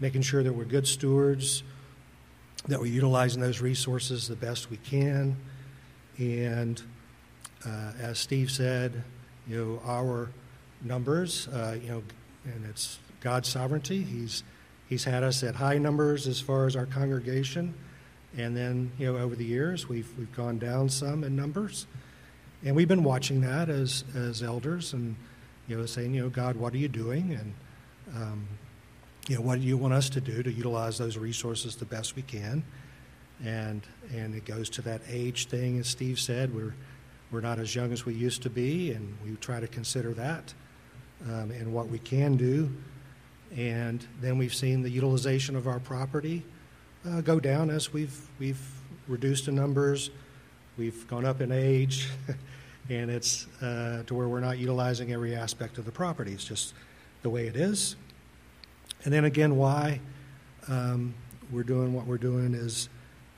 making 0.00 0.22
sure 0.22 0.42
that 0.42 0.52
we're 0.52 0.64
good 0.64 0.86
stewards, 0.86 1.62
that 2.66 2.78
we're 2.78 2.86
utilizing 2.86 3.40
those 3.40 3.60
resources 3.60 4.28
the 4.28 4.36
best 4.36 4.70
we 4.70 4.76
can. 4.78 5.36
And 6.18 6.80
uh, 7.66 7.92
as 8.00 8.18
Steve 8.18 8.50
said, 8.50 9.02
you 9.46 9.56
know, 9.56 9.82
our 9.90 10.30
numbers, 10.82 11.48
uh, 11.48 11.78
you 11.82 11.88
know, 11.88 12.02
and 12.44 12.64
it's 12.68 12.98
God's 13.20 13.48
sovereignty. 13.48 14.02
He's 14.02 14.42
He's 14.88 15.04
had 15.04 15.22
us 15.22 15.42
at 15.42 15.54
high 15.54 15.76
numbers 15.76 16.26
as 16.26 16.40
far 16.40 16.64
as 16.64 16.74
our 16.74 16.86
congregation, 16.86 17.74
and 18.36 18.56
then 18.56 18.92
you 18.98 19.10
know 19.10 19.18
over 19.18 19.34
the 19.34 19.44
years 19.44 19.88
we've 19.88 20.10
we've 20.18 20.34
gone 20.34 20.58
down 20.58 20.88
some 20.88 21.24
in 21.24 21.34
numbers, 21.36 21.86
and 22.64 22.76
we've 22.76 22.88
been 22.88 23.04
watching 23.04 23.40
that 23.40 23.68
as 23.68 24.04
as 24.14 24.42
elders 24.42 24.92
and 24.92 25.16
you 25.66 25.76
know 25.76 25.86
saying 25.86 26.14
you 26.14 26.22
know 26.22 26.28
God 26.28 26.56
what 26.56 26.72
are 26.74 26.78
you 26.78 26.88
doing? 26.88 27.32
And 27.32 27.54
um, 28.16 28.48
you 29.28 29.36
know 29.36 29.42
what 29.42 29.60
do 29.60 29.66
you 29.66 29.76
want 29.76 29.94
us 29.94 30.10
to 30.10 30.20
do 30.20 30.42
to 30.42 30.52
utilize 30.52 30.98
those 30.98 31.16
resources 31.16 31.76
the 31.76 31.84
best 31.84 32.16
we 32.16 32.22
can, 32.22 32.62
and 33.44 33.82
and 34.14 34.34
it 34.34 34.44
goes 34.44 34.68
to 34.70 34.82
that 34.82 35.00
age 35.08 35.46
thing 35.46 35.78
as 35.78 35.88
Steve 35.88 36.20
said 36.20 36.54
we're 36.54 36.74
we're 37.30 37.40
not 37.40 37.58
as 37.58 37.74
young 37.74 37.92
as 37.92 38.06
we 38.06 38.14
used 38.14 38.42
to 38.42 38.50
be, 38.50 38.92
and 38.92 39.16
we 39.24 39.36
try 39.36 39.60
to 39.60 39.68
consider 39.68 40.14
that 40.14 40.54
um, 41.26 41.50
and 41.50 41.72
what 41.72 41.88
we 41.88 41.98
can 41.98 42.36
do. 42.36 42.70
And 43.56 44.06
then 44.20 44.38
we've 44.38 44.54
seen 44.54 44.82
the 44.82 44.90
utilization 44.90 45.56
of 45.56 45.66
our 45.66 45.78
property 45.78 46.44
uh, 47.06 47.20
go 47.20 47.40
down 47.40 47.70
as 47.70 47.92
we've 47.92 48.28
we've 48.38 48.60
reduced 49.06 49.48
in 49.48 49.54
numbers, 49.54 50.10
we've 50.76 51.06
gone 51.08 51.24
up 51.24 51.40
in 51.40 51.52
age, 51.52 52.08
and 52.88 53.10
it's 53.10 53.46
uh, 53.62 54.02
to 54.06 54.14
where 54.14 54.28
we're 54.28 54.40
not 54.40 54.58
utilizing 54.58 55.12
every 55.12 55.34
aspect 55.34 55.78
of 55.78 55.84
the 55.84 55.92
property. 55.92 56.32
It's 56.32 56.44
just 56.44 56.74
the 57.22 57.30
way 57.30 57.46
it 57.46 57.56
is. 57.56 57.96
And 59.04 59.12
then 59.12 59.24
again, 59.24 59.56
why 59.56 60.00
um, 60.68 61.14
we're 61.50 61.62
doing 61.62 61.94
what 61.94 62.06
we're 62.06 62.18
doing 62.18 62.54
is, 62.54 62.88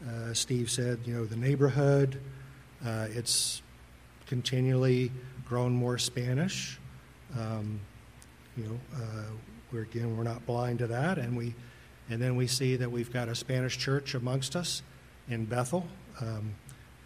uh, 0.09 0.33
Steve 0.33 0.71
said, 0.71 1.01
you 1.05 1.15
know, 1.15 1.25
the 1.25 1.37
neighborhood. 1.37 2.21
Uh, 2.85 3.07
it's 3.11 3.63
continually 4.27 5.13
grown 5.45 5.73
more 5.73 5.99
Spanish. 5.99 6.79
Um, 7.39 7.81
you 8.57 8.65
know, 8.65 8.81
uh, 8.97 9.31
we're 9.73 9.83
again 9.83 10.17
we're 10.17 10.25
not 10.25 10.45
blind 10.47 10.79
to 10.81 10.87
that, 10.89 11.19
and 11.19 11.37
we, 11.37 11.55
and 12.11 12.21
then 12.21 12.37
we 12.37 12.47
see 12.47 12.77
that 12.77 12.91
we've 12.91 13.13
got 13.13 13.29
a 13.29 13.35
Spanish 13.35 13.79
church 13.79 14.15
amongst 14.15 14.57
us 14.57 14.83
in 15.29 15.45
Bethel. 15.45 15.87
Um, 16.21 16.55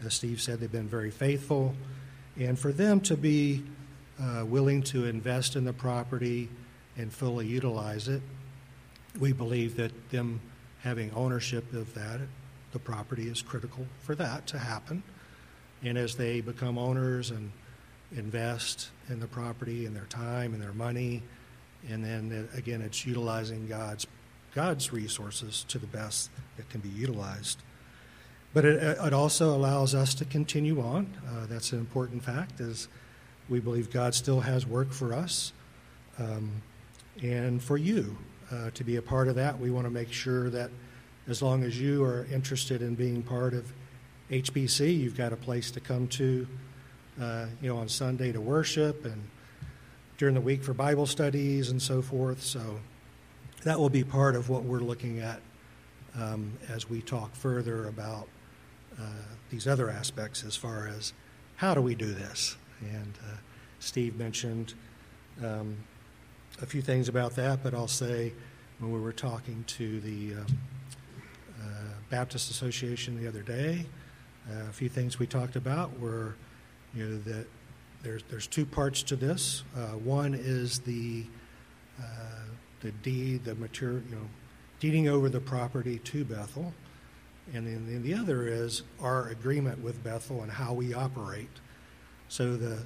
as 0.04 0.14
Steve 0.14 0.40
said, 0.40 0.60
they've 0.60 0.72
been 0.72 0.88
very 0.88 1.10
faithful, 1.10 1.74
and 2.36 2.58
for 2.58 2.72
them 2.72 3.00
to 3.02 3.16
be 3.16 3.62
uh, 4.20 4.44
willing 4.46 4.82
to 4.82 5.04
invest 5.04 5.56
in 5.56 5.64
the 5.64 5.72
property 5.72 6.48
and 6.96 7.12
fully 7.12 7.46
utilize 7.46 8.08
it, 8.08 8.22
we 9.20 9.32
believe 9.32 9.76
that 9.76 10.10
them 10.10 10.40
having 10.82 11.12
ownership 11.12 11.72
of 11.72 11.92
that, 11.94 12.20
the 12.72 12.78
property, 12.78 13.28
is 13.28 13.42
critical 13.42 13.86
for 14.00 14.14
that 14.14 14.46
to 14.48 14.58
happen. 14.58 15.02
And 15.82 15.98
as 15.98 16.16
they 16.16 16.40
become 16.40 16.78
owners 16.78 17.30
and 17.30 17.52
invest 18.16 18.88
in 19.08 19.20
the 19.20 19.26
property 19.26 19.86
and 19.86 19.94
their 19.94 20.06
time 20.06 20.54
and 20.54 20.62
their 20.62 20.72
money, 20.72 21.22
and 21.88 22.02
then 22.04 22.48
uh, 22.52 22.56
again, 22.56 22.80
it's 22.80 23.06
utilizing 23.06 23.66
God's 23.66 24.06
God's 24.54 24.92
resources 24.92 25.64
to 25.68 25.78
the 25.78 25.86
best 25.86 26.30
that 26.56 26.68
can 26.70 26.80
be 26.80 26.88
utilized. 26.88 27.58
But 28.52 28.64
it, 28.64 28.82
it 28.82 29.12
also 29.12 29.54
allows 29.54 29.94
us 29.94 30.14
to 30.14 30.24
continue 30.24 30.80
on. 30.80 31.12
Uh, 31.28 31.46
that's 31.46 31.72
an 31.72 31.80
important 31.80 32.22
fact, 32.22 32.60
is 32.60 32.88
we 33.48 33.58
believe 33.58 33.90
God 33.90 34.14
still 34.14 34.40
has 34.40 34.64
work 34.64 34.92
for 34.92 35.12
us 35.12 35.52
um, 36.18 36.62
and 37.20 37.62
for 37.62 37.76
you 37.76 38.16
uh, 38.52 38.70
to 38.70 38.84
be 38.84 38.96
a 38.96 39.02
part 39.02 39.26
of 39.26 39.34
that. 39.34 39.58
We 39.58 39.70
want 39.70 39.86
to 39.86 39.90
make 39.90 40.12
sure 40.12 40.50
that 40.50 40.70
as 41.26 41.42
long 41.42 41.64
as 41.64 41.80
you 41.80 42.04
are 42.04 42.26
interested 42.32 42.80
in 42.80 42.94
being 42.94 43.22
part 43.22 43.54
of 43.54 43.72
HBC, 44.30 44.98
you've 44.98 45.16
got 45.16 45.32
a 45.32 45.36
place 45.36 45.70
to 45.72 45.80
come 45.80 46.06
to, 46.08 46.46
uh, 47.20 47.46
you 47.60 47.68
know, 47.68 47.78
on 47.78 47.88
Sunday 47.88 48.30
to 48.30 48.40
worship 48.40 49.04
and 49.04 49.28
during 50.16 50.34
the 50.34 50.40
week 50.40 50.62
for 50.62 50.74
Bible 50.74 51.06
studies 51.06 51.70
and 51.70 51.82
so 51.82 52.00
forth. 52.00 52.40
So 52.40 52.78
that 53.64 53.80
will 53.80 53.90
be 53.90 54.04
part 54.04 54.36
of 54.36 54.48
what 54.48 54.62
we're 54.62 54.80
looking 54.80 55.18
at 55.20 55.40
um, 56.18 56.52
as 56.68 56.88
we 56.88 57.00
talk 57.02 57.34
further 57.34 57.88
about 57.88 58.28
uh, 59.00 59.04
these 59.50 59.66
other 59.66 59.90
aspects 59.90 60.44
as 60.44 60.54
far 60.54 60.86
as 60.86 61.12
how 61.56 61.74
do 61.74 61.80
we 61.80 61.94
do 61.94 62.12
this. 62.12 62.56
And 62.80 63.18
uh, 63.22 63.36
Steve 63.80 64.16
mentioned 64.16 64.74
um, 65.42 65.76
a 66.62 66.66
few 66.66 66.82
things 66.82 67.08
about 67.08 67.34
that, 67.36 67.62
but 67.62 67.74
I'll 67.74 67.88
say 67.88 68.32
when 68.78 68.92
we 68.92 69.00
were 69.00 69.12
talking 69.12 69.64
to 69.66 70.00
the 70.00 70.34
um, 70.34 70.46
uh, 71.60 71.66
Baptist 72.10 72.50
Association 72.50 73.20
the 73.20 73.26
other 73.26 73.42
day, 73.42 73.86
uh, 74.50 74.68
a 74.68 74.72
few 74.72 74.90
things 74.90 75.18
we 75.18 75.26
talked 75.26 75.56
about 75.56 75.98
were, 75.98 76.36
you 76.94 77.06
know, 77.06 77.18
that 77.18 77.46
there's 78.02 78.22
there's 78.28 78.46
two 78.46 78.66
parts 78.66 79.02
to 79.04 79.16
this. 79.16 79.64
Uh, 79.74 79.96
one 79.96 80.34
is 80.34 80.80
the 80.80 81.24
uh, 81.98 82.04
the 82.84 82.92
deed, 82.92 83.44
the 83.44 83.54
material, 83.54 84.02
you 84.08 84.14
know, 84.14 84.28
deeding 84.78 85.08
over 85.08 85.30
the 85.30 85.40
property 85.40 85.98
to 86.00 86.24
Bethel, 86.24 86.74
and 87.54 87.66
then, 87.66 87.86
then 87.86 88.02
the 88.02 88.14
other 88.14 88.46
is 88.46 88.82
our 89.00 89.28
agreement 89.28 89.82
with 89.82 90.04
Bethel 90.04 90.42
and 90.42 90.52
how 90.52 90.74
we 90.74 90.94
operate. 90.94 91.48
So 92.28 92.56
the 92.56 92.78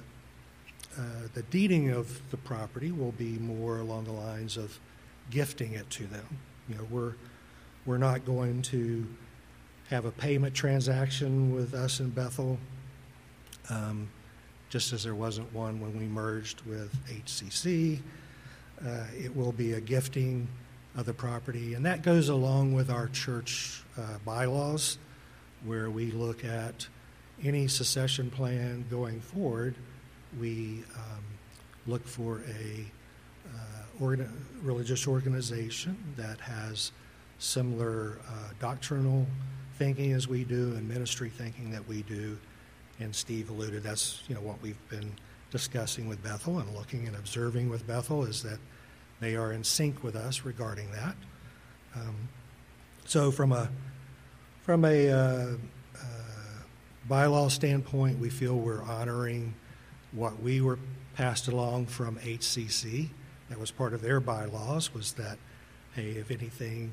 uh, 0.97 1.27
the 1.33 1.43
deeding 1.43 1.91
of 1.91 2.19
the 2.31 2.37
property 2.37 2.91
will 2.91 3.11
be 3.11 3.37
more 3.37 3.79
along 3.79 4.05
the 4.05 4.11
lines 4.11 4.57
of 4.57 4.79
gifting 5.29 5.73
it 5.73 5.89
to 5.91 6.07
them. 6.07 6.25
You 6.67 6.75
know, 6.75 6.87
we're 6.89 7.13
we're 7.85 7.97
not 7.97 8.25
going 8.25 8.61
to 8.63 9.05
have 9.89 10.05
a 10.05 10.11
payment 10.11 10.55
transaction 10.55 11.53
with 11.53 11.73
us 11.73 11.99
in 11.99 12.09
Bethel, 12.09 12.57
um, 13.69 14.09
just 14.69 14.93
as 14.93 15.03
there 15.03 15.15
wasn't 15.15 15.53
one 15.53 15.79
when 15.81 15.97
we 15.97 16.05
merged 16.05 16.61
with 16.61 16.93
HCC. 17.07 17.99
Uh, 18.85 19.03
it 19.17 19.35
will 19.35 19.51
be 19.51 19.73
a 19.73 19.81
gifting 19.81 20.47
of 20.95 21.05
the 21.05 21.13
property, 21.13 21.73
and 21.73 21.85
that 21.85 22.01
goes 22.01 22.29
along 22.29 22.73
with 22.73 22.89
our 22.89 23.07
church 23.09 23.83
uh, 23.97 24.17
bylaws, 24.25 24.97
where 25.65 25.89
we 25.89 26.11
look 26.11 26.45
at 26.45 26.87
any 27.43 27.67
succession 27.67 28.29
plan 28.29 28.85
going 28.89 29.19
forward. 29.19 29.75
We 30.39 30.83
um, 30.95 31.23
look 31.87 32.05
for 32.05 32.41
a 32.47 32.85
uh, 33.53 34.25
religious 34.61 35.07
organization 35.07 35.97
that 36.15 36.39
has 36.39 36.91
similar 37.39 38.19
uh, 38.27 38.31
doctrinal 38.59 39.25
thinking 39.77 40.11
as 40.11 40.27
we 40.27 40.43
do 40.43 40.75
and 40.75 40.87
ministry 40.87 41.29
thinking 41.29 41.71
that 41.71 41.87
we 41.87 42.03
do. 42.03 42.37
And 42.99 43.15
Steve 43.15 43.49
alluded 43.49 43.81
that's 43.83 44.23
you 44.27 44.35
know 44.35 44.41
what 44.41 44.61
we've 44.61 44.89
been 44.89 45.13
discussing 45.51 46.07
with 46.07 46.23
Bethel 46.23 46.59
and 46.59 46.75
looking 46.75 47.07
and 47.07 47.15
observing 47.15 47.69
with 47.69 47.87
Bethel 47.87 48.23
is 48.23 48.43
that 48.43 48.59
they 49.19 49.35
are 49.35 49.51
in 49.51 49.63
sync 49.63 50.03
with 50.03 50.15
us 50.15 50.45
regarding 50.45 50.91
that. 50.91 51.15
Um, 51.95 52.29
so 53.05 53.31
from 53.31 53.51
a 53.51 53.69
from 54.61 54.85
a 54.85 55.09
uh, 55.09 55.47
uh, 55.95 55.99
bylaw 57.09 57.49
standpoint, 57.49 58.19
we 58.19 58.29
feel 58.29 58.55
we're 58.55 58.83
honoring 58.83 59.55
what 60.11 60.39
we 60.41 60.61
were 60.61 60.77
passed 61.15 61.47
along 61.47 61.87
from 61.87 62.17
HCC. 62.17 63.09
That 63.49 63.59
was 63.59 63.71
part 63.71 63.93
of 63.93 64.01
their 64.01 64.19
bylaws 64.19 64.93
was 64.93 65.13
that 65.13 65.37
hey, 65.95 66.11
if 66.11 66.29
anything 66.29 66.91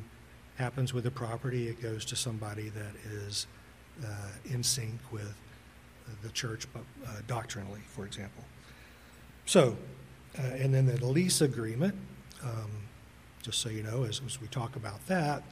happens 0.57 0.95
with 0.95 1.05
the 1.05 1.11
property, 1.11 1.69
it 1.69 1.83
goes 1.83 2.05
to 2.07 2.17
somebody 2.17 2.71
that 2.71 2.95
is 3.13 3.47
uh, 4.05 4.29
in 4.47 4.63
sync 4.63 4.99
with 5.13 5.35
the 6.23 6.29
church 6.31 6.67
uh, 6.75 6.79
doctrinally, 7.27 7.81
for 7.89 8.07
example. 8.07 8.45
So, 9.45 9.77
uh, 10.39 10.43
and 10.43 10.75
then 10.75 10.87
the 10.87 11.05
lease 11.05 11.41
agreement, 11.41 11.95
um, 12.43 12.71
just 13.43 13.61
so 13.61 13.69
you 13.69 13.83
know, 13.83 14.05
as, 14.05 14.21
as, 14.27 14.41
we 14.41 14.49
talk 14.49 14.77
about 14.77 15.07
that, 15.07 15.43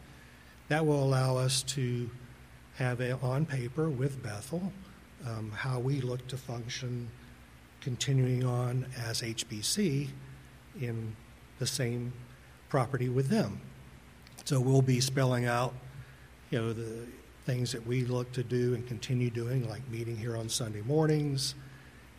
that 0.68 0.84
will 0.84 1.02
allow 1.02 1.36
us 1.36 1.62
to 1.62 2.10
have 2.76 3.00
a, 3.00 3.12
on 3.20 3.46
paper 3.46 3.88
with 3.88 4.22
Bethel 4.22 4.72
um, 5.26 5.50
how 5.54 5.78
we 5.78 6.00
look 6.00 6.26
to 6.28 6.36
function 6.36 7.08
continuing 7.80 8.44
on 8.44 8.86
as 9.06 9.22
HBC 9.22 10.08
in 10.80 11.14
the 11.58 11.66
same 11.66 12.12
property 12.68 13.08
with 13.08 13.28
them. 13.28 13.60
So 14.44 14.60
we'll 14.60 14.82
be 14.82 15.00
spelling 15.00 15.46
out, 15.46 15.74
you 16.50 16.60
know, 16.60 16.72
the 16.72 17.06
things 17.44 17.72
that 17.72 17.86
we 17.86 18.04
look 18.04 18.32
to 18.32 18.42
do 18.42 18.74
and 18.74 18.86
continue 18.86 19.30
doing, 19.30 19.68
like 19.68 19.86
meeting 19.90 20.16
here 20.16 20.36
on 20.36 20.48
Sunday 20.48 20.82
mornings, 20.82 21.54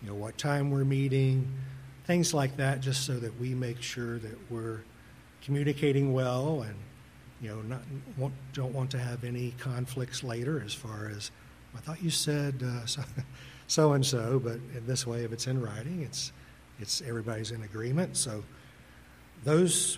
you 0.01 0.09
know, 0.09 0.15
what 0.15 0.37
time 0.37 0.69
we're 0.69 0.85
meeting, 0.85 1.51
things 2.05 2.33
like 2.33 2.55
that, 2.57 2.79
just 2.79 3.05
so 3.05 3.13
that 3.19 3.39
we 3.39 3.55
make 3.55 3.81
sure 3.81 4.19
that 4.19 4.37
we're 4.51 4.81
communicating 5.43 6.13
well 6.13 6.61
and, 6.61 6.75
you 7.41 7.49
know, 7.49 7.61
not, 7.61 8.31
don't 8.53 8.73
want 8.73 8.91
to 8.91 8.99
have 8.99 9.23
any 9.23 9.53
conflicts 9.57 10.23
later 10.23 10.61
as 10.63 10.73
far 10.73 11.11
as 11.15 11.31
I 11.75 11.79
thought 11.79 12.01
you 12.01 12.09
said 12.09 12.63
uh, 12.63 12.85
so, 12.85 13.03
so 13.67 13.93
and 13.93 14.05
so, 14.05 14.39
but 14.39 14.59
in 14.75 14.85
this 14.85 15.05
way, 15.05 15.23
if 15.23 15.31
it's 15.31 15.47
in 15.47 15.61
writing, 15.61 16.03
it's, 16.03 16.31
it's 16.79 17.01
everybody's 17.01 17.51
in 17.51 17.63
agreement. 17.63 18.15
So 18.15 18.43
those, 19.43 19.97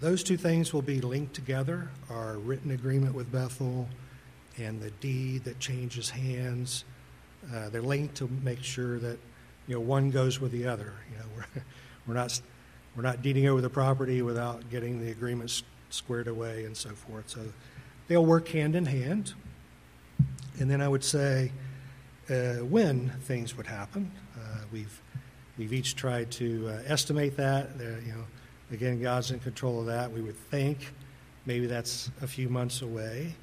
those 0.00 0.22
two 0.22 0.36
things 0.36 0.72
will 0.72 0.82
be 0.82 1.00
linked 1.00 1.34
together 1.34 1.90
our 2.10 2.36
written 2.38 2.72
agreement 2.72 3.14
with 3.14 3.30
Bethel 3.30 3.88
and 4.58 4.80
the 4.80 4.90
deed 4.90 5.44
that 5.44 5.58
changes 5.58 6.10
hands. 6.10 6.84
Uh, 7.52 7.68
they're 7.68 7.82
linked 7.82 8.14
to 8.16 8.28
make 8.42 8.62
sure 8.62 8.98
that 8.98 9.18
you 9.66 9.74
know 9.74 9.80
one 9.80 10.10
goes 10.10 10.40
with 10.40 10.52
the 10.52 10.66
other. 10.66 10.92
You 11.10 11.18
know, 11.18 11.24
we're, 11.36 11.62
we're 12.06 12.14
not 12.14 12.40
we're 12.96 13.02
not 13.02 13.22
deeding 13.22 13.46
over 13.48 13.60
the 13.60 13.70
property 13.70 14.22
without 14.22 14.70
getting 14.70 15.00
the 15.00 15.10
agreements 15.10 15.62
squared 15.90 16.28
away 16.28 16.64
and 16.64 16.76
so 16.76 16.90
forth. 16.90 17.28
So 17.28 17.40
they'll 18.08 18.24
work 18.24 18.48
hand 18.48 18.76
in 18.76 18.86
hand. 18.86 19.34
And 20.60 20.70
then 20.70 20.80
I 20.80 20.88
would 20.88 21.02
say 21.02 21.50
uh, 22.30 22.54
when 22.64 23.10
things 23.22 23.56
would 23.56 23.66
happen. 23.66 24.10
Uh, 24.36 24.58
we've 24.72 25.00
we've 25.58 25.72
each 25.72 25.96
tried 25.96 26.30
to 26.32 26.68
uh, 26.68 26.82
estimate 26.86 27.36
that. 27.36 27.70
you 27.78 28.12
know, 28.12 28.24
again, 28.72 29.00
God's 29.00 29.30
in 29.30 29.40
control 29.40 29.80
of 29.80 29.86
that. 29.86 30.10
We 30.10 30.20
would 30.20 30.36
think 30.50 30.92
maybe 31.46 31.66
that's 31.66 32.10
a 32.22 32.26
few 32.26 32.48
months 32.48 32.82
away, 32.82 33.34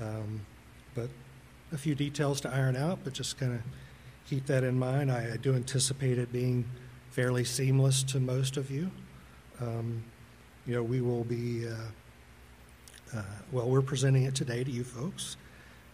um, 0.00 0.40
but 0.94 1.08
a 1.72 1.78
few 1.78 1.94
details 1.94 2.40
to 2.42 2.50
iron 2.50 2.76
out. 2.76 2.98
But 3.04 3.12
just 3.12 3.38
kind 3.38 3.54
of 3.54 3.60
keep 4.28 4.46
that 4.46 4.64
in 4.64 4.78
mind. 4.78 5.10
I, 5.10 5.32
I, 5.34 5.36
do 5.36 5.54
anticipate 5.54 6.18
it 6.18 6.32
being 6.32 6.64
fairly 7.10 7.44
seamless 7.44 8.02
to 8.04 8.20
most 8.20 8.56
of 8.56 8.70
you. 8.70 8.90
Um, 9.60 10.02
you 10.66 10.74
know, 10.74 10.82
we 10.82 11.00
will 11.00 11.24
be. 11.24 11.66
Uh, 11.66 13.16
uh, 13.16 13.22
well, 13.52 13.68
we're 13.68 13.80
presenting 13.80 14.24
it 14.24 14.34
today 14.34 14.62
to 14.62 14.70
you 14.70 14.84
folks. 14.84 15.36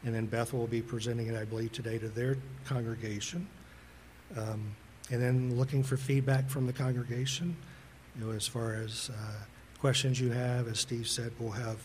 And 0.05 0.15
then 0.15 0.27
Beth 0.27 0.53
will 0.53 0.67
be 0.67 0.83
presenting 0.83 1.29
it, 1.29 1.37
I 1.37 1.45
believe, 1.45 1.73
today 1.73 1.99
to 1.99 2.09
their 2.09 2.37
congregation. 2.65 3.47
Um, 4.37 4.75
and 5.11 5.23
then 5.23 5.57
looking 5.57 5.83
for 5.83 5.97
feedback 5.97 6.49
from 6.51 6.67
the 6.67 6.73
congregation, 6.73 7.57
you 8.19 8.27
know, 8.27 8.33
as 8.33 8.47
far 8.47 8.75
as 8.75 9.11
uh, 9.13 9.33
questions 9.79 10.21
you 10.21 10.31
have. 10.31 10.69
As 10.69 10.81
Steve 10.81 11.09
said, 11.09 11.33
we'll 11.39 11.53
have 11.53 11.79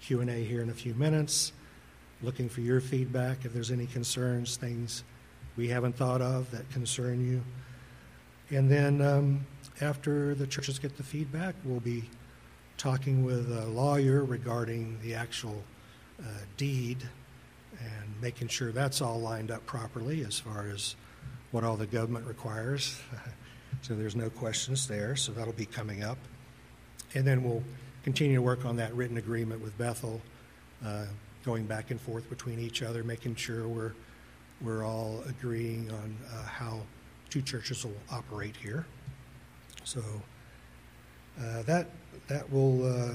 Q&A 0.00 0.44
here 0.44 0.60
in 0.60 0.70
a 0.70 0.74
few 0.74 0.94
minutes. 0.94 1.52
Looking 2.24 2.48
for 2.48 2.62
your 2.62 2.80
feedback 2.80 3.44
if 3.44 3.52
there's 3.52 3.70
any 3.70 3.86
concerns, 3.86 4.56
things 4.56 5.04
we 5.56 5.68
haven't 5.68 5.96
thought 5.96 6.22
of 6.22 6.50
that 6.52 6.68
concern 6.70 7.24
you. 7.24 7.42
And 8.56 8.70
then 8.70 9.02
um, 9.02 9.46
after 9.80 10.34
the 10.34 10.46
churches 10.46 10.78
get 10.78 10.96
the 10.96 11.02
feedback, 11.02 11.54
we'll 11.64 11.80
be 11.80 12.08
talking 12.76 13.24
with 13.24 13.50
a 13.52 13.66
lawyer 13.66 14.24
regarding 14.24 14.98
the 15.02 15.14
actual 15.14 15.62
uh, 16.20 16.26
deed 16.56 16.98
and 17.78 18.22
making 18.22 18.48
sure 18.48 18.72
that's 18.72 19.00
all 19.00 19.20
lined 19.20 19.50
up 19.50 19.64
properly 19.66 20.24
as 20.24 20.38
far 20.38 20.68
as 20.68 20.96
what 21.50 21.62
all 21.62 21.76
the 21.76 21.86
government 21.86 22.26
requires. 22.26 22.98
so 23.82 23.94
there's 23.94 24.16
no 24.16 24.30
questions 24.30 24.88
there. 24.88 25.14
So 25.14 25.32
that'll 25.32 25.52
be 25.52 25.66
coming 25.66 26.02
up. 26.02 26.18
And 27.14 27.26
then 27.26 27.44
we'll 27.44 27.62
continue 28.02 28.36
to 28.36 28.42
work 28.42 28.64
on 28.64 28.76
that 28.76 28.94
written 28.94 29.18
agreement 29.18 29.62
with 29.62 29.76
Bethel, 29.78 30.20
uh, 30.84 31.06
going 31.44 31.64
back 31.66 31.90
and 31.90 32.00
forth 32.00 32.28
between 32.30 32.58
each 32.58 32.82
other, 32.82 33.04
making 33.04 33.34
sure 33.36 33.68
we're, 33.68 33.92
we're 34.60 34.84
all 34.84 35.22
agreeing 35.28 35.90
on 35.90 36.16
uh, 36.32 36.42
how 36.44 36.80
two 37.30 37.42
churches 37.42 37.84
will 37.84 37.92
operate 38.10 38.56
here. 38.56 38.86
So 39.84 40.00
uh, 41.40 41.62
that, 41.62 41.88
that 42.28 42.50
will 42.50 42.86
uh, 42.86 43.12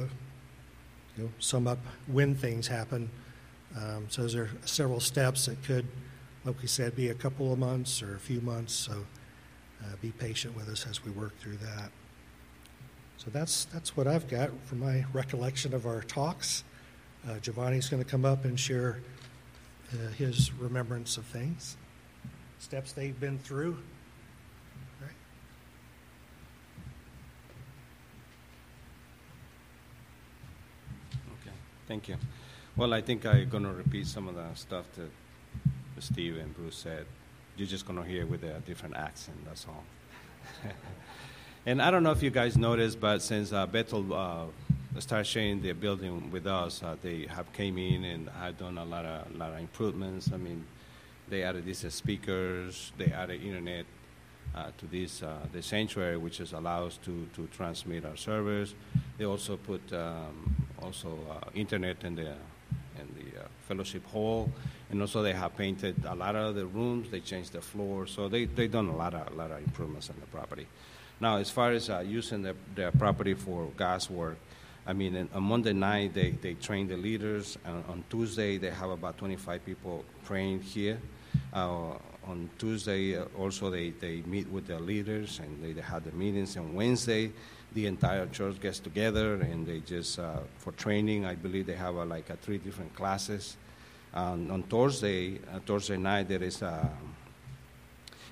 you 1.18 1.24
know, 1.24 1.30
sum 1.40 1.68
up 1.68 1.80
when 2.08 2.36
things 2.36 2.68
happen 2.68 3.10
um, 3.78 4.08
so 4.10 4.28
there 4.28 4.44
are 4.44 4.50
several 4.66 5.00
steps 5.00 5.46
that 5.46 5.62
could, 5.64 5.86
like 6.44 6.62
we 6.62 6.68
said, 6.68 6.96
be 6.96 7.10
a 7.10 7.14
couple 7.14 7.54
of 7.54 7.60
months 7.60 8.02
or 8.02 8.16
a 8.16 8.20
few 8.20 8.42
months. 8.42 8.74
So 8.74 9.06
uh, 9.82 9.96
be 10.02 10.12
patient 10.12 10.56
with 10.56 10.70
us 10.70 10.86
as 10.90 11.04
we 11.04 11.12
work 11.12 11.38
through 11.40 11.58
that. 11.58 11.92
So 13.18 13.30
that's 13.32 13.66
that's 13.66 13.98
what 13.98 14.08
I've 14.08 14.28
got 14.28 14.50
from 14.66 14.80
my 14.80 15.06
recollection 15.14 15.74
of 15.74 15.86
our 15.86 16.02
talks. 16.02 16.64
Uh, 17.28 17.38
Giovanni's 17.40 17.90
going 17.90 18.04
to 18.04 18.10
come 18.10 18.26
up 18.26 18.46
and 18.46 18.60
share 18.60 19.00
uh, 19.94 20.12
his 20.14 20.54
remembrance 20.54 21.18
of 21.18 21.26
things, 21.26 21.78
steps 22.60 22.92
they've 22.94 23.20
been 23.20 23.38
through. 23.40 23.78
Okay, 25.02 25.12
thank 31.88 32.08
you. 32.08 32.16
Well, 32.78 32.94
I 32.94 33.02
think 33.02 33.26
I'm 33.26 33.50
going 33.50 33.64
to 33.64 33.74
repeat 33.74 34.08
some 34.08 34.28
of 34.28 34.36
the 34.36 34.54
stuff 34.54 34.86
that 34.96 35.10
Steve 36.02 36.38
and 36.38 36.56
Bruce 36.56 36.78
said. 36.78 37.06
You're 37.58 37.68
just 37.68 37.86
going 37.86 38.02
to 38.02 38.08
hear 38.08 38.26
with 38.26 38.44
a 38.44 38.60
different 38.62 38.96
accent, 38.96 39.38
that's 39.46 39.66
all. 39.68 39.84
and 41.66 41.82
I 41.82 41.92
don't 41.92 42.04
know 42.04 42.12
if 42.12 42.24
you 42.24 42.30
guys 42.30 42.58
noticed, 42.58 43.02
but 43.02 43.22
since 43.22 43.52
uh, 43.52 43.66
Bethel 43.66 44.14
uh, 44.96 45.00
started 45.00 45.26
sharing 45.26 45.62
their 45.62 45.74
building 45.74 46.32
with 46.32 46.48
us, 46.48 46.84
uh, 46.84 46.96
they 47.02 47.26
have 47.28 47.52
came 47.54 47.78
in 47.78 48.04
and 48.04 48.30
have 48.30 48.58
done 48.58 48.78
a 48.78 48.86
lot 48.86 49.06
of, 49.06 49.36
lot 49.36 49.52
of 49.52 49.60
improvements. 49.60 50.32
I 50.34 50.38
mean, 50.38 50.66
they 51.30 51.44
added 51.44 51.66
these 51.66 51.86
speakers, 51.94 52.92
they 52.98 53.12
added 53.12 53.44
internet 53.44 53.86
uh, 54.56 54.72
to 54.78 54.86
this 54.88 55.22
uh, 55.22 55.38
the 55.52 55.62
sanctuary, 55.62 56.18
which 56.18 56.40
is 56.40 56.54
allows 56.54 56.98
to, 56.98 57.28
to 57.36 57.48
transmit 57.48 58.06
our 58.06 58.18
servers. 58.18 58.74
They 59.18 59.26
also 59.26 59.58
put 59.58 59.82
um, 59.94 60.56
also 60.82 61.20
uh, 61.30 61.50
internet 61.54 62.04
in 62.04 62.16
the 62.16 62.34
in 63.00 63.08
the 63.16 63.42
fellowship 63.68 64.06
hall, 64.08 64.52
and 64.90 65.00
also 65.02 65.22
they 65.22 65.34
have 65.34 65.56
painted 65.56 66.04
a 66.06 66.16
lot 66.16 66.36
of 66.36 66.56
the 66.56 66.66
rooms. 66.66 67.10
They 67.12 67.20
changed 67.20 67.54
the 67.54 67.62
floor, 67.62 68.08
so 68.08 68.28
they 68.28 68.46
they 68.46 68.68
done 68.68 68.88
a 68.88 68.96
lot 68.96 69.14
of 69.14 69.32
a 69.32 69.36
lot 69.36 69.52
of 69.52 69.60
improvements 69.60 70.10
on 70.10 70.16
the 70.20 70.28
property. 70.28 70.66
Now, 71.22 71.38
as 71.38 71.50
far 71.50 71.72
as 71.72 71.90
uh, 71.90 72.00
using 72.00 72.44
the, 72.44 72.56
the 72.76 72.92
property 72.98 73.34
for 73.34 73.68
gas 73.78 74.10
work, 74.10 74.38
I 74.90 74.94
mean, 74.94 75.30
on 75.36 75.44
Monday 75.44 75.74
night 75.74 76.16
they, 76.16 76.32
they 76.32 76.56
train 76.56 76.88
the 76.88 76.98
leaders, 76.98 77.60
and 77.64 77.84
on 77.88 78.04
Tuesday 78.10 78.58
they 78.58 78.72
have 78.72 78.90
about 78.90 79.20
25 79.20 79.64
people 79.64 80.04
praying 80.26 80.62
here. 80.62 81.00
Uh, 81.54 81.92
on 82.26 82.50
Tuesday 82.58 83.16
uh, 83.16 83.26
also 83.38 83.70
they, 83.70 83.92
they 83.92 84.24
meet 84.26 84.50
with 84.50 84.66
their 84.66 84.80
leaders 84.80 85.40
and 85.44 85.64
they, 85.64 85.74
they 85.74 85.82
have 85.82 86.04
the 86.06 86.12
meetings. 86.14 86.58
On 86.58 86.74
Wednesday 86.74 87.32
the 87.74 87.86
entire 87.86 88.26
church 88.28 88.60
gets 88.60 88.80
together 88.80 89.36
and 89.36 89.68
they 89.68 89.80
just 89.82 90.18
uh, 90.18 90.40
for 90.58 90.72
training. 90.72 91.24
I 91.24 91.36
believe 91.36 91.68
they 91.68 91.76
have 91.76 91.96
uh, 91.96 92.06
like 92.06 92.36
three 92.42 92.58
different 92.58 92.96
classes. 92.96 93.58
On 94.16 94.64
Thursday, 94.72 95.38
uh, 95.54 95.60
Thursday 95.68 95.98
night 95.98 96.30
there 96.30 96.42
is 96.42 96.64
a 96.64 96.90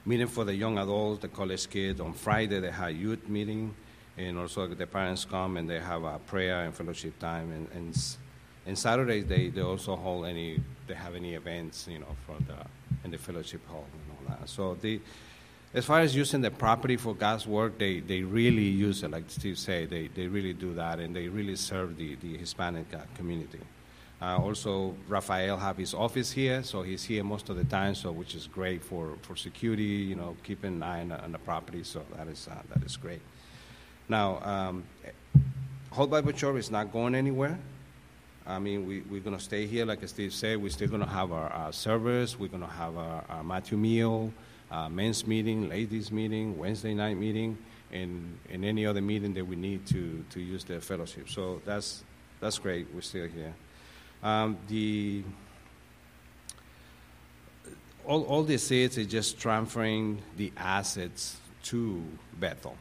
meeting 0.07 0.25
for 0.25 0.43
the 0.43 0.55
young 0.55 0.79
adults, 0.79 1.21
the 1.21 1.27
college 1.27 1.69
kids. 1.69 2.01
On 2.01 2.13
Friday 2.13 2.59
they 2.59 2.71
have 2.71 2.95
youth 2.95 3.29
meeting, 3.29 3.75
and 4.17 4.37
also 4.37 4.67
the 4.67 4.87
parents 4.87 5.25
come 5.25 5.57
and 5.57 5.69
they 5.69 5.79
have 5.79 6.03
a 6.03 6.19
prayer 6.19 6.65
and 6.65 6.73
fellowship 6.73 7.17
time. 7.19 7.51
And 7.51 7.67
and, 7.73 8.17
and 8.65 8.77
Saturdays 8.77 9.25
they, 9.25 9.49
they 9.49 9.61
also 9.61 9.95
hold 9.95 10.25
any 10.25 10.61
they 10.87 10.93
have 10.93 11.15
any 11.15 11.35
events 11.35 11.87
you 11.89 11.99
know 11.99 12.15
for 12.25 12.35
the 12.47 12.57
in 13.03 13.11
the 13.11 13.17
fellowship 13.17 13.65
hall 13.67 13.85
and 13.93 14.29
all 14.29 14.37
that. 14.37 14.49
So 14.49 14.75
the 14.81 14.99
as 15.73 15.85
far 15.85 15.99
as 15.99 16.15
using 16.15 16.41
the 16.41 16.49
property 16.49 16.95
for 16.95 17.13
God's 17.13 17.45
work, 17.45 17.77
they, 17.77 17.99
they 17.99 18.21
really 18.21 18.63
use 18.63 19.03
it, 19.03 19.11
like 19.11 19.25
Steve 19.27 19.59
said, 19.59 19.89
they, 19.89 20.07
they 20.07 20.27
really 20.27 20.53
do 20.53 20.73
that, 20.75 20.99
and 20.99 21.15
they 21.15 21.27
really 21.27 21.57
serve 21.57 21.97
the, 21.97 22.15
the 22.15 22.37
Hispanic 22.37 22.85
uh, 22.93 22.99
community. 23.15 23.59
Uh, 24.21 24.37
also, 24.37 24.95
Rafael 25.07 25.57
have 25.57 25.77
his 25.77 25.93
office 25.93 26.31
here, 26.31 26.63
so 26.63 26.81
he's 26.81 27.03
here 27.03 27.23
most 27.23 27.49
of 27.49 27.57
the 27.57 27.65
time, 27.65 27.93
so 27.93 28.11
which 28.11 28.33
is 28.33 28.47
great 28.47 28.83
for, 28.83 29.13
for 29.21 29.35
security, 29.35 29.83
you 29.83 30.15
know, 30.15 30.35
keeping 30.43 30.75
an 30.75 30.83
eye 30.83 31.01
on, 31.01 31.11
on 31.11 31.31
the 31.33 31.37
property, 31.37 31.83
so 31.83 32.01
that 32.15 32.27
is, 32.27 32.47
uh, 32.49 32.55
that 32.73 32.81
is 32.83 32.95
great. 32.95 33.21
Now, 34.09 34.39
um, 34.43 34.83
Bible 35.95 36.31
Church 36.31 36.57
is 36.57 36.71
not 36.71 36.91
going 36.91 37.15
anywhere. 37.15 37.57
I 38.45 38.59
mean, 38.59 38.87
we, 38.87 39.01
we're 39.01 39.19
going 39.19 39.35
to 39.35 39.43
stay 39.43 39.67
here, 39.67 39.85
like 39.85 40.07
Steve 40.07 40.33
said, 40.33 40.61
we're 40.61 40.69
still 40.69 40.87
going 40.87 41.01
to 41.01 41.09
have 41.09 41.33
our, 41.33 41.49
our 41.49 41.73
service, 41.73 42.39
we're 42.39 42.47
going 42.47 42.63
to 42.63 42.69
have 42.69 42.97
our, 42.97 43.23
our 43.27 43.43
Matthew 43.43 43.77
meal, 43.77 44.31
men's 44.89 45.27
meeting, 45.27 45.67
ladies' 45.67 46.11
meeting, 46.11 46.57
Wednesday 46.57 46.93
night 46.93 47.17
meeting, 47.17 47.57
and, 47.91 48.37
and 48.49 48.63
any 48.63 48.85
other 48.85 49.01
meeting 49.01 49.33
that 49.33 49.45
we 49.45 49.57
need 49.57 49.85
to, 49.87 50.23
to 50.29 50.39
use 50.39 50.63
the 50.63 50.79
fellowship. 50.79 51.29
So 51.29 51.61
that's, 51.65 52.03
that's 52.39 52.57
great. 52.57 52.87
We're 52.93 53.01
still 53.01 53.27
here. 53.27 53.53
Um, 54.23 54.57
the, 54.69 55.23
all, 58.05 58.23
all 58.23 58.43
this 58.43 58.71
is 58.71 58.97
is 58.97 59.07
just 59.07 59.39
transferring 59.39 60.21
the 60.37 60.53
assets 60.55 61.37
to 61.63 62.01
Bethel. 62.39 62.77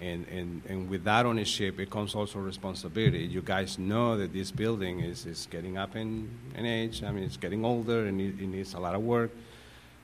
And, 0.00 0.26
and, 0.28 0.62
and 0.68 0.88
with 0.88 1.02
that 1.04 1.26
ownership, 1.26 1.80
it 1.80 1.90
comes 1.90 2.14
also 2.14 2.38
responsibility. 2.38 3.18
You 3.18 3.42
guys 3.42 3.78
know 3.78 4.16
that 4.16 4.32
this 4.32 4.52
building 4.52 5.00
is, 5.00 5.26
is 5.26 5.48
getting 5.50 5.76
up 5.76 5.96
in, 5.96 6.30
in 6.54 6.66
age. 6.66 7.02
I 7.02 7.10
mean, 7.10 7.24
it's 7.24 7.36
getting 7.36 7.64
older 7.64 8.06
and 8.06 8.20
it, 8.20 8.40
it 8.40 8.46
needs 8.46 8.74
a 8.74 8.78
lot 8.78 8.94
of 8.94 9.02
work 9.02 9.32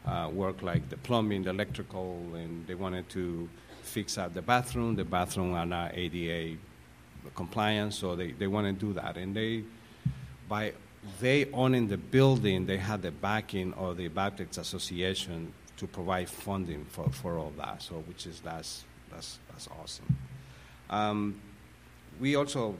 uh, 0.06 0.28
work 0.32 0.62
like 0.62 0.88
the 0.88 0.96
plumbing, 0.96 1.44
the 1.44 1.50
electrical, 1.50 2.18
and 2.34 2.66
they 2.66 2.74
wanted 2.74 3.08
to 3.10 3.48
fix 3.82 4.18
up 4.18 4.34
the 4.34 4.42
bathroom. 4.42 4.96
The 4.96 5.04
bathroom 5.04 5.54
are 5.54 5.66
not 5.66 5.92
ADA 5.94 6.56
compliant, 7.34 7.94
so 7.94 8.14
they, 8.14 8.32
they 8.32 8.46
want 8.46 8.66
to 8.66 8.72
do 8.72 8.92
that. 8.94 9.16
And 9.16 9.34
they, 9.34 9.64
by 10.48 10.72
they 11.20 11.50
owning 11.52 11.88
the 11.88 11.96
building, 11.96 12.66
they 12.66 12.78
had 12.78 13.02
the 13.02 13.10
backing 13.10 13.72
of 13.74 13.96
the 13.96 14.08
Baptist 14.08 14.58
Association 14.58 15.52
to 15.76 15.86
provide 15.86 16.28
funding 16.28 16.84
for, 16.84 17.08
for 17.10 17.38
all 17.38 17.52
that. 17.58 17.82
So, 17.82 17.96
which 18.06 18.26
is 18.26 18.40
that's 18.40 18.84
that's 19.14 19.38
that's 19.48 19.68
awesome. 19.80 20.16
Um, 20.90 21.40
we 22.20 22.36
also, 22.36 22.74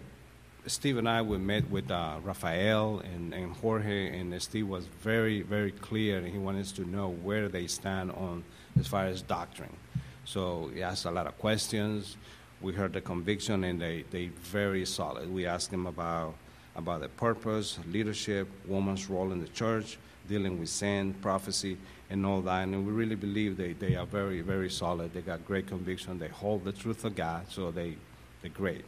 Steve 0.66 0.98
and 0.98 1.08
I, 1.08 1.22
we 1.22 1.38
met 1.38 1.70
with 1.70 1.90
uh, 1.90 2.16
Rafael 2.22 3.00
and, 3.00 3.32
and 3.32 3.52
Jorge, 3.56 4.18
and 4.18 4.40
Steve 4.42 4.68
was 4.68 4.86
very 4.86 5.42
very 5.42 5.70
clear, 5.70 6.18
and 6.18 6.26
he 6.26 6.38
wanted 6.38 6.66
to 6.66 6.84
know 6.88 7.08
where 7.08 7.48
they 7.48 7.66
stand 7.66 8.10
on 8.12 8.44
as 8.78 8.86
far 8.86 9.06
as 9.06 9.22
doctrine. 9.22 9.76
So 10.24 10.70
he 10.74 10.82
asked 10.82 11.04
a 11.04 11.10
lot 11.10 11.26
of 11.26 11.38
questions. 11.38 12.16
We 12.60 12.72
heard 12.72 12.92
the 12.92 13.00
conviction, 13.00 13.64
and 13.64 13.80
they 13.80 14.04
they 14.10 14.26
very 14.28 14.84
solid. 14.86 15.32
We 15.32 15.46
asked 15.46 15.72
him 15.72 15.86
about 15.86 16.34
about 16.76 17.00
the 17.00 17.08
purpose, 17.08 17.78
leadership, 17.90 18.48
woman's 18.66 19.08
role 19.08 19.30
in 19.30 19.40
the 19.40 19.48
church, 19.48 19.96
dealing 20.28 20.58
with 20.58 20.68
sin, 20.68 21.14
prophecy, 21.22 21.76
and 22.14 22.24
all 22.24 22.40
that. 22.40 22.62
And 22.62 22.86
we 22.86 22.92
really 22.92 23.16
believe 23.16 23.56
they, 23.56 23.72
they 23.72 23.96
are 23.96 24.06
very, 24.06 24.40
very 24.40 24.70
solid. 24.70 25.12
They 25.12 25.20
got 25.20 25.44
great 25.44 25.66
conviction. 25.66 26.18
They 26.18 26.28
hold 26.28 26.64
the 26.64 26.72
truth 26.72 27.04
of 27.04 27.14
God, 27.14 27.46
so 27.50 27.70
they, 27.70 27.96
they're 28.40 28.50
great. 28.50 28.84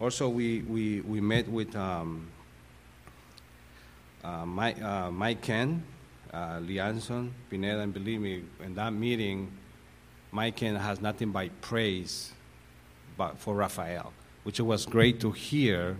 Also, 0.00 0.28
we, 0.28 0.62
we, 0.62 1.00
we 1.02 1.20
met 1.20 1.46
with 1.48 1.76
um, 1.76 2.26
uh, 4.24 4.44
Mike, 4.44 4.82
uh, 4.82 5.10
Mike 5.10 5.42
Ken, 5.42 5.82
uh, 6.32 6.58
Lianson, 6.58 7.30
Pineda, 7.50 7.80
and 7.80 7.94
believe 7.94 8.20
me, 8.20 8.42
in 8.64 8.74
that 8.74 8.92
meeting, 8.92 9.52
Mike 10.32 10.56
Ken 10.56 10.74
has 10.74 11.00
nothing 11.00 11.30
but 11.30 11.48
praise 11.60 12.32
but 13.16 13.38
for 13.38 13.54
Raphael, 13.54 14.12
which 14.42 14.58
was 14.58 14.86
great 14.86 15.20
to 15.20 15.30
hear 15.30 15.96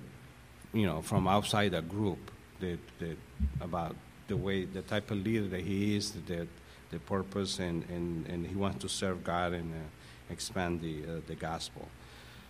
you 0.73 0.87
know, 0.87 1.01
from 1.03 1.29
outside 1.29 1.71
the 1.71 1.83
group 1.83 2.31
that, 2.61 2.79
that 2.99 3.17
about 3.61 3.95
the 4.29 4.37
way, 4.37 4.65
the 4.65 4.83
type 4.83 5.11
of 5.11 5.19
leader 5.19 5.47
that 5.49 5.61
he 5.61 5.97
is, 5.97 6.13
the, 6.13 6.47
the 6.91 6.99
purpose, 7.01 7.59
and, 7.59 7.85
and, 7.89 8.27
and 8.27 8.47
he 8.47 8.55
wants 8.55 8.79
to 8.83 8.89
serve 8.89 9.25
God 9.25 9.53
and 9.53 9.73
uh, 9.73 10.33
expand 10.33 10.81
the, 10.81 11.03
uh, 11.05 11.21
the 11.27 11.35
gospel. 11.35 11.89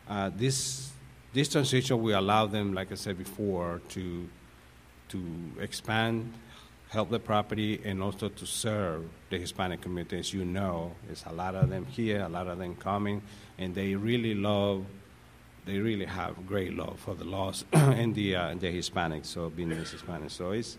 Uh, 0.09 0.31
this, 0.37 0.93
this 1.33 1.49
transition 1.49 2.03
will 2.03 2.19
allow 2.19 2.47
them, 2.47 2.75
like 2.75 2.93
I 2.93 2.95
said 2.95 3.19
before, 3.19 3.81
to, 3.91 4.29
to 5.09 5.25
expand, 5.61 6.33
help 6.91 7.11
the 7.11 7.19
property, 7.19 7.81
and 7.85 8.03
also 8.03 8.29
to 8.29 8.47
serve 8.47 9.05
the 9.31 9.39
Hispanic 9.39 9.81
community. 9.81 10.19
As 10.19 10.33
you 10.33 10.45
know, 10.45 10.93
there's 11.07 11.25
a 11.27 11.33
lot 11.33 11.55
of 11.55 11.71
them 11.71 11.87
here, 11.87 12.23
a 12.23 12.29
lot 12.29 12.47
of 12.47 12.59
them 12.59 12.77
coming, 12.77 13.23
and 13.59 13.75
they 13.75 13.95
really 13.95 14.35
love 14.35 14.85
they 15.67 15.79
really 15.79 16.05
have 16.05 16.47
great 16.47 16.75
love 16.75 16.99
for 17.01 17.15
the 17.15 17.25
laws 17.25 17.65
and 17.73 18.15
the 18.15 18.37
uh, 18.37 18.55
the 18.55 18.67
Hispanics, 18.67 19.27
so 19.27 19.49
being 19.51 19.71
Hispanic. 19.71 20.31
So 20.31 20.51
it's, 20.51 20.77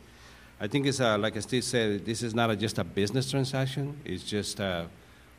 I 0.60 0.68
think 0.68 0.88
it's 0.88 1.01
uh, 1.01 1.18
like 1.18 1.39
Steve 1.41 1.64
said, 1.64 2.06
this 2.06 2.24
is 2.24 2.34
not 2.34 2.49
a, 2.49 2.56
just 2.56 2.78
a 2.78 2.84
business 2.84 3.30
transaction. 3.30 3.99
It's 4.06 4.24
just 4.24 4.62
uh, 4.62 4.86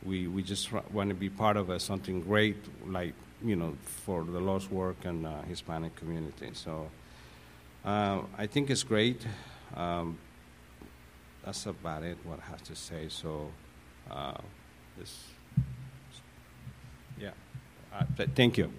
we 0.05 0.27
we 0.27 0.43
just 0.43 0.71
want 0.93 1.09
to 1.09 1.14
be 1.14 1.31
part 1.31 1.57
of 1.57 1.71
a, 1.71 1.81
something 1.81 2.21
great, 2.21 2.57
like 2.87 3.14
you 3.43 3.57
know, 3.57 3.75
for 3.83 4.25
the 4.25 4.41
Lord's 4.41 4.71
work 4.71 4.97
and 5.05 5.27
uh, 5.27 5.43
Hispanic 5.43 5.97
community. 5.97 6.51
So 6.53 6.91
uh, 7.85 8.21
I 8.37 8.47
think 8.47 8.69
it's 8.71 8.83
great. 8.83 9.27
Um, 9.75 10.19
that's 11.45 11.64
about 11.64 12.03
it. 12.03 12.19
What 12.25 12.41
I 12.41 12.51
have 12.51 12.62
to 12.64 12.77
say. 12.77 13.09
So 13.09 13.51
uh, 14.11 14.35
this, 14.99 15.25
yeah. 17.19 17.31
thank 18.35 18.59
you. 18.59 18.71